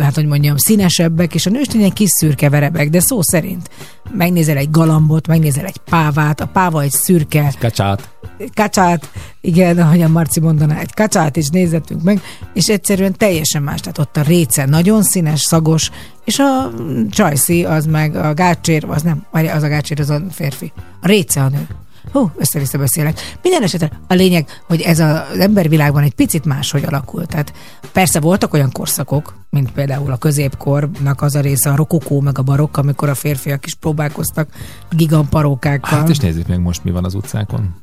hát 0.00 0.14
hogy 0.14 0.26
mondjam, 0.26 0.56
színesebbek, 0.56 1.34
és 1.34 1.46
a 1.46 1.50
nőstények 1.50 1.92
kis 1.92 2.10
szürke 2.10 2.48
verebek, 2.48 2.90
de 2.90 3.00
szó 3.00 3.22
szerint. 3.22 3.70
Megnézel 4.12 4.56
egy 4.56 4.70
galambot, 4.70 5.26
megnézel 5.26 5.64
egy 5.64 5.80
pávát, 5.90 6.40
a 6.40 6.46
páva 6.46 6.82
egy 6.82 6.90
szürke, 6.90 7.54
Kacsát. 7.58 8.13
Kacsát, 8.54 9.10
igen, 9.40 9.78
ahogy 9.78 10.02
a 10.02 10.08
Marci 10.08 10.40
mondaná, 10.40 10.78
egy 10.78 10.94
kacsát 10.94 11.36
is 11.36 11.48
nézettünk 11.48 12.02
meg, 12.02 12.20
és 12.52 12.66
egyszerűen 12.66 13.16
teljesen 13.16 13.62
más. 13.62 13.80
Tehát 13.80 13.98
ott 13.98 14.16
a 14.16 14.22
réce 14.22 14.64
nagyon 14.64 15.02
színes, 15.02 15.40
szagos, 15.40 15.90
és 16.24 16.38
a 16.38 16.70
csajszi, 17.10 17.64
az 17.64 17.86
meg 17.86 18.16
a 18.16 18.34
gácsér, 18.34 18.84
az 18.88 19.02
nem, 19.02 19.24
az 19.30 19.62
a 19.62 19.68
gácsér, 19.68 20.00
az 20.00 20.10
a 20.10 20.22
férfi. 20.30 20.72
A 21.00 21.06
réce 21.06 21.42
a 21.42 21.48
nő. 21.48 21.66
Hú, 22.12 22.30
össze-vissza 22.36 22.78
beszélek. 22.78 23.36
Minden 23.42 23.62
esetre 23.62 23.90
a 24.08 24.14
lényeg, 24.14 24.48
hogy 24.66 24.80
ez 24.80 24.98
az 24.98 25.38
embervilágban 25.38 26.02
egy 26.02 26.14
picit 26.14 26.44
máshogy 26.44 26.84
alakult. 26.84 27.28
Tehát 27.28 27.52
persze 27.92 28.20
voltak 28.20 28.52
olyan 28.52 28.72
korszakok, 28.72 29.34
mint 29.50 29.70
például 29.70 30.12
a 30.12 30.16
középkornak 30.16 31.22
az 31.22 31.34
a 31.34 31.40
része, 31.40 31.70
a 31.70 31.76
rokokó 31.76 32.20
meg 32.20 32.38
a 32.38 32.42
barokk, 32.42 32.76
amikor 32.76 33.08
a 33.08 33.14
férfiak 33.14 33.66
is 33.66 33.74
próbálkoztak 33.74 34.48
gigamparókákkal. 34.90 35.98
Hát 35.98 36.08
és 36.08 36.18
nézzük 36.18 36.46
meg 36.46 36.60
most 36.60 36.84
mi 36.84 36.90
van 36.90 37.04
az 37.04 37.14
utcákon. 37.14 37.74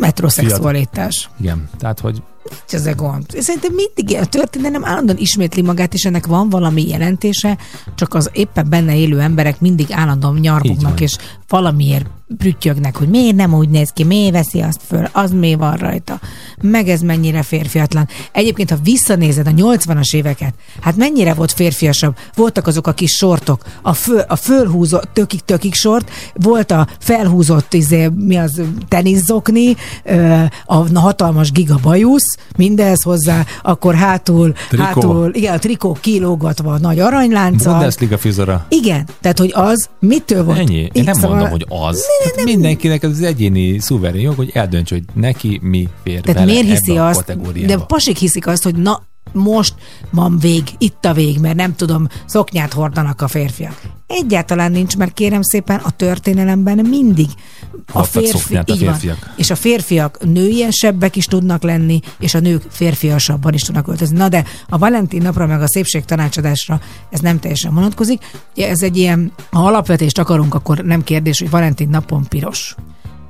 Metrosexualitás. 0.00 1.30
Igen, 1.40 1.68
tehát 1.78 2.00
hogy 2.00 2.22
Nincs 2.44 2.72
ez 2.72 2.86
a 2.86 2.94
gond. 2.94 3.26
Szerintem 3.38 3.72
mindig 3.72 4.16
a 4.16 4.26
történelem 4.26 4.84
állandóan 4.84 5.18
ismétli 5.18 5.62
magát, 5.62 5.94
és 5.94 6.04
ennek 6.04 6.26
van 6.26 6.48
valami 6.48 6.88
jelentése, 6.88 7.58
csak 7.94 8.14
az 8.14 8.30
éppen 8.32 8.68
benne 8.68 8.96
élő 8.96 9.20
emberek 9.20 9.60
mindig 9.60 9.86
állandóan 9.90 10.34
nyargognak, 10.34 11.00
és 11.00 11.16
valamiért 11.48 12.06
brüttyögnek, 12.26 12.96
hogy 12.96 13.08
miért 13.08 13.36
nem 13.36 13.54
úgy 13.54 13.68
néz 13.68 13.90
ki, 13.90 14.04
miért 14.04 14.32
veszi 14.32 14.60
azt 14.60 14.80
föl, 14.86 15.08
az 15.12 15.30
mi 15.30 15.54
van 15.54 15.76
rajta, 15.76 16.20
meg 16.62 16.88
ez 16.88 17.00
mennyire 17.00 17.42
férfiatlan. 17.42 18.08
Egyébként, 18.32 18.70
ha 18.70 18.76
visszanézed 18.82 19.46
a 19.46 19.50
80-as 19.50 20.14
éveket, 20.14 20.54
hát 20.80 20.96
mennyire 20.96 21.34
volt 21.34 21.52
férfiasabb? 21.52 22.16
Voltak 22.34 22.66
azok 22.66 22.86
a 22.86 22.92
kis 22.92 23.10
sortok, 23.10 23.62
a, 23.82 23.92
föl, 23.92 24.18
a 24.18 24.36
fölhúzott 24.36 25.08
tökig-tökig 25.12 25.74
sort, 25.74 26.10
volt 26.34 26.70
a 26.70 26.86
felhúzott 26.98 27.74
izé, 27.74 28.08
mi 28.08 28.36
az, 28.36 28.60
teniszokni, 28.88 29.76
a 30.64 30.98
hatalmas 31.00 31.52
gigabajusz, 31.52 32.36
mindez 32.56 33.02
hozzá, 33.02 33.44
akkor 33.62 33.94
hátul, 33.94 34.52
Trikó. 34.68 34.84
hátul, 34.84 35.30
igen, 35.34 35.54
a 35.54 35.58
trikó 35.58 35.96
kilógatva 36.00 36.72
a 36.72 36.78
nagy 36.78 36.98
aranylánccal. 36.98 37.72
Bundesliga 37.72 38.18
fizora. 38.18 38.66
Igen, 38.68 39.08
tehát 39.20 39.38
hogy 39.38 39.52
az 39.54 39.88
mitől 40.00 40.44
volt? 40.44 40.58
Ennyi. 40.58 40.88
Én 40.92 41.04
nem 41.04 41.14
szóval- 41.14 41.30
mondom, 41.30 41.50
hogy 41.50 41.66
az. 41.68 42.04
Tehát 42.22 42.44
mindenkinek 42.44 43.02
az 43.02 43.22
egyéni 43.22 43.78
szuverén 43.78 44.20
jog, 44.20 44.34
hogy 44.36 44.50
eldöntse, 44.52 44.94
hogy 44.94 45.04
neki 45.14 45.58
mi 45.62 45.88
fér 46.02 46.20
Tehát 46.20 46.46
miért 46.46 46.66
hiszi 46.66 46.96
a 46.96 47.06
azt, 47.06 47.18
kategóriába. 47.18 47.76
de 47.76 47.84
pasik 47.84 48.16
hiszik 48.16 48.46
azt, 48.46 48.62
hogy 48.62 48.74
na, 48.74 49.02
most 49.34 49.74
van 50.10 50.38
vég, 50.38 50.62
itt 50.78 51.04
a 51.04 51.12
vég, 51.12 51.38
mert 51.38 51.56
nem 51.56 51.74
tudom, 51.74 52.08
szoknyát 52.26 52.72
hordanak 52.72 53.20
a 53.20 53.28
férfiak. 53.28 53.80
Egyáltalán 54.06 54.72
nincs, 54.72 54.96
mert 54.96 55.12
kérem 55.12 55.42
szépen 55.42 55.80
a 55.82 55.90
történelemben 55.90 56.86
mindig 56.86 57.28
a 57.92 58.02
férfi, 58.02 58.56
a 58.56 58.62
így 58.66 58.84
van. 58.84 58.94
férfiak. 58.94 59.34
és 59.36 59.50
a 59.50 59.54
férfiak 59.54 60.18
nőiesebbek 60.24 61.16
is 61.16 61.24
tudnak 61.24 61.62
lenni, 61.62 62.00
és 62.18 62.34
a 62.34 62.40
nők 62.40 62.62
férfiasabban 62.68 63.54
is 63.54 63.62
tudnak 63.62 63.88
öltözni. 63.88 64.16
Na 64.16 64.28
de 64.28 64.44
a 64.68 64.78
Valentin 64.78 65.22
napra, 65.22 65.46
meg 65.46 65.62
a 65.62 65.68
szépség 65.68 66.04
tanácsadásra 66.04 66.80
ez 67.10 67.20
nem 67.20 67.38
teljesen 67.38 67.74
vonatkozik. 67.74 68.22
Ez 68.56 68.82
egy 68.82 68.96
ilyen, 68.96 69.32
ha 69.50 69.66
alapvetést 69.66 70.18
akarunk, 70.18 70.54
akkor 70.54 70.78
nem 70.78 71.02
kérdés, 71.02 71.38
hogy 71.38 71.50
Valentin 71.50 71.88
napon 71.88 72.26
piros 72.28 72.74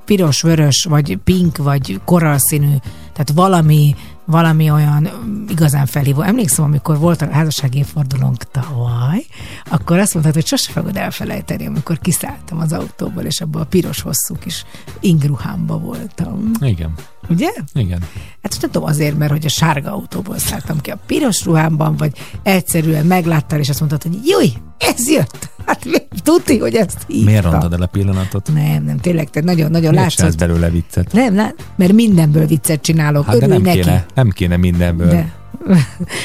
piros, 0.04 0.42
vörös, 0.42 0.86
vagy 0.88 1.18
pink, 1.24 1.56
vagy 1.56 2.00
koralszínű, 2.04 2.76
tehát 3.12 3.30
valami, 3.34 3.94
valami 4.24 4.70
olyan 4.70 5.08
mm, 5.24 5.48
igazán 5.48 5.86
felhívó. 5.86 6.20
Emlékszem, 6.20 6.64
amikor 6.64 6.98
volt 6.98 7.22
a 7.22 7.30
házassági 7.30 7.78
évfordulónk 7.78 8.42
tavaly, 8.50 9.24
akkor 9.70 9.98
azt 9.98 10.12
mondtad, 10.12 10.34
hogy 10.34 10.46
sose 10.46 10.72
fogod 10.72 10.96
elfelejteni, 10.96 11.66
amikor 11.66 11.98
kiszálltam 11.98 12.58
az 12.58 12.72
autóból, 12.72 13.22
és 13.22 13.40
abban 13.40 13.62
a 13.62 13.64
piros 13.64 14.00
hosszú 14.00 14.34
kis 14.40 14.64
ingruhámba 15.00 15.78
voltam. 15.78 16.50
Igen, 16.60 16.94
Ugye? 17.28 17.48
igen. 17.74 17.98
Hát 18.42 18.56
nem 18.60 18.70
tudom 18.70 18.88
azért, 18.88 19.18
mert 19.18 19.30
hogy 19.30 19.44
a 19.44 19.48
sárga 19.48 19.92
autóból 19.92 20.38
szálltam 20.38 20.80
ki 20.80 20.90
a 20.90 20.98
piros 21.06 21.44
ruhámban, 21.44 21.96
vagy 21.96 22.12
egyszerűen 22.42 23.06
megláttál, 23.06 23.58
és 23.58 23.68
azt 23.68 23.78
mondtad, 23.78 24.02
hogy 24.02 24.18
júj, 24.26 24.52
ez 24.78 25.10
jött. 25.10 25.50
Hát 25.66 25.86
tudti, 26.22 26.58
hogy 26.58 26.74
ezt 26.74 26.98
hívta. 27.06 27.24
Miért 27.24 27.44
rontad 27.44 27.72
el 27.72 27.82
a 27.82 27.86
pillanatot? 27.86 28.50
Nem, 28.54 28.84
nem, 28.84 28.98
tényleg, 28.98 29.30
te 29.30 29.40
nagyon-nagyon 29.40 29.94
látszott. 29.94 30.38
belőle 30.38 30.70
viccet? 30.70 31.12
Nem, 31.12 31.34
lát, 31.34 31.54
mert 31.76 31.92
mindenből 31.92 32.46
viccet 32.46 32.80
csinálok. 32.82 33.24
Hát 33.26 33.38
de 33.38 33.44
Örülj 33.44 33.60
nem 33.62 33.62
neki. 33.62 33.80
kéne, 33.80 34.06
nem 34.14 34.28
kéne 34.30 34.56
mindenből. 34.56 35.08
De. 35.08 35.32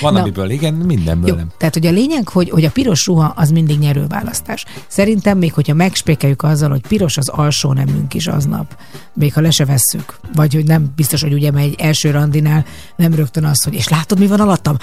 Van 0.02 0.14
Na. 0.14 0.20
amiből 0.20 0.50
igen, 0.50 0.74
mindenből 0.74 1.30
Jó, 1.30 1.36
nem. 1.36 1.48
tehát 1.58 1.74
hogy 1.74 1.86
a 1.86 1.92
lényeg, 1.92 2.28
hogy, 2.28 2.50
hogy 2.50 2.66
a 2.66 2.72
piros 2.72 3.06
ruha 3.06 3.34
az 3.36 3.50
mindig 3.50 3.80
nyerőválasztás. 3.80 4.66
Szerintem 4.88 5.38
még, 5.38 5.54
hogyha 5.54 5.74
megspékeljük 5.74 6.44
azzal, 6.44 6.70
hogy 6.70 6.88
piros 6.88 7.18
az 7.18 7.30
alsó 7.30 7.74
nemünk 7.74 8.14
is 8.14 8.28
aznap, 8.28 8.78
még 9.14 9.34
ha 9.34 9.42
le 9.42 9.52
se 9.52 9.66
vesszük, 9.66 10.20
vagy 10.36 10.54
hogy 10.54 10.66
nem 10.66 10.92
biztos, 10.96 11.22
hogy 11.22 11.34
ugye 11.34 11.52
egy 11.52 11.76
első 11.78 12.12
randinál 12.12 12.66
nem 12.96 13.14
rögtön 13.14 13.46
az, 13.46 13.64
hogy 13.64 13.74
és 13.74 13.88
látod, 13.88 14.20
mi 14.20 14.28
van 14.28 14.40
alattam? 14.40 14.78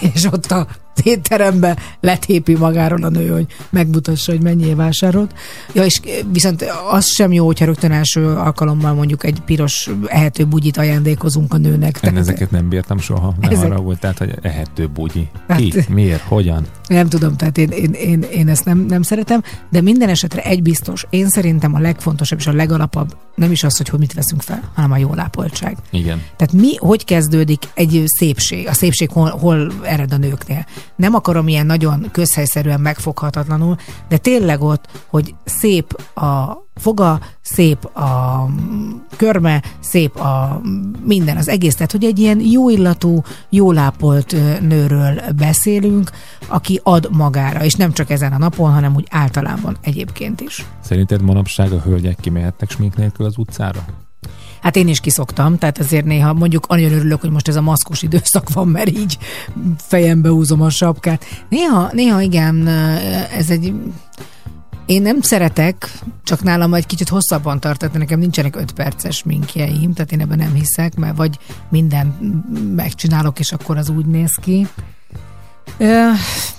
és 0.14 0.24
ott 0.24 0.50
a 0.50 0.66
étterembe 1.02 1.76
letépi 2.00 2.54
magáról 2.56 3.02
a 3.02 3.08
nő, 3.08 3.28
hogy 3.28 3.46
megmutassa, 3.70 4.32
hogy 4.32 4.42
mennyi 4.42 4.74
vásárolt. 4.74 5.34
Ja, 5.72 5.84
és 5.84 6.00
viszont 6.32 6.64
az 6.90 7.06
sem 7.06 7.32
jó, 7.32 7.46
hogyha 7.46 7.64
rögtön 7.64 7.92
első 7.92 8.26
alkalommal 8.26 8.94
mondjuk 8.94 9.24
egy 9.24 9.40
piros 9.44 9.90
ehető 10.06 10.44
bugyit 10.46 10.76
ajándékozunk 10.76 11.54
a 11.54 11.56
nőnek. 11.56 11.94
Én 11.94 12.00
Tehát- 12.00 12.18
ezeket 12.18 12.50
nem 12.50 12.68
bírtam 12.68 12.98
soha. 12.98 13.34
Ne 13.40 13.48
Ezek- 13.48 13.64
arra 13.64 13.80
volt, 13.80 13.98
tehát, 14.00 14.18
hogy 14.18 14.34
ehető 14.42 14.86
bugyi. 14.86 15.28
Hát- 15.48 15.58
Ki? 15.58 15.72
Miért? 15.88 16.20
Hogyan? 16.22 16.66
Nem 16.90 17.08
tudom, 17.08 17.36
tehát 17.36 17.58
én, 17.58 17.70
én, 17.70 17.92
én, 17.92 18.22
én 18.22 18.48
ezt 18.48 18.64
nem, 18.64 18.78
nem 18.78 19.02
szeretem, 19.02 19.42
de 19.68 19.80
minden 19.80 20.08
esetre 20.08 20.42
egy 20.42 20.62
biztos. 20.62 21.06
Én 21.10 21.28
szerintem 21.28 21.74
a 21.74 21.78
legfontosabb 21.78 22.38
és 22.38 22.46
a 22.46 22.52
legalapabb 22.52 23.16
nem 23.34 23.50
is 23.50 23.64
az, 23.64 23.76
hogy, 23.76 23.88
hogy 23.88 23.98
mit 23.98 24.12
veszünk 24.12 24.42
fel, 24.42 24.70
hanem 24.74 24.92
a 24.92 24.96
jól 24.96 25.18
ápoltság. 25.18 25.76
Igen. 25.90 26.22
Tehát 26.36 26.52
mi, 26.52 26.76
hogy 26.76 27.04
kezdődik 27.04 27.62
egy 27.74 28.02
szépség? 28.06 28.68
A 28.68 28.72
szépség 28.72 29.10
hol, 29.10 29.28
hol 29.28 29.72
ered 29.82 30.12
a 30.12 30.16
nőknél? 30.16 30.66
Nem 30.96 31.14
akarom 31.14 31.48
ilyen 31.48 31.66
nagyon 31.66 32.08
közhelyszerűen 32.12 32.80
megfoghatatlanul, 32.80 33.76
de 34.08 34.16
tényleg 34.16 34.60
ott, 34.62 34.88
hogy 35.06 35.34
szép 35.44 35.92
a 36.14 36.58
foga, 36.80 37.20
szép 37.40 37.84
a 37.84 38.46
körme, 39.16 39.62
szép 39.80 40.16
a 40.16 40.60
minden, 41.04 41.36
az 41.36 41.48
egész. 41.48 41.74
Tehát, 41.74 41.92
hogy 41.92 42.04
egy 42.04 42.18
ilyen 42.18 42.40
jó 42.40 42.70
illatú, 42.70 43.22
jól 43.48 43.78
ápolt 43.78 44.32
ö, 44.32 44.60
nőről 44.60 45.20
beszélünk, 45.36 46.10
aki 46.48 46.80
ad 46.82 47.08
magára, 47.10 47.64
és 47.64 47.74
nem 47.74 47.92
csak 47.92 48.10
ezen 48.10 48.32
a 48.32 48.38
napon, 48.38 48.72
hanem 48.72 48.94
úgy 48.94 49.06
általában 49.10 49.76
egyébként 49.80 50.40
is. 50.40 50.66
Szerinted 50.80 51.22
manapság 51.22 51.72
a 51.72 51.80
hölgyek 51.80 52.16
kimehetnek 52.20 52.70
smink 52.70 52.96
nélkül 52.96 53.26
az 53.26 53.36
utcára? 53.36 53.84
Hát 54.60 54.76
én 54.76 54.88
is 54.88 55.00
kiszoktam, 55.00 55.58
tehát 55.58 55.78
azért 55.78 56.04
néha 56.04 56.32
mondjuk 56.32 56.68
nagyon 56.68 56.92
örülök, 56.92 57.20
hogy 57.20 57.30
most 57.30 57.48
ez 57.48 57.56
a 57.56 57.60
maszkos 57.60 58.02
időszak 58.02 58.52
van, 58.52 58.68
mert 58.68 58.90
így 58.90 59.18
fejembe 59.76 60.28
húzom 60.28 60.60
a 60.60 60.70
sapkát. 60.70 61.24
Néha, 61.48 61.90
néha 61.92 62.20
igen, 62.20 62.66
ez 63.36 63.50
egy... 63.50 63.74
Én 64.86 65.02
nem 65.02 65.20
szeretek, 65.20 65.92
csak 66.24 66.42
nálam 66.42 66.74
egy 66.74 66.86
kicsit 66.86 67.08
hosszabban 67.08 67.60
tart, 67.60 67.78
tehát 67.78 67.98
nekem 67.98 68.18
nincsenek 68.18 68.56
öt 68.56 68.72
perces 68.72 69.22
minkjeim, 69.22 69.92
tehát 69.92 70.12
én 70.12 70.20
ebben 70.20 70.38
nem 70.38 70.54
hiszek, 70.54 70.94
mert 70.94 71.16
vagy 71.16 71.38
minden 71.68 72.06
megcsinálok, 72.76 73.38
és 73.38 73.52
akkor 73.52 73.76
az 73.76 73.88
úgy 73.88 74.06
néz 74.06 74.34
ki. 74.42 74.66
Ö, 75.78 76.08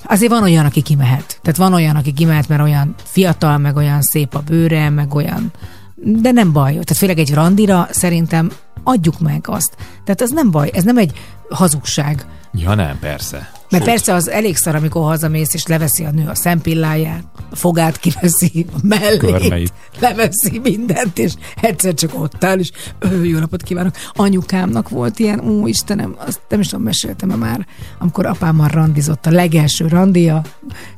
azért 0.03 0.31
van 0.31 0.43
olyan, 0.43 0.65
aki 0.65 0.81
kimehet. 0.81 1.39
Tehát 1.41 1.59
van 1.59 1.73
olyan, 1.73 1.95
aki 1.95 2.13
kimehet, 2.13 2.47
mert 2.47 2.61
olyan 2.61 2.95
fiatal, 3.03 3.57
meg 3.57 3.75
olyan 3.75 4.01
szép 4.01 4.35
a 4.35 4.39
bőre, 4.39 4.89
meg 4.89 5.13
olyan... 5.13 5.51
De 5.95 6.31
nem 6.31 6.51
baj. 6.51 6.71
Tehát 6.71 6.97
főleg 6.97 7.19
egy 7.19 7.33
randira 7.33 7.87
szerintem 7.91 8.51
adjuk 8.83 9.19
meg 9.19 9.45
azt. 9.47 9.75
Tehát 10.03 10.21
ez 10.21 10.31
nem 10.31 10.51
baj, 10.51 10.69
ez 10.73 10.83
nem 10.83 10.97
egy 10.97 11.11
hazugság. 11.49 12.25
Ja 12.53 12.75
nem, 12.75 12.99
persze. 12.99 13.51
Mert 13.71 13.83
persze 13.83 14.13
az 14.13 14.29
elég 14.29 14.57
szar, 14.57 14.75
amikor 14.75 15.01
hazamész, 15.01 15.53
és 15.53 15.65
leveszi 15.65 16.03
a 16.05 16.11
nő 16.11 16.27
a 16.27 16.35
szempilláját, 16.35 17.23
a 17.51 17.55
fogát 17.55 17.97
kiveszi, 17.97 18.65
a 18.73 18.77
mellét, 18.83 19.19
Körmeit. 19.19 19.73
leveszi 19.99 20.59
mindent, 20.63 21.19
és 21.19 21.33
egyszer 21.61 21.93
csak 21.93 22.19
ott 22.19 22.43
áll, 22.43 22.59
és 22.59 22.71
ő, 22.99 23.25
jó 23.25 23.39
napot 23.39 23.63
kívánok. 23.63 23.95
Anyukámnak 24.13 24.89
volt 24.89 25.19
ilyen, 25.19 25.39
ó 25.39 25.67
Istenem, 25.67 26.15
azt 26.17 26.41
nem 26.49 26.59
is 26.59 26.67
tudom, 26.67 26.83
meséltem 26.83 27.31
-e 27.31 27.35
már, 27.35 27.67
amikor 27.99 28.25
apámmal 28.25 28.67
randizott, 28.67 29.25
a 29.25 29.31
legelső 29.31 29.87
randia, 29.87 30.41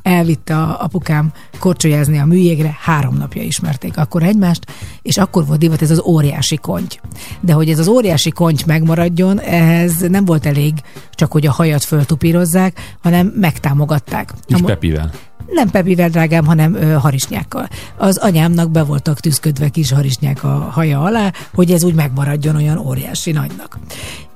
elvitte 0.02 0.58
a 0.58 0.84
apukám 0.84 1.32
korcsolyázni 1.60 2.18
a 2.18 2.26
műjégre, 2.26 2.78
három 2.82 3.18
napja 3.18 3.42
ismerték 3.42 3.98
akkor 3.98 4.24
egymást, 4.24 4.66
és 5.02 5.18
akkor 5.18 5.46
volt 5.46 5.60
divat 5.60 5.82
ez 5.82 5.92
az 5.92 6.02
óriási 6.02 6.58
konty. 6.58 6.96
De 7.42 7.54
hogy 7.54 7.70
ez 7.70 7.80
az 7.80 7.88
óriási 7.88 8.30
konty 8.30 8.64
megmaradjon, 8.66 9.40
ehhez 9.40 10.00
nem 10.00 10.26
volt 10.26 10.46
elég 10.46 10.74
csak, 11.12 11.32
hogy 11.32 11.46
a 11.46 11.52
hajat 11.52 11.84
föltupírozzák, 11.84 12.63
hanem 13.02 13.28
megtámogatták. 13.28 14.34
És 14.48 14.56
Amo- 14.56 14.68
Pepivel. 14.68 15.12
nem 15.48 15.70
Pepivel, 15.70 16.10
drágám, 16.10 16.46
hanem 16.46 16.74
ö, 16.76 16.94
harisnyákkal. 16.94 17.68
Az 17.98 18.18
anyámnak 18.18 18.72
be 18.72 18.84
voltak 18.84 19.20
tüszködve 19.20 19.70
kis 19.70 19.92
harisnyák 19.92 20.44
a 20.44 20.70
haja 20.72 21.02
alá, 21.02 21.32
hogy 21.54 21.72
ez 21.72 21.84
úgy 21.84 21.94
megmaradjon 21.94 22.56
olyan 22.56 22.78
óriási 22.78 23.32
nagynak. 23.32 23.80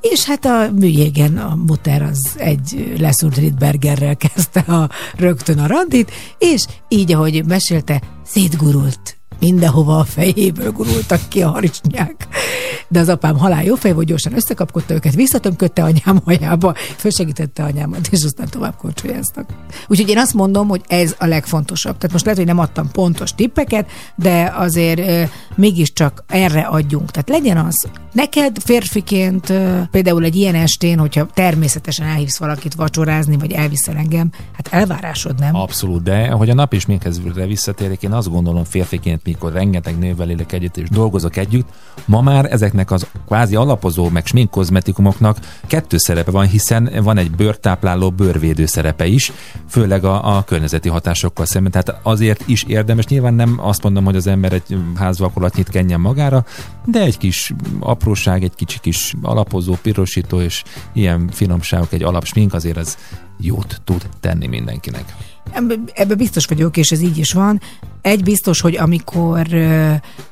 És 0.01 0.25
hát 0.25 0.45
a 0.45 0.69
műjégen 0.79 1.37
a 1.37 1.55
muter 1.55 2.01
az 2.01 2.35
egy 2.37 2.95
leszúrt 2.99 3.37
Ritbergerrel 3.37 4.15
kezdte 4.33 4.59
a, 4.59 4.89
rögtön 5.17 5.59
a 5.59 5.67
randit, 5.67 6.11
és 6.37 6.65
így, 6.87 7.11
ahogy 7.11 7.45
mesélte, 7.45 8.01
szétgurult 8.25 9.16
mindenhova 9.39 9.99
a 9.99 10.03
fejéből 10.03 10.71
gurultak 10.71 11.19
ki 11.27 11.41
a 11.41 11.49
harisnyák. 11.49 12.27
De 12.87 12.99
az 12.99 13.09
apám 13.09 13.37
halál 13.37 13.63
jó 13.63 13.75
fej 13.75 13.93
volt, 13.93 14.07
gyorsan 14.07 14.33
összekapkodta 14.35 14.93
őket, 14.93 15.15
visszatömködte 15.15 15.83
anyám 15.83 16.21
hajába, 16.25 16.73
fölsegítette 16.95 17.63
anyámat, 17.63 18.07
és 18.11 18.23
aztán 18.23 18.47
tovább 18.49 18.75
korcsolyáztak. 18.75 19.49
Úgyhogy 19.87 20.09
én 20.09 20.17
azt 20.17 20.33
mondom, 20.33 20.67
hogy 20.67 20.81
ez 20.87 21.15
a 21.19 21.25
legfontosabb. 21.25 21.97
Tehát 21.97 22.11
most 22.11 22.23
lehet, 22.23 22.39
hogy 22.39 22.47
nem 22.47 22.59
adtam 22.59 22.91
pontos 22.91 23.35
tippeket, 23.35 23.89
de 24.15 24.53
azért 24.55 24.99
ö, 24.99 25.23
mégiscsak 25.55 26.23
erre 26.27 26.61
adjunk. 26.61 27.11
Tehát 27.11 27.29
legyen 27.29 27.57
az. 27.57 27.87
Neked 28.13 28.57
férfiként 28.59 29.49
ö, 29.49 29.79
például 29.91 30.23
egy 30.23 30.35
ilyen 30.35 30.55
estén, 30.55 30.99
hogyha 30.99 31.25
természetesen 31.33 32.07
elhívsz 32.07 32.37
valakit 32.37 32.73
vacsorázni, 32.73 33.37
vagy 33.37 33.51
elviszel 33.51 33.95
engem, 33.95 34.31
hát 34.53 34.67
elvárásod, 34.71 35.39
nem? 35.39 35.55
Abszolút, 35.55 36.03
de 36.03 36.29
hogy 36.29 36.49
a 36.49 36.53
nap 36.53 36.73
is 36.73 36.85
minkhez 36.85 37.21
visszatérek, 37.47 38.03
én 38.03 38.11
azt 38.11 38.29
gondolom 38.29 38.63
férfiként, 38.63 39.21
mikor 39.27 39.51
rengeteg 39.51 39.97
nővel 39.97 40.29
élek 40.29 40.51
együtt 40.51 40.77
és 40.77 40.89
dolgozok 40.89 41.35
együtt, 41.35 41.67
ma 42.05 42.21
már 42.21 42.51
ezeknek 42.51 42.91
az 42.91 43.07
kvázi 43.25 43.55
alapozó, 43.55 44.09
meg 44.09 44.25
smink 44.25 44.49
kozmetikumoknak 44.49 45.37
kettő 45.67 45.97
szerepe 45.97 46.31
van, 46.31 46.47
hiszen 46.47 46.89
van 47.03 47.17
egy 47.17 47.31
bőrtápláló, 47.31 48.09
bőrvédő 48.09 48.65
szerepe 48.65 49.05
is, 49.05 49.31
főleg 49.69 50.03
a, 50.03 50.37
a 50.37 50.43
környezeti 50.43 50.89
hatásokkal 50.89 51.45
szemben. 51.45 51.71
Tehát 51.71 51.99
azért 52.03 52.47
is 52.47 52.63
érdemes, 52.63 53.05
nyilván 53.05 53.33
nem 53.33 53.59
azt 53.61 53.83
mondom, 53.83 54.03
hogy 54.03 54.15
az 54.15 54.27
ember 54.27 54.53
egy 54.53 54.77
házvakolatnyit 54.95 55.69
kenjen 55.69 55.99
magára, 55.99 56.45
de 56.85 57.01
egy 57.01 57.17
kis 57.17 57.53
apróság, 57.79 58.43
egy 58.43 58.55
kicsi 58.55 58.79
kis 58.79 59.13
alapozó, 59.21 59.77
pirosító 59.81 60.41
és 60.41 60.63
ilyen 60.93 61.29
finomságok, 61.31 61.93
egy 61.93 62.03
alapsmink 62.03 62.53
azért 62.53 62.77
ez 62.77 62.97
jót 63.39 63.81
tud 63.83 64.09
tenni 64.19 64.47
mindenkinek. 64.47 65.15
Ebbe, 65.93 66.15
biztos 66.15 66.45
vagyok, 66.45 66.77
és 66.77 66.91
ez 66.91 67.01
így 67.01 67.17
is 67.17 67.33
van. 67.33 67.61
Egy 68.01 68.23
biztos, 68.23 68.61
hogy 68.61 68.77
amikor 68.77 69.47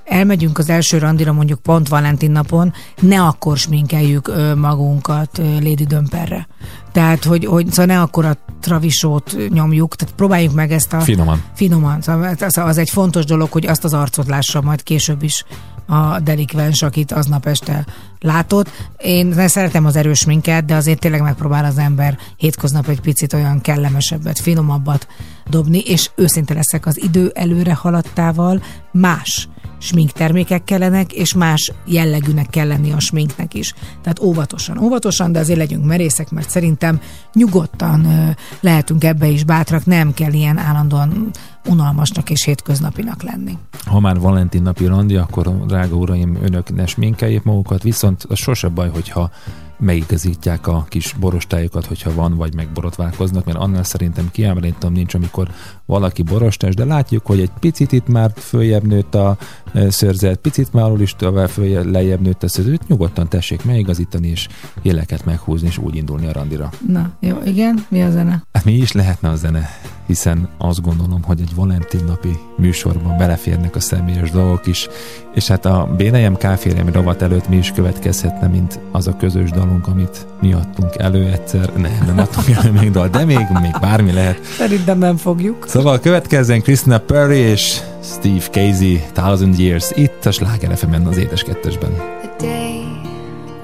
elmegyünk 0.05 0.57
az 0.57 0.69
első 0.69 0.97
randira, 0.97 1.33
mondjuk 1.33 1.59
pont 1.59 1.87
Valentin 1.87 2.31
napon, 2.31 2.73
ne 3.01 3.21
akkor 3.21 3.57
sminkeljük 3.57 4.31
magunkat 4.55 5.37
Lady 5.37 5.85
Dömperre. 5.85 6.47
Tehát, 6.91 7.23
hogy, 7.23 7.45
hogy 7.45 7.67
szóval 7.69 7.85
ne 7.85 8.01
akkor 8.01 8.25
a 8.25 8.37
travisót 8.61 9.35
nyomjuk, 9.49 9.95
tehát 9.95 10.15
próbáljuk 10.15 10.53
meg 10.53 10.71
ezt 10.71 10.93
a... 10.93 10.99
Finoman. 10.99 11.43
Finoman. 11.53 12.01
Szóval 12.01 12.35
az 12.55 12.77
egy 12.77 12.89
fontos 12.89 13.25
dolog, 13.25 13.51
hogy 13.51 13.65
azt 13.65 13.83
az 13.83 13.93
arcot 13.93 14.27
lássa 14.27 14.61
majd 14.61 14.83
később 14.83 15.23
is 15.23 15.45
a 15.85 16.19
delikvens, 16.19 16.81
akit 16.81 17.11
aznap 17.11 17.45
este 17.45 17.85
látott. 18.19 18.69
Én 18.97 19.25
ne 19.25 19.47
szeretem 19.47 19.85
az 19.85 19.95
erős 19.95 20.25
minket, 20.25 20.65
de 20.65 20.75
azért 20.75 20.99
tényleg 20.99 21.21
megpróbál 21.21 21.65
az 21.65 21.77
ember 21.77 22.17
hétköznap 22.37 22.87
egy 22.87 23.01
picit 23.01 23.33
olyan 23.33 23.61
kellemesebbet, 23.61 24.39
finomabbat 24.39 25.07
dobni, 25.49 25.79
és 25.79 26.09
őszinte 26.15 26.53
leszek 26.53 26.85
az 26.85 27.03
idő 27.03 27.31
előre 27.33 27.73
haladtával 27.73 28.63
más 28.91 29.47
sminktermékek 29.77 30.63
kellenek, 30.63 31.13
és 31.13 31.33
más 31.33 31.71
jellegűnek 31.85 32.49
kell 32.49 32.67
lenni 32.67 32.91
a 32.91 32.99
sminknek 32.99 33.53
is. 33.53 33.73
Tehát 34.01 34.19
óvatosan, 34.19 34.77
óvatosan, 34.77 35.31
de 35.31 35.39
azért 35.39 35.59
legyünk 35.59 35.85
merészek, 35.85 36.29
mert 36.29 36.49
szerintem 36.49 37.01
nyugodtan 37.33 38.05
ö, 38.05 38.29
lehetünk 38.59 39.03
ebbe 39.03 39.27
is 39.27 39.43
bátrak, 39.43 39.85
nem 39.85 40.13
kell 40.13 40.33
ilyen 40.33 40.57
állandóan 40.57 41.31
unalmasnak 41.65 42.29
és 42.29 42.43
hétköznapinak 42.43 43.23
lenni. 43.23 43.57
Ha 43.85 43.99
már 43.99 44.19
Valentin 44.19 44.61
napi 44.61 44.85
randi, 44.85 45.15
akkor 45.15 45.65
drága 45.65 45.95
uraim, 45.95 46.37
önök 46.41 46.75
ne 46.75 46.85
sminkeljék 46.85 47.43
magukat, 47.43 47.83
viszont 47.83 48.25
az 48.29 48.37
sose 48.37 48.67
baj, 48.67 48.89
hogyha 48.89 49.31
megigazítják 49.79 50.67
a 50.67 50.85
kis 50.89 51.15
borostájukat, 51.19 51.85
hogyha 51.85 52.13
van, 52.13 52.35
vagy 52.35 52.55
megborotválkoznak, 52.55 53.45
mert 53.45 53.57
annál 53.57 53.83
szerintem 53.83 54.29
kiábrándítom 54.31 54.93
nincs, 54.93 55.13
amikor 55.13 55.49
valaki 55.85 56.21
borostás, 56.21 56.73
de 56.73 56.85
látjuk, 56.85 57.25
hogy 57.25 57.39
egy 57.39 57.51
picit 57.59 57.91
itt 57.91 58.07
már 58.07 58.31
följebb 58.35 58.87
nőtt 58.87 59.15
a 59.15 59.37
e, 59.73 59.89
szőrzet, 59.89 60.37
picit 60.37 60.73
már 60.73 60.83
alul 60.83 61.01
is 61.01 61.15
tovább 61.15 61.49
följebb, 61.49 61.85
lejjebb 61.85 62.21
nőtt 62.21 62.43
a 62.43 62.47
szőrzet, 62.47 62.87
nyugodtan 62.87 63.29
tessék 63.29 63.63
megigazítani, 63.63 64.27
és 64.27 64.47
éleket 64.81 65.25
meghúzni, 65.25 65.67
és 65.67 65.77
úgy 65.77 65.95
indulni 65.95 66.27
a 66.27 66.31
randira. 66.31 66.69
Na, 66.87 67.11
jó, 67.19 67.37
igen, 67.45 67.85
mi 67.87 68.03
a 68.03 68.11
zene? 68.11 68.43
Hát 68.53 68.65
mi 68.65 68.73
is 68.73 68.91
lehetne 68.91 69.29
a 69.29 69.35
zene, 69.35 69.69
hiszen 70.05 70.49
azt 70.57 70.81
gondolom, 70.81 71.23
hogy 71.23 71.39
egy 71.39 71.55
Valentin 71.55 72.03
napi 72.03 72.39
műsorban 72.57 73.17
beleférnek 73.17 73.75
a 73.75 73.79
személyes 73.79 74.31
dolgok 74.31 74.67
is, 74.67 74.87
és 75.33 75.47
hát 75.47 75.65
a 75.65 75.89
Bénejem 75.97 76.35
Káférem 76.35 76.89
rovat 76.89 77.21
előtt 77.21 77.49
mi 77.49 77.55
is 77.55 77.71
következhetne, 77.71 78.47
mint 78.47 78.79
az 78.91 79.07
a 79.07 79.15
közös 79.17 79.51
dalunk, 79.51 79.87
amit 79.87 80.27
mi 80.41 80.53
adtunk 80.53 80.95
elő 80.97 81.31
egyszer. 81.31 81.73
Nem, 81.75 82.03
nem 82.05 82.17
adtunk 82.17 82.49
elő 82.49 82.71
még 82.71 82.91
dal, 82.91 83.07
de 83.07 83.25
még, 83.25 83.47
még 83.61 83.75
bármi 83.81 84.11
lehet. 84.11 84.43
Szerintem 84.43 84.97
nem 84.97 85.17
fogjuk. 85.17 85.65
Szóval 85.67 85.99
következzen 85.99 86.61
Christina 86.61 86.97
Perry 86.97 87.37
és 87.37 87.81
Steve 88.03 88.45
Casey, 88.51 89.01
Thousand 89.13 89.59
Years, 89.59 89.91
itt 89.95 90.25
a 90.25 90.31
Sláger 90.31 90.77
fm 90.77 91.07
az 91.07 91.17
édes 91.17 91.43
kettesben. 91.43 91.91
The 92.21 92.35
day 92.37 92.83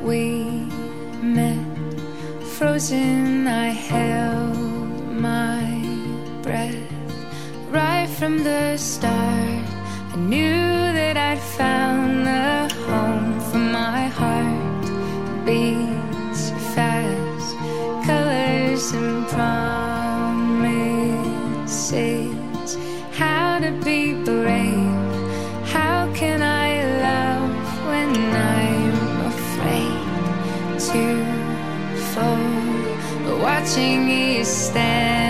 we 0.05 0.45
met, 1.35 1.91
frozen, 2.57 3.47
I 3.47 3.93
held 3.93 4.40
from 8.21 8.37
the 8.43 8.77
start, 8.77 9.65
I 10.13 10.15
knew 10.15 10.93
that 10.93 11.17
I'd 11.17 11.39
found 11.39 12.27
the 12.27 12.71
home 12.85 13.39
for 13.49 13.57
my 13.57 14.01
heart. 14.19 14.85
Beats 15.43 16.51
fast, 16.75 17.55
colors 18.05 18.91
and 18.91 19.27
promises. 19.27 19.97
How 23.11 23.57
to 23.57 23.71
be 23.83 24.13
brave? 24.23 24.85
How 25.75 26.07
can 26.13 26.43
I 26.43 26.69
love 27.07 27.55
when 27.89 28.11
I'm 28.53 29.25
afraid 29.33 30.05
to 30.91 31.05
fall? 32.11 32.51
But 33.25 33.37
watching 33.39 33.99
you 34.07 34.45
stand 34.45 35.20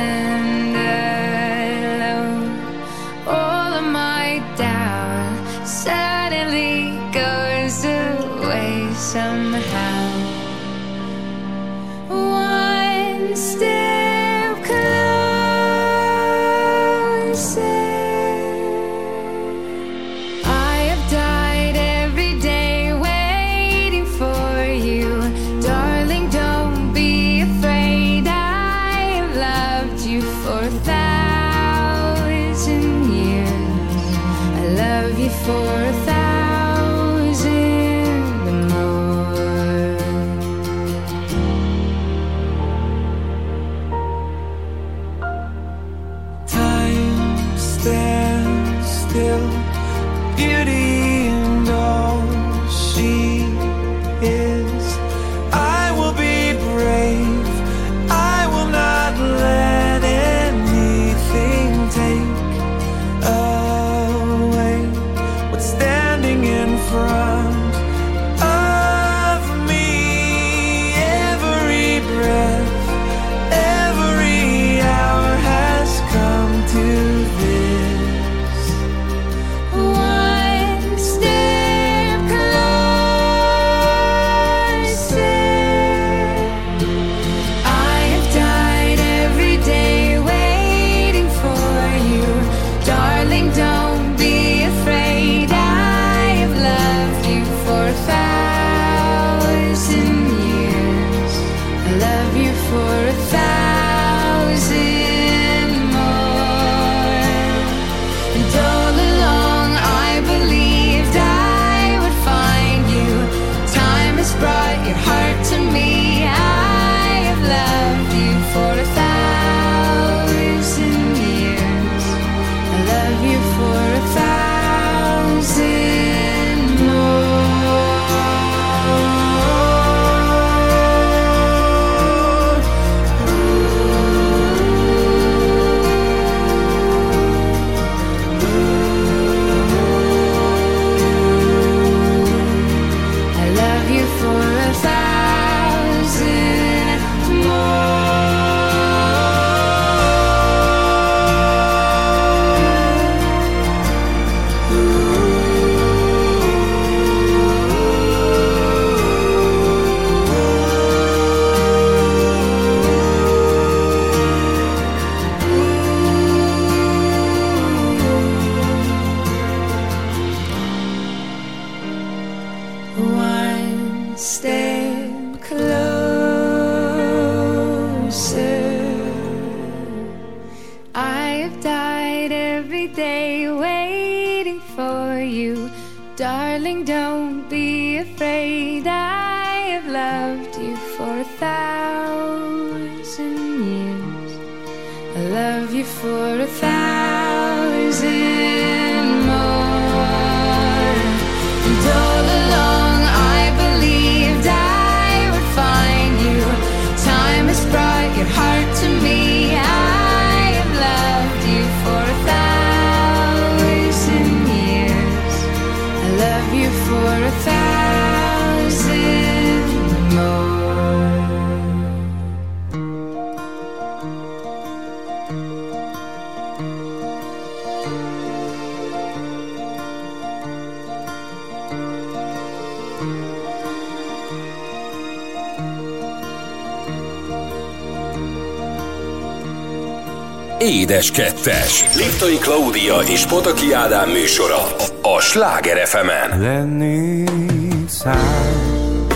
Édes 240.91 241.11
Kettes. 241.11 241.95
Liptai 241.95 242.37
Klaudia 242.37 242.97
és 242.99 243.25
Pataki 243.25 243.73
Ádám 243.73 244.09
műsora 244.09 244.75
a 245.01 245.19
Sláger 245.19 245.87
fm 245.87 246.39
Lennék 246.41 247.89
szám, 247.89 249.07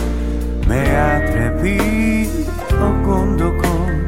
mely 0.67 0.95
átrepít 0.95 2.49
a 2.69 3.01
gondokon, 3.03 4.07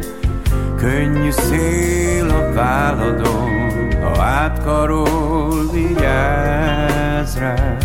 könnyű 0.77 1.29
szél 1.29 2.29
a 2.29 2.53
válladon, 2.53 3.87
ha 4.01 4.21
átkarol, 4.21 5.71
vigyázz 5.71 7.37
rá. 7.37 7.77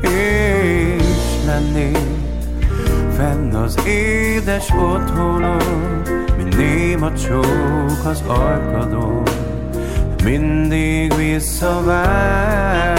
És 0.00 1.46
lennék 1.46 1.98
fenn 3.16 3.54
az 3.54 3.78
édes 3.86 4.68
otthonon, 4.70 5.99
néma 6.60 7.12
csók 7.12 8.04
az 8.04 8.22
arkadon, 8.26 9.22
mindig 10.24 11.14
visszavár. 11.16 12.98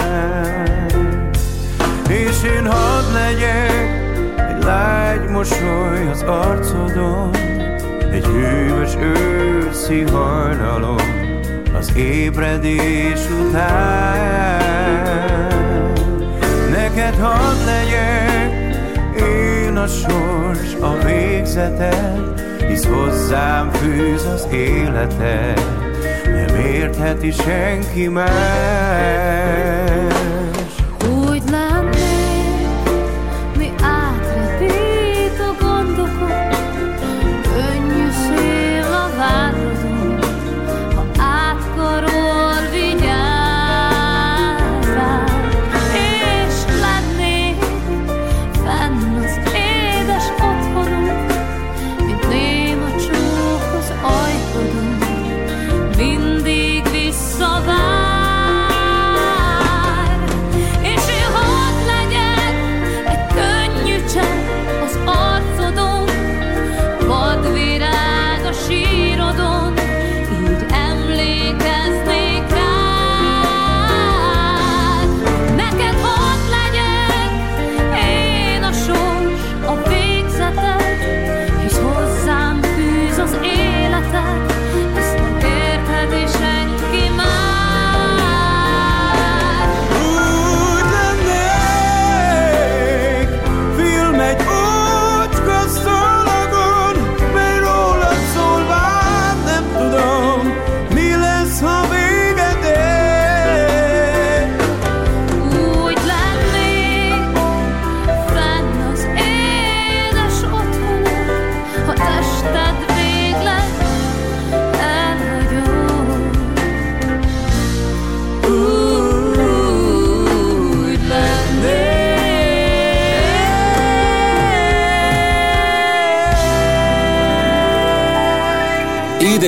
És 2.08 2.42
én 2.56 2.66
hadd 2.66 3.12
legyek 3.12 4.00
egy 4.36 4.64
lágy 4.64 5.28
mosoly 5.28 6.08
az 6.10 6.22
arcodon, 6.22 7.30
egy 8.12 8.24
hűvös 8.24 8.96
őszi 9.00 10.00
hajnalon, 10.00 11.00
az 11.78 11.92
ébredés 11.96 13.20
után. 13.40 14.62
Neked 16.70 17.14
hadd 17.20 17.64
legyek 17.64 18.76
én 19.66 19.76
a 19.76 19.86
sors, 19.86 20.74
a 20.80 20.96
végzeted, 21.04 22.51
hisz 22.72 22.86
hozzám 22.86 23.70
fűz 23.70 24.24
az 24.24 24.46
életed, 24.52 25.60
nem 26.24 26.56
értheti 26.56 27.30
senki 27.30 28.08
más. 28.08 29.41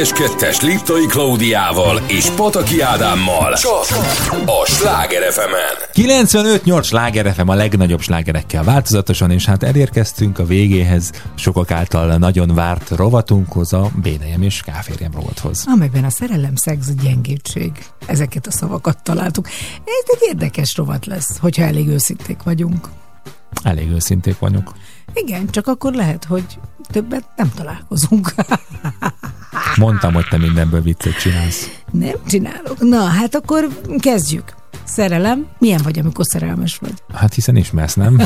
Édes 0.04 0.18
Kettes 0.18 0.60
Liptai 0.60 1.06
Klaudiával 1.06 2.02
és 2.06 2.30
Pataki 2.30 2.80
Ádámmal 2.80 3.54
csak 3.54 4.42
a 4.46 4.66
Sláger 4.66 5.32
fm 5.32 5.52
95-8 5.92 6.84
sláger 6.84 7.34
FM 7.34 7.48
a 7.48 7.54
legnagyobb 7.54 8.00
slágerekkel 8.00 8.64
változatosan, 8.64 9.30
és 9.30 9.44
hát 9.44 9.62
elérkeztünk 9.62 10.38
a 10.38 10.44
végéhez 10.44 11.10
sokak 11.34 11.70
által 11.70 12.16
nagyon 12.16 12.54
várt 12.54 12.90
rovatunkhoz, 12.90 13.72
a 13.72 13.90
Bénejem 14.02 14.42
és 14.42 14.60
Káférjem 14.62 15.12
rovathoz. 15.12 15.64
amelyben 15.66 16.04
a 16.04 16.10
szerelem, 16.10 16.54
szex, 16.54 16.86
gyengétség. 17.02 17.72
Ezeket 18.06 18.46
a 18.46 18.50
szavakat 18.50 19.02
találtuk. 19.02 19.46
Ez 19.84 20.16
egy 20.18 20.28
érdekes 20.28 20.76
rovat 20.76 21.06
lesz, 21.06 21.38
hogyha 21.38 21.64
elég 21.64 21.88
őszinték 21.88 22.42
vagyunk. 22.42 22.88
Elég 23.62 23.90
őszinték 23.90 24.38
vagyok. 24.38 24.72
Igen, 25.14 25.50
csak 25.50 25.66
akkor 25.66 25.92
lehet, 25.92 26.24
hogy 26.24 26.44
többet 26.90 27.24
nem 27.36 27.50
találkozunk. 27.54 28.34
Mondtam, 29.84 30.14
hogy 30.14 30.26
te 30.30 30.38
mindenből 30.38 30.82
viccet 30.82 31.18
csinálsz. 31.18 31.70
nem 31.92 32.14
csinálok. 32.26 32.80
Na, 32.80 33.04
hát 33.04 33.34
akkor 33.34 33.68
kezdjük. 33.98 34.54
Szerelem. 34.84 35.46
Milyen 35.58 35.80
vagy, 35.82 35.98
amikor 35.98 36.24
szerelmes 36.26 36.76
vagy? 36.76 36.92
Hát 37.14 37.34
hiszen 37.34 37.56
ismersz, 37.56 37.94
nem? 37.94 38.20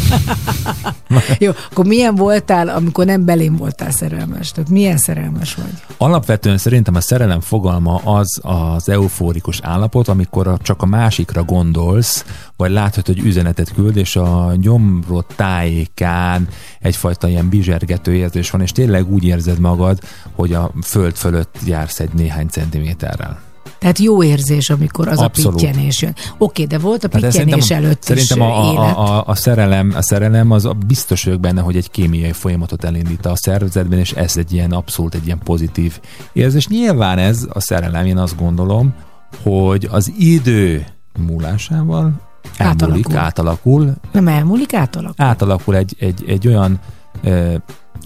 Jó, 1.38 1.50
akkor 1.70 1.86
milyen 1.86 2.14
voltál, 2.14 2.68
amikor 2.68 3.04
nem 3.04 3.24
belém 3.24 3.56
voltál 3.56 3.90
szerelmes? 3.90 4.52
Tehát 4.52 4.70
milyen 4.70 4.96
szerelmes 4.96 5.54
vagy? 5.54 5.87
Alapvetően 6.00 6.58
szerintem 6.58 6.94
a 6.94 7.00
szerelem 7.00 7.40
fogalma 7.40 7.94
az 8.04 8.40
az 8.42 8.88
eufórikus 8.88 9.60
állapot, 9.62 10.08
amikor 10.08 10.58
csak 10.62 10.82
a 10.82 10.86
másikra 10.86 11.42
gondolsz, 11.44 12.24
vagy 12.56 12.70
látod, 12.70 13.06
hogy 13.06 13.18
üzenetet 13.18 13.72
küld, 13.72 13.96
és 13.96 14.16
a 14.16 14.52
gyomrod 14.60 15.24
tájékán 15.36 16.48
egyfajta 16.80 17.28
ilyen 17.28 17.48
bizsergető 17.48 18.14
érzés 18.14 18.50
van, 18.50 18.60
és 18.60 18.72
tényleg 18.72 19.12
úgy 19.12 19.24
érzed 19.24 19.58
magad, 19.58 20.00
hogy 20.34 20.52
a 20.52 20.70
föld 20.82 21.16
fölött 21.16 21.58
jársz 21.64 22.00
egy 22.00 22.12
néhány 22.12 22.48
centiméterrel. 22.48 23.47
Tehát 23.78 23.98
jó 23.98 24.22
érzés, 24.22 24.70
amikor 24.70 25.08
az 25.08 25.18
Abszolút. 25.18 25.52
a 25.52 25.66
pittyenés 25.66 26.02
jön. 26.02 26.14
Oké, 26.38 26.64
de 26.64 26.78
volt 26.78 27.04
a 27.04 27.08
ez 27.12 27.20
pittyenés 27.20 27.70
előtt 27.70 28.02
szerintem 28.02 28.38
is 28.38 28.44
a, 28.44 28.68
a, 28.68 28.72
élet. 28.72 28.96
a, 28.96 29.26
a, 29.26 29.34
szerelem, 29.34 29.92
a 29.96 30.02
szerelem 30.02 30.50
az 30.50 30.64
a 30.64 30.72
biztos 30.72 31.24
vagyok 31.24 31.40
benne, 31.40 31.60
hogy 31.60 31.76
egy 31.76 31.90
kémiai 31.90 32.32
folyamatot 32.32 32.84
elindít 32.84 33.26
a 33.26 33.36
szervezetben, 33.36 33.98
és 33.98 34.12
ez 34.12 34.36
egy 34.36 34.52
ilyen 34.52 34.72
abszolút 34.72 35.14
egy 35.14 35.26
ilyen 35.26 35.40
pozitív 35.44 36.00
érzés. 36.32 36.68
Nyilván 36.68 37.18
ez 37.18 37.46
a 37.52 37.60
szerelem, 37.60 38.06
én 38.06 38.18
azt 38.18 38.36
gondolom, 38.38 38.94
hogy 39.42 39.88
az 39.90 40.12
idő 40.18 40.86
múlásával 41.26 42.12
elmúlik, 42.56 43.06
Átalakul. 43.06 43.16
átalakul, 43.16 43.94
Nem 44.12 44.28
elmúlik, 44.28 44.74
átalakul. 44.74 45.24
átalakul 45.26 45.76
egy, 45.76 45.96
egy, 45.98 46.24
egy 46.26 46.46
olyan, 46.48 46.80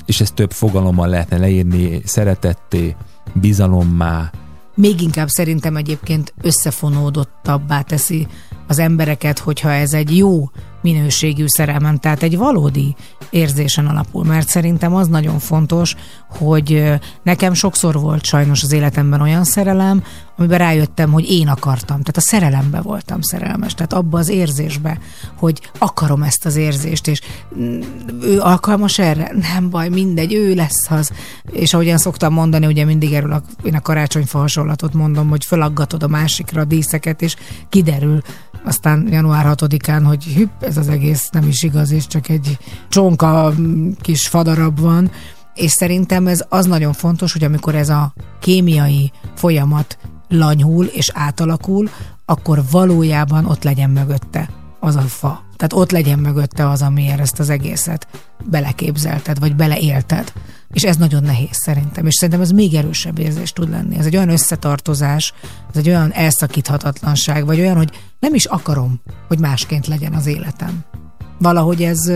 és 0.07 0.21
ezt 0.21 0.35
több 0.35 0.53
fogalommal 0.53 1.09
lehetne 1.09 1.39
leírni, 1.39 2.01
szeretetté, 2.05 2.97
bizalommá, 3.33 4.31
Még 4.75 5.01
inkább 5.01 5.29
szerintem 5.29 5.77
egyébként 5.77 6.35
összefonódottabbá 6.43 7.81
teszi 7.83 8.27
az 8.69 8.79
embereket, 8.79 9.39
hogyha 9.39 9.71
ez 9.71 9.93
egy 9.93 10.17
jó 10.17 10.51
minőségű 10.83 11.45
szerelmem, 11.47 11.97
tehát 11.97 12.23
egy 12.23 12.37
valódi 12.37 12.95
érzésen 13.31 13.87
alapul, 13.87 14.25
mert 14.25 14.49
szerintem 14.49 14.95
az 14.95 15.09
nagyon 15.09 15.39
fontos, 15.39 15.95
hogy 16.29 16.93
nekem 17.23 17.55
sokszor 17.55 18.01
volt 18.01 18.25
sajnos 18.25 18.63
az 18.63 18.73
életemben 18.73 19.21
olyan 19.21 19.45
szerelem, 19.45 20.03
amiben 20.37 20.59
rájöttem, 20.59 21.13
hogy 21.13 21.31
én 21.31 21.49
akartam, 21.49 22.01
tehát 22.01 22.17
a 22.17 22.21
szerelembe 22.21 22.81
voltam 22.81 23.21
szerelmes, 23.21 23.75
tehát 23.75 23.93
abba 23.93 24.19
az 24.19 24.29
érzésbe, 24.29 24.99
hogy 25.37 25.61
akarom 25.79 26.23
ezt 26.23 26.47
az 26.47 26.57
érzést, 26.57 27.07
és 27.07 27.21
mm, 27.59 27.81
ő 28.23 28.41
alkalmas 28.41 28.99
erre? 28.99 29.33
Nem 29.53 29.71
baj, 29.71 29.89
mindegy, 29.89 30.35
ő 30.35 30.55
lesz 30.55 30.91
az. 30.91 31.11
És 31.51 31.75
ahogyan 31.75 31.99
szoktam 31.99 32.33
mondani, 32.33 32.67
ugye 32.67 32.85
mindig 32.85 33.13
erről 33.13 33.33
a, 33.33 33.43
én 33.63 33.75
a 33.75 33.81
karácsonyfa 33.81 34.39
hasonlatot 34.39 34.93
mondom, 34.93 35.29
hogy 35.29 35.45
fölaggatod 35.45 36.03
a 36.03 36.09
másikra 36.09 36.61
a 36.61 36.65
díszeket, 36.65 37.23
és 37.23 37.37
kiderül 37.69 38.21
aztán 38.65 39.09
január 39.11 39.47
6-án, 39.49 40.03
hogy 40.05 40.25
hüpp, 40.25 40.65
ez 40.73 40.79
az 40.79 40.89
egész 40.89 41.29
nem 41.29 41.49
is 41.49 41.63
igaz, 41.63 41.91
és 41.91 42.07
csak 42.07 42.29
egy 42.29 42.59
csonka 42.89 43.53
mm, 43.61 43.91
kis 44.01 44.29
fadarab 44.29 44.81
van, 44.81 45.11
és 45.55 45.71
szerintem 45.71 46.27
ez 46.27 46.45
az 46.49 46.67
nagyon 46.67 46.93
fontos, 46.93 47.33
hogy 47.33 47.45
amikor 47.45 47.75
ez 47.75 47.89
a 47.89 48.15
kémiai 48.41 49.13
folyamat 49.35 49.99
lanyhul 50.29 50.85
és 50.85 51.11
átalakul, 51.15 51.89
akkor 52.25 52.63
valójában 52.71 53.45
ott 53.45 53.63
legyen 53.63 53.91
mögötte 53.91 54.49
az 54.81 54.97
a 54.97 55.01
fa. 55.01 55.43
Tehát 55.63 55.85
ott 55.85 55.91
legyen 55.91 56.19
mögötte 56.19 56.69
az, 56.69 56.83
amiért 56.83 57.21
ezt 57.21 57.39
az 57.39 57.51
egészet 57.51 58.07
beleképzelted, 58.45 59.39
vagy 59.39 59.57
beleélted. 59.57 60.33
És 60.73 60.83
ez 60.83 60.97
nagyon 60.97 61.23
nehéz 61.23 61.57
szerintem. 61.57 62.07
És 62.07 62.15
szerintem 62.15 62.41
ez 62.41 62.51
még 62.51 62.75
erősebb 62.75 63.19
érzés 63.19 63.53
tud 63.53 63.71
lenni. 63.71 63.99
Ez 63.99 64.07
egy 64.07 64.17
olyan 64.17 64.29
összetartozás, 64.29 65.35
ez 65.71 65.77
egy 65.77 65.89
olyan 65.89 66.13
elszakíthatatlanság, 66.13 67.45
vagy 67.47 67.61
olyan, 67.61 67.77
hogy 67.77 67.91
nem 68.21 68.35
is 68.35 68.45
akarom, 68.45 69.01
hogy 69.29 69.39
másként 69.39 69.87
legyen 69.87 70.13
az 70.13 70.27
életem. 70.27 70.85
Valahogy 71.39 71.83
ez, 71.83 72.09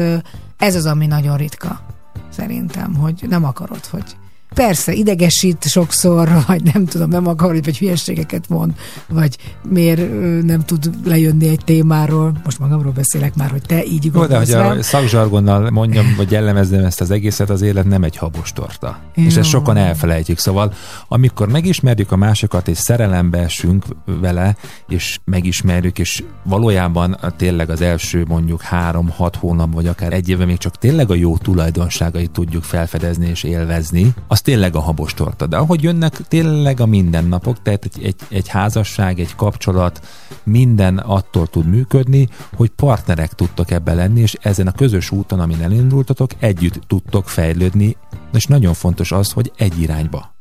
ez 0.57 0.75
az, 0.75 0.87
ami 0.87 1.07
nagyon 1.07 1.37
ritka 1.37 1.87
szerintem, 2.31 2.95
hogy 2.95 3.25
nem 3.29 3.45
akarod, 3.45 3.85
hogy 3.85 4.17
Persze, 4.57 4.93
idegesít 4.93 5.65
sokszor, 5.69 6.29
vagy 6.47 6.63
nem 6.73 6.85
tudom, 6.85 7.09
nem 7.09 7.27
akar, 7.27 7.63
vagy 7.65 7.79
hülyeségeket 7.79 8.49
mond, 8.49 8.73
vagy 9.09 9.37
miért 9.69 10.11
nem 10.43 10.61
tud 10.61 10.91
lejönni 11.05 11.49
egy 11.49 11.61
témáról. 11.65 12.33
Most 12.45 12.59
magamról 12.59 12.93
beszélek 12.93 13.35
már, 13.35 13.51
hogy 13.51 13.63
te 13.67 13.85
így 13.85 14.05
Jó, 14.05 14.11
de 14.11 14.19
gondolsz 14.19 14.53
hogy 14.53 14.79
a 14.79 14.83
szakzsargonnal 14.83 15.71
mondjam, 15.71 16.15
vagy 16.17 16.31
jellemezzem 16.31 16.85
ezt 16.85 17.01
az 17.01 17.11
egészet, 17.11 17.51
az 17.51 17.63
élet 17.63 17.85
nem 17.85 18.03
egy 18.03 18.17
habos 18.17 18.53
torta. 18.53 18.99
És 19.15 19.35
Jó. 19.35 19.41
ezt 19.41 19.49
sokan 19.49 19.77
elfelejtjük. 19.77 20.39
Szóval, 20.39 20.73
amikor 21.09 21.49
megismerjük 21.49 22.13
a 22.13 22.17
másikat, 22.17 22.69
és 22.69 22.79
szerelembe 22.79 23.39
esünk 23.39 23.85
vele, 24.05 24.57
és 24.89 25.19
megismerjük, 25.25 25.99
és 25.99 26.23
valójában 26.43 27.17
tényleg 27.37 27.71
az 27.71 27.81
első 27.81 28.25
mondjuk 28.29 28.63
három-hat 28.63 29.37
hónap, 29.37 29.73
vagy 29.73 29.87
akár 29.87 30.13
egy 30.13 30.29
éve 30.29 30.45
még 30.45 30.59
csak 30.59 30.79
tényleg 30.79 31.11
a 31.11 31.15
jó 31.15 31.37
tulajdonságait 31.37 32.31
tudjuk 32.31 32.63
felfedezni 32.63 33.29
és 33.29 33.43
élvezni, 33.43 34.15
az 34.29 34.45
tényleg 34.47 34.77
a 34.77 34.81
habos 34.81 35.15
torta. 35.15 35.47
De 35.47 35.57
ahogy 35.57 35.83
jönnek 35.83 36.13
tényleg 36.13 36.81
a 36.81 36.87
mindennapok, 36.87 37.63
tehát 37.63 37.85
egy, 37.85 38.05
egy, 38.05 38.15
egy 38.29 38.49
házasság, 38.49 39.21
egy 39.21 39.35
kapcsolat, 39.35 40.07
minden 40.43 40.99
attól 40.99 41.47
tud 41.47 41.67
működni, 41.67 42.29
hogy 42.57 42.71
partnerek 42.71 43.33
tudtok 43.33 43.71
ebbe 43.71 43.95
lenni, 43.95 44.21
és 44.21 44.37
ezen 44.41 44.67
a 44.67 44.73
közös 44.73 45.11
úton, 45.11 45.41
amin 45.41 45.63
elindultatok, 45.63 46.31
együtt 46.39 46.81
tudtok 46.87 47.29
fejlődni, 47.29 47.97
és 48.33 48.47
nagyon 48.47 48.75
fontos 48.75 49.13
az, 49.13 49.33
hogy 49.33 49.53
egy 49.57 49.81
irányba. 49.81 50.36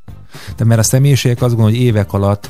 De 0.56 0.64
mert 0.64 0.80
a 0.80 0.84
személyiségek 0.84 1.41
azt 1.41 1.56
gondolom, 1.56 1.78
hogy 1.78 1.86
évek 1.88 2.14
alatt 2.14 2.49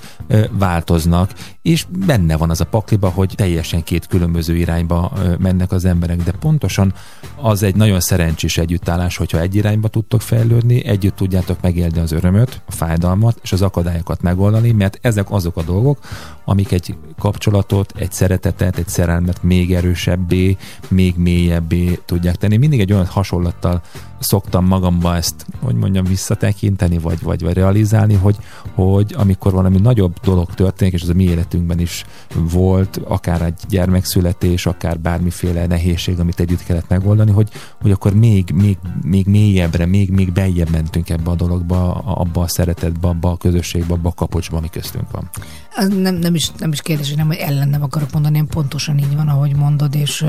változnak, 0.52 1.32
és 1.62 1.86
benne 2.06 2.38
van 2.38 2.50
az 2.50 2.62
a 2.62 2.66
pakliba, 2.66 3.10
hogy 3.10 3.34
teljesen 3.36 3.84
két 3.84 4.08
különböző 4.08 4.56
irányba 4.56 5.12
mennek 5.40 5.72
az 5.72 5.86
emberek, 5.86 6.24
de 6.24 6.32
pontosan 6.32 6.94
az 7.42 7.64
egy 7.64 7.76
nagyon 7.76 8.00
szerencsés 8.00 8.58
együttállás, 8.58 9.18
hogyha 9.18 9.40
egy 9.40 9.56
irányba 9.56 9.88
tudtok 9.88 10.22
fejlődni, 10.22 10.86
együtt 10.86 11.16
tudjátok 11.16 11.62
megélni 11.62 12.00
az 12.00 12.12
örömöt, 12.12 12.62
a 12.66 12.72
fájdalmat 12.72 13.40
és 13.44 13.52
az 13.52 13.62
akadályokat 13.62 14.22
megoldani, 14.22 14.72
mert 14.72 15.00
ezek 15.02 15.32
azok 15.32 15.58
a 15.58 15.64
dolgok, 15.64 16.00
amik 16.46 16.72
egy 16.72 16.96
kapcsolatot, 17.20 17.94
egy 17.96 18.12
szeretetet, 18.12 18.78
egy 18.78 18.88
szerelmet 18.88 19.44
még 19.44 19.74
erősebbé, 19.74 20.58
még 20.88 21.16
mélyebbé 21.18 22.00
tudják 22.06 22.36
tenni. 22.36 22.58
Mindig 22.58 22.80
egy 22.80 22.94
olyan 22.94 23.06
hasonlattal 23.06 23.82
szoktam 24.20 24.66
magamba 24.66 25.16
ezt, 25.16 25.46
hogy 25.62 25.76
mondjam, 25.76 26.06
visszatekinteni, 26.06 26.98
vagy, 26.98 27.22
vagy, 27.22 27.42
vagy 27.42 27.54
realizálni, 27.54 28.14
hogy, 28.14 28.36
hogy 28.74 29.14
amikor 29.18 29.52
valami 29.52 29.78
nagyobb 29.78 30.20
dolog 30.24 30.54
történik, 30.54 30.94
és 30.94 31.02
ez 31.02 31.10
a 31.10 31.14
mi 31.14 31.24
életünkben 31.24 31.80
is 31.80 32.06
volt, 32.34 33.00
akár 33.08 33.42
egy 33.42 33.60
gyermekszületés, 33.70 34.66
akár 34.66 35.00
bármiféle 35.00 35.66
nehézség, 35.66 36.20
amit 36.20 36.40
együtt 36.40 36.64
kellett 36.64 36.90
megoldani, 36.90 37.32
hogy, 37.32 37.50
hogy 37.82 37.92
akkor 37.92 38.14
még, 38.14 38.52
még, 38.54 38.78
még 39.04 39.28
mélyebbre, 39.28 39.86
még, 39.86 40.10
még 40.10 40.32
beljebb 40.32 40.70
mentünk 40.70 41.10
ebbe 41.10 41.32
a 41.32 41.36
dologba, 41.36 41.94
abba 41.94 42.42
a 42.42 42.48
szeretetbe, 42.48 43.08
abba 43.08 43.32
a 43.32 43.38
közösségbe, 43.38 43.94
abba 43.94 44.10
a 44.10 44.14
kapocsba, 44.14 44.58
ami 44.58 44.70
köztünk 44.70 45.12
van. 45.12 45.30
Az 45.76 45.88
nem, 45.88 46.16
nem, 46.16 46.35
is, 46.36 46.52
nem 46.58 46.72
is 46.72 46.82
kérdés, 46.82 47.08
hogy 47.08 47.18
nem, 47.18 47.28
hogy 47.28 47.36
ellen 47.36 47.70
nem 47.70 47.84
akarok 47.84 48.12
mondani, 48.12 48.36
hanem 48.36 48.50
pontosan 48.50 48.98
így 48.98 49.16
van, 49.16 49.28
ahogy 49.28 49.56
mondod, 49.56 49.96
és 49.96 50.26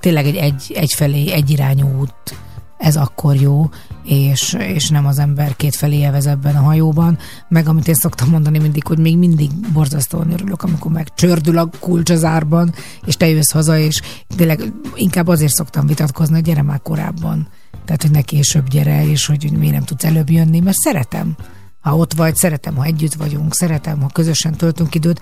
tényleg 0.00 0.26
egy, 0.26 0.36
egy 0.36 0.72
egyfelé, 0.74 1.32
egyirányú 1.32 1.98
út, 1.98 2.14
ez 2.78 2.96
akkor 2.96 3.34
jó, 3.34 3.68
és, 4.04 4.52
és 4.52 4.88
nem 4.88 5.06
az 5.06 5.18
ember 5.18 5.56
kétfelé 5.56 6.02
evez 6.02 6.26
ebben 6.26 6.56
a 6.56 6.60
hajóban, 6.60 7.18
meg 7.48 7.68
amit 7.68 7.88
én 7.88 7.94
szoktam 7.94 8.28
mondani 8.28 8.58
mindig, 8.58 8.86
hogy 8.86 8.98
még 8.98 9.18
mindig 9.18 9.50
borzasztóan 9.72 10.32
örülök, 10.32 10.62
amikor 10.62 10.90
meg 10.92 11.14
csördül 11.14 11.58
a 11.58 11.68
kulcs 11.80 12.10
az 12.10 12.24
árban, 12.24 12.74
és 13.06 13.16
te 13.16 13.28
jössz 13.28 13.52
haza, 13.52 13.78
és 13.78 14.00
tényleg 14.36 14.72
inkább 14.94 15.26
azért 15.28 15.52
szoktam 15.52 15.86
vitatkozni, 15.86 16.34
hogy 16.34 16.44
gyere 16.44 16.62
már 16.62 16.80
korábban. 16.82 17.48
Tehát, 17.84 18.02
hogy 18.02 18.10
ne 18.10 18.20
később 18.20 18.68
gyere, 18.68 19.06
és 19.10 19.26
hogy 19.26 19.52
miért 19.58 19.74
nem 19.74 19.84
tudsz 19.84 20.04
előbb 20.04 20.30
jönni, 20.30 20.60
mert 20.60 20.76
szeretem 20.76 21.36
ha 21.86 21.96
ott 21.96 22.12
vagy, 22.12 22.36
szeretem, 22.36 22.76
ha 22.76 22.84
együtt 22.84 23.14
vagyunk, 23.14 23.54
szeretem, 23.54 24.00
ha 24.00 24.08
közösen 24.08 24.54
töltünk 24.54 24.94
időt, 24.94 25.20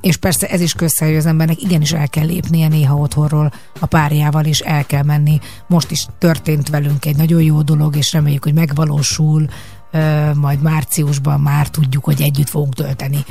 és 0.00 0.16
persze 0.16 0.48
ez 0.48 0.60
is 0.60 0.72
közsze, 0.72 1.04
hogy 1.04 1.16
az 1.16 1.26
embernek 1.26 1.62
igenis 1.62 1.92
el 1.92 2.08
kell 2.08 2.26
lépnie 2.26 2.68
néha 2.68 2.96
otthonról 2.96 3.52
a 3.80 3.86
párjával, 3.86 4.44
és 4.44 4.60
el 4.60 4.84
kell 4.84 5.02
menni. 5.02 5.40
Most 5.66 5.90
is 5.90 6.06
történt 6.18 6.68
velünk 6.68 7.04
egy 7.04 7.16
nagyon 7.16 7.42
jó 7.42 7.62
dolog, 7.62 7.96
és 7.96 8.12
reméljük, 8.12 8.44
hogy 8.44 8.54
megvalósul, 8.54 9.46
majd 10.34 10.62
márciusban 10.62 11.40
már 11.40 11.68
tudjuk, 11.68 12.04
hogy 12.04 12.22
együtt 12.22 12.48
fogunk 12.48 12.74
tölteni 12.74 13.24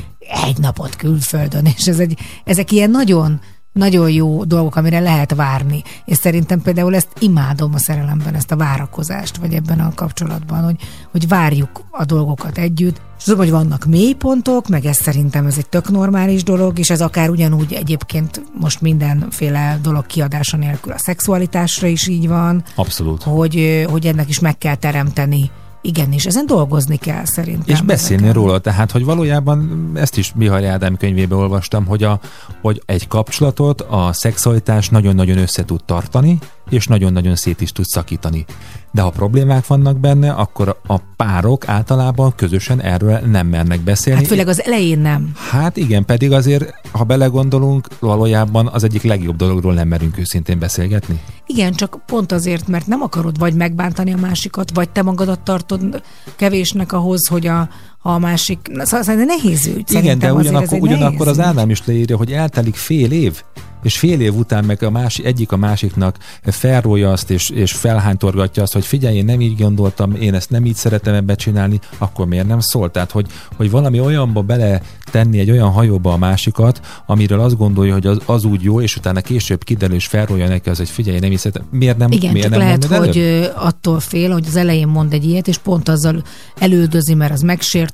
egy 0.46 0.58
napot 0.58 0.96
külföldön, 0.96 1.66
és 1.66 1.88
ez 1.88 2.00
egy, 2.00 2.20
ezek 2.44 2.72
ilyen 2.72 2.92
nagyon 2.92 3.42
nagyon 3.74 4.10
jó 4.10 4.44
dolgok, 4.44 4.76
amire 4.76 5.00
lehet 5.00 5.36
várni. 5.36 5.84
És 6.06 6.18
szerintem 6.18 6.62
például 6.62 6.96
ezt 6.96 7.10
imádom 7.20 7.74
a 7.74 7.78
szerelemben, 7.78 8.34
ezt 8.34 8.52
a 8.52 8.56
várakozást, 8.56 9.38
vagy 9.38 9.54
ebben 9.54 9.80
a 9.80 9.92
kapcsolatban, 9.96 10.64
hogy, 10.64 10.76
hogy 11.12 11.28
várjuk 11.28 11.82
a 11.92 12.06
dolgokat 12.06 12.58
együtt. 12.58 13.02
És 13.18 13.24
tudom, 13.24 13.40
hogy 13.40 13.52
vannak 13.52 13.86
mélypontok, 13.86 14.68
meg 14.68 14.86
ez 14.86 14.98
szerintem 14.98 15.46
ez 15.46 15.58
egy 15.58 15.70
tök 15.70 15.90
normális 15.90 16.44
dolog, 16.44 16.80
és 16.80 16.90
ez 16.90 17.02
akár 17.02 17.30
ugyanúgy 17.30 17.74
egyébként 17.74 18.42
most 18.60 18.82
mindenféle 18.82 19.80
dolog 19.82 20.06
kiadása 20.06 20.58
nélkül 20.58 20.92
a 20.92 20.98
szexualitásra 20.98 21.88
is 21.88 22.08
így 22.08 22.28
van, 22.28 22.64
Abszolút. 22.76 23.24
hogy, 23.24 23.86
hogy 23.90 24.06
ennek 24.06 24.30
is 24.30 24.40
meg 24.40 24.58
kell 24.58 24.76
teremteni. 24.76 25.52
Igen, 25.82 26.12
és 26.12 26.26
ezen 26.26 26.46
dolgozni 26.46 26.98
kell 26.98 27.26
szerintem. 27.26 27.76
És 27.76 27.82
beszélni 27.82 28.24
ezeken. 28.24 28.42
róla, 28.42 28.60
tehát, 28.60 28.92
hogy 28.92 29.06
valójában 29.06 29.92
ezt 29.94 30.18
is 30.18 30.34
Mihály 30.36 30.70
Ádám 30.70 30.98
könyvébe 30.98 31.36
olvastam, 31.36 31.86
hogy, 31.86 32.04
a, 32.04 32.20
hogy 32.62 32.82
egy 32.86 33.08
kapcsolatot 33.08 33.82
a 33.82 34.14
szexualitás 34.14 34.90
nagyon-nagyon 34.90 35.38
össze 35.38 35.66
tud 35.66 35.84
tartani, 35.86 36.38
és 36.72 36.88
nagyon-nagyon 36.88 37.36
szét 37.36 37.62
is 37.62 37.72
tud 37.72 37.86
szakítani. 37.86 38.46
De 38.92 39.02
ha 39.02 39.10
problémák 39.10 39.68
vannak 39.68 40.00
benne, 40.00 40.32
akkor 40.32 40.80
a 40.88 40.98
párok 41.16 41.68
általában 41.68 42.34
közösen 42.36 42.82
erről 42.82 43.20
nem 43.20 43.48
mernek 43.48 43.80
beszélni. 43.80 44.20
Hát 44.20 44.30
főleg 44.30 44.48
az 44.48 44.64
elején 44.64 45.00
nem. 45.00 45.32
Hát 45.50 45.78
igen, 45.78 46.06
pedig 46.06 46.32
azért, 46.32 46.74
ha 46.92 47.04
belegondolunk, 47.04 47.88
valójában 48.00 48.68
az 48.68 48.84
egyik 48.84 49.04
legjobb 49.04 49.36
dologról 49.36 49.74
nem 49.74 49.88
merünk 49.88 50.18
őszintén 50.18 50.60
beszélgetni. 50.60 51.22
Igen, 51.46 51.74
csak 51.74 52.00
pont 52.06 52.32
azért, 52.32 52.68
mert 52.68 52.88
nem 52.88 53.02
akarod 53.02 53.38
vagy 53.38 53.54
megbántani 53.54 54.14
a 54.14 54.18
másikat, 54.18 54.72
vagy 54.74 54.90
te 54.90 55.02
magadat 55.02 55.40
tartod 55.40 56.02
kevésnek 56.36 56.92
ahhoz, 56.94 57.28
hogy 57.28 57.48
a, 57.48 57.70
a 58.02 58.20
másik... 58.20 58.60
Szóval 58.74 59.04
szerintem 59.04 59.38
nehéz 59.38 59.66
ügy. 59.66 59.74
Igen, 59.74 59.86
Szerintem 59.86 60.20
de 60.20 60.28
azért 60.28 60.56
ez 60.56 60.62
ugyanakkor, 60.62 60.80
ugyanakkor 60.80 61.28
az. 61.28 61.40
Ádám 61.40 61.70
is 61.70 61.86
leírja, 61.86 62.18
hogy 62.18 62.32
eltelik 62.32 62.76
fél 62.76 63.12
év, 63.12 63.44
és 63.84 63.98
fél 63.98 64.22
év 64.22 64.36
után 64.36 64.64
meg 64.66 64.84
a 64.84 64.90
másik, 64.90 65.26
egyik 65.26 65.52
a 65.52 65.58
másiknak 65.58 66.18
felrólja 66.44 67.12
azt, 67.12 67.30
és, 67.30 67.50
és 67.50 67.72
felhánytorgatja 67.72 68.64
azt, 68.64 68.74
hogy 68.74 68.86
figyelj, 68.86 69.16
én 69.16 69.26
nem 69.26 69.42
így 69.42 69.58
gondoltam, 69.58 70.16
én 70.16 70.34
ezt 70.34 70.50
nem 70.50 70.66
így 70.66 70.76
szeretem 70.76 71.14
ebbe 71.14 71.36
csinálni, 71.36 71.80
akkor 71.98 72.28
miért 72.28 72.48
nem 72.48 72.60
szól? 72.60 72.92
Tehát, 72.92 73.12
hogy, 73.12 73.26
hogy 73.56 73.72
valami 73.72 74.00
olyanba 74.00 74.42
bele 74.42 74.82
tenni 75.12 75.40
egy 75.40 75.52
olyan 75.52 75.70
hajóba 75.70 76.14
a 76.14 76.18
másikat, 76.18 76.82
amiről 77.06 77.40
azt 77.40 77.58
gondolja, 77.58 77.94
hogy 77.94 78.08
az, 78.08 78.20
az 78.26 78.44
úgy 78.44 78.64
jó, 78.64 78.82
és 78.82 78.96
utána 78.96 79.22
később 79.22 79.64
kiderül 79.64 79.96
és 79.96 80.08
felrólja 80.08 80.48
neki 80.48 80.70
az, 80.70 80.78
hogy 80.78 80.90
figyelj, 80.90 81.16
én 81.16 81.22
nem 81.22 81.32
így 81.32 81.38
szeretem. 81.38 81.68
Miért 81.72 81.98
nem, 81.98 82.12
Igen, 82.12 82.32
miért 82.32 82.48
csak 82.48 82.58
nem 82.58 82.68
lehet, 82.68 82.86
hogy 82.86 83.18
előbb? 83.18 83.54
attól 83.56 84.00
fél, 84.00 84.32
hogy 84.32 84.46
az 84.48 84.56
elején 84.56 84.88
mond 84.88 85.14
egy 85.14 85.26
ilyet, 85.26 85.48
és 85.48 85.58
pont 85.58 85.90
azzal 85.90 86.24
elődözi, 86.58 87.14
mert 87.14 87.34
az 87.34 87.42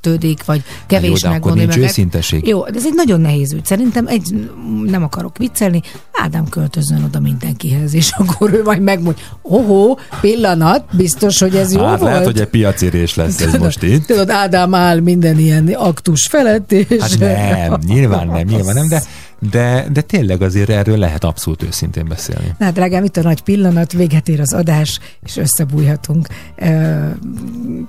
megsértődik, 0.01 0.45
vagy 0.45 0.63
Hát 0.89 1.05
jó, 1.05 1.13
de 1.13 1.27
akkor 1.27 1.53
nincs 1.53 1.67
meg- 1.75 1.77
őszinteség. 1.77 2.47
Jó, 2.47 2.63
de 2.63 2.77
ez 2.77 2.85
egy 2.85 2.93
nagyon 2.95 3.21
nehéz 3.21 3.53
ügy. 3.53 3.65
Szerintem 3.65 4.07
egy, 4.07 4.49
nem 4.85 5.03
akarok 5.03 5.37
viccelni, 5.37 5.81
Ádám 6.23 6.49
költözön 6.49 7.03
oda 7.03 7.19
mindenkihez, 7.19 7.93
és 7.93 8.11
akkor 8.17 8.53
ő 8.53 8.61
majd 8.63 8.81
megmondja, 8.81 9.23
ohó, 9.41 9.99
pillanat, 10.21 10.83
biztos, 10.95 11.39
hogy 11.39 11.55
ez 11.55 11.73
jó 11.73 11.83
Hát 11.85 11.99
volt. 11.99 12.11
lehet, 12.11 12.25
hogy 12.25 12.39
egy 12.39 12.47
piacérés 12.47 13.15
lesz 13.15 13.41
ez 13.41 13.53
most 13.53 13.83
itt. 13.83 14.05
Tudod, 14.05 14.29
Ádám 14.29 14.73
áll 14.73 14.99
minden 14.99 15.39
ilyen 15.39 15.67
aktus 15.67 16.27
felett, 16.27 16.71
és... 16.71 17.01
Hát 17.01 17.19
nem, 17.19 17.79
nyilván 17.87 18.27
nem, 18.27 18.47
nyilván 18.47 18.75
nem, 18.75 18.87
de, 18.87 19.03
de, 19.39 19.85
de 19.91 20.01
tényleg 20.01 20.41
azért 20.41 20.69
erről 20.69 20.97
lehet 20.97 21.23
abszolút 21.23 21.63
őszintén 21.63 22.07
beszélni. 22.07 22.55
Na, 22.57 22.71
drágám, 22.71 23.03
itt 23.03 23.17
a 23.17 23.21
nagy 23.21 23.41
pillanat, 23.41 23.91
véget 23.91 24.27
ér 24.29 24.39
az 24.39 24.53
adás, 24.53 24.99
és 25.23 25.37
összebújhatunk 25.37 26.27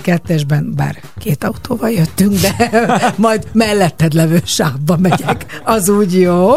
kettesben, 0.02 0.72
bár 0.76 1.00
két 1.18 1.44
autóval 1.44 1.90
jöttünk, 1.90 2.34
de 2.34 2.70
majd 3.16 3.46
melletted 3.52 4.12
levő 4.12 4.40
sávba 4.44 4.96
megyek. 4.96 5.60
Az 5.64 5.88
úgy 5.88 6.20
jó. 6.20 6.50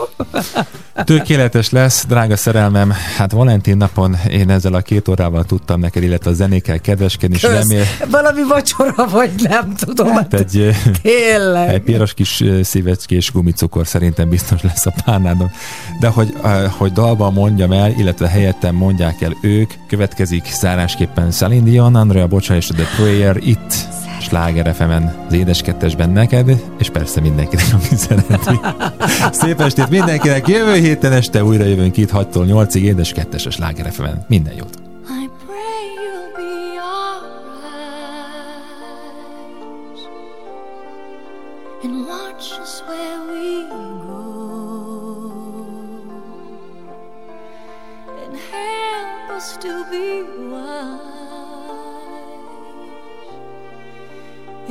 Tökéletes 1.03 1.69
lesz, 1.69 2.05
drága 2.07 2.35
szerelmem. 2.38 2.93
Hát 3.18 3.31
Valentin 3.31 3.77
napon 3.77 4.18
én 4.30 4.49
ezzel 4.49 4.73
a 4.73 4.81
két 4.81 5.07
órával 5.07 5.43
tudtam 5.43 5.80
neked, 5.80 6.03
illetve 6.03 6.30
a 6.30 6.34
zenékkel 6.34 6.80
kedveskedni, 6.80 7.35
és 7.35 7.43
remél, 7.43 7.84
Valami 8.09 8.43
vacsora, 8.47 9.07
vagy 9.07 9.31
nem 9.49 9.76
tudom. 9.76 10.07
hát 10.07 10.34
egy, 10.34 10.57
ö, 10.57 10.68
egy 10.68 10.99
tényleg. 11.01 11.81
piros 11.81 12.13
kis 12.13 12.43
szívecskés 12.61 13.31
gumicukor 13.31 13.88
szerintem 13.88 14.30
biztos 14.30 14.61
lesz 14.61 14.80
a 14.85 14.93
pánádon. 15.05 15.51
De 15.99 16.07
hogy, 16.07 16.33
ö, 16.43 16.65
hogy 16.77 16.91
dalban 16.91 17.33
mondjam 17.33 17.71
el, 17.71 17.91
illetve 17.91 18.27
helyettem 18.27 18.75
mondják 18.75 19.21
el 19.21 19.35
ők, 19.41 19.73
következik 19.87 20.45
zárásképpen 20.53 21.31
Celine 21.31 21.69
Dion, 21.69 21.95
Andrea 21.95 22.27
Bocsa 22.27 22.55
és 22.55 22.69
a 22.69 22.73
The 22.73 22.85
Prayer 22.95 23.37
itt 23.37 23.73
Sláger 24.21 24.75
FM-en, 24.75 25.15
az 25.27 25.33
édes 25.33 25.61
kettesben 25.61 26.09
neked, 26.09 26.61
és 26.79 26.89
persze 26.89 27.21
mindenkinek, 27.21 27.65
aki 27.73 27.95
szereti. 27.95 28.59
Szép 29.41 29.61
estét 29.61 29.89
mindenkinek, 29.89 30.47
jövő 30.47 30.73
héten 30.73 31.11
este 31.11 31.43
újra 31.43 31.63
jövünk 31.63 31.97
itt 31.97 32.11
6-tól 32.11 32.45
8-ig, 32.47 32.81
édes 32.81 33.11
kettes 33.11 33.45
a 33.45 33.51
Sláger 33.51 33.91
FM-en. 33.91 34.25
Minden 34.27 34.53
jót! 34.53 34.80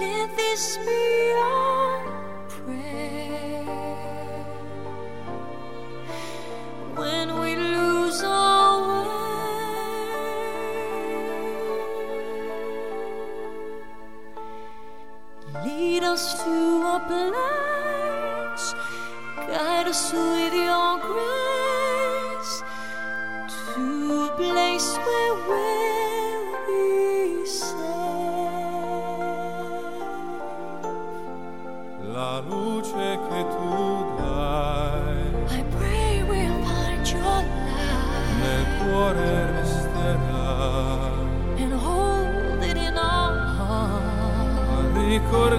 Let 0.03 0.29
this 0.35 0.79
be 0.87 1.33
our 1.37 1.99
prayer 2.49 3.65
when 7.01 7.27
we 7.41 7.51
lose 7.57 8.23
our 8.25 8.77
way. 8.89 9.19
Lead 15.67 16.03
us 16.15 16.25
to 16.45 16.57
a 16.97 16.99
place, 17.11 18.67
guide 19.53 19.87
us 19.87 20.13
with 20.15 20.55
your 20.55 20.68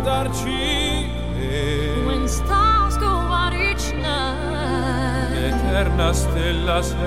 ricordarci 0.09 1.07
che 1.37 2.01
When 2.05 2.27
stars 2.27 2.97
go 2.97 3.05
out 3.05 3.53
each 3.53 3.93
night, 3.93 5.29
l'eterna 5.31 6.11
stella 6.13 6.81
sei 6.81 6.97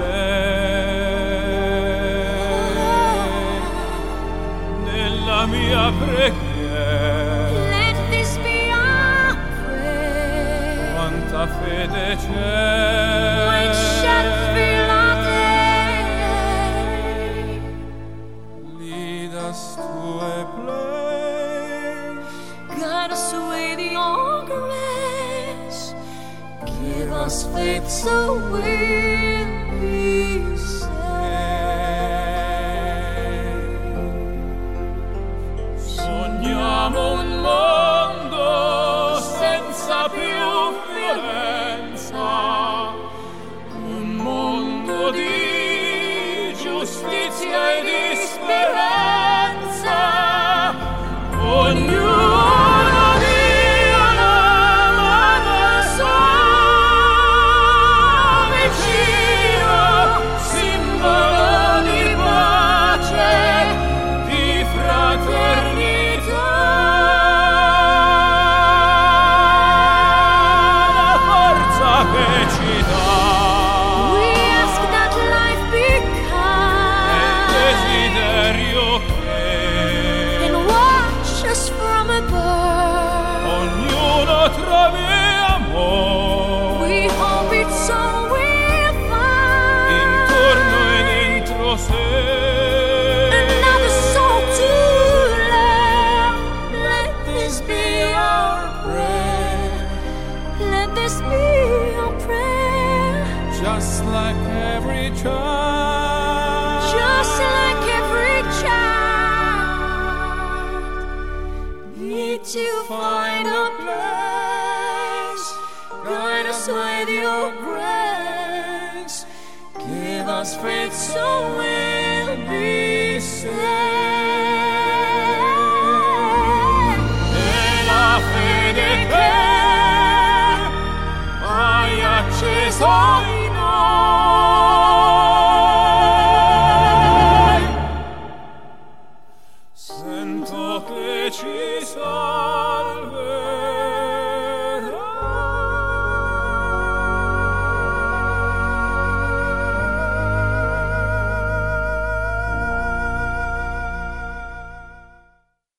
nella 4.85 5.47
mia 5.47 5.93
preghiera. 5.99 7.51
Let 7.71 7.97
this 8.11 8.37
be 8.39 8.71
our 8.71 9.37
prayer. 9.65 10.95
quanta 10.95 11.47
fede 11.49 12.17
c'è 12.17 13.32
so 28.03 28.35
weird. 28.51 29.12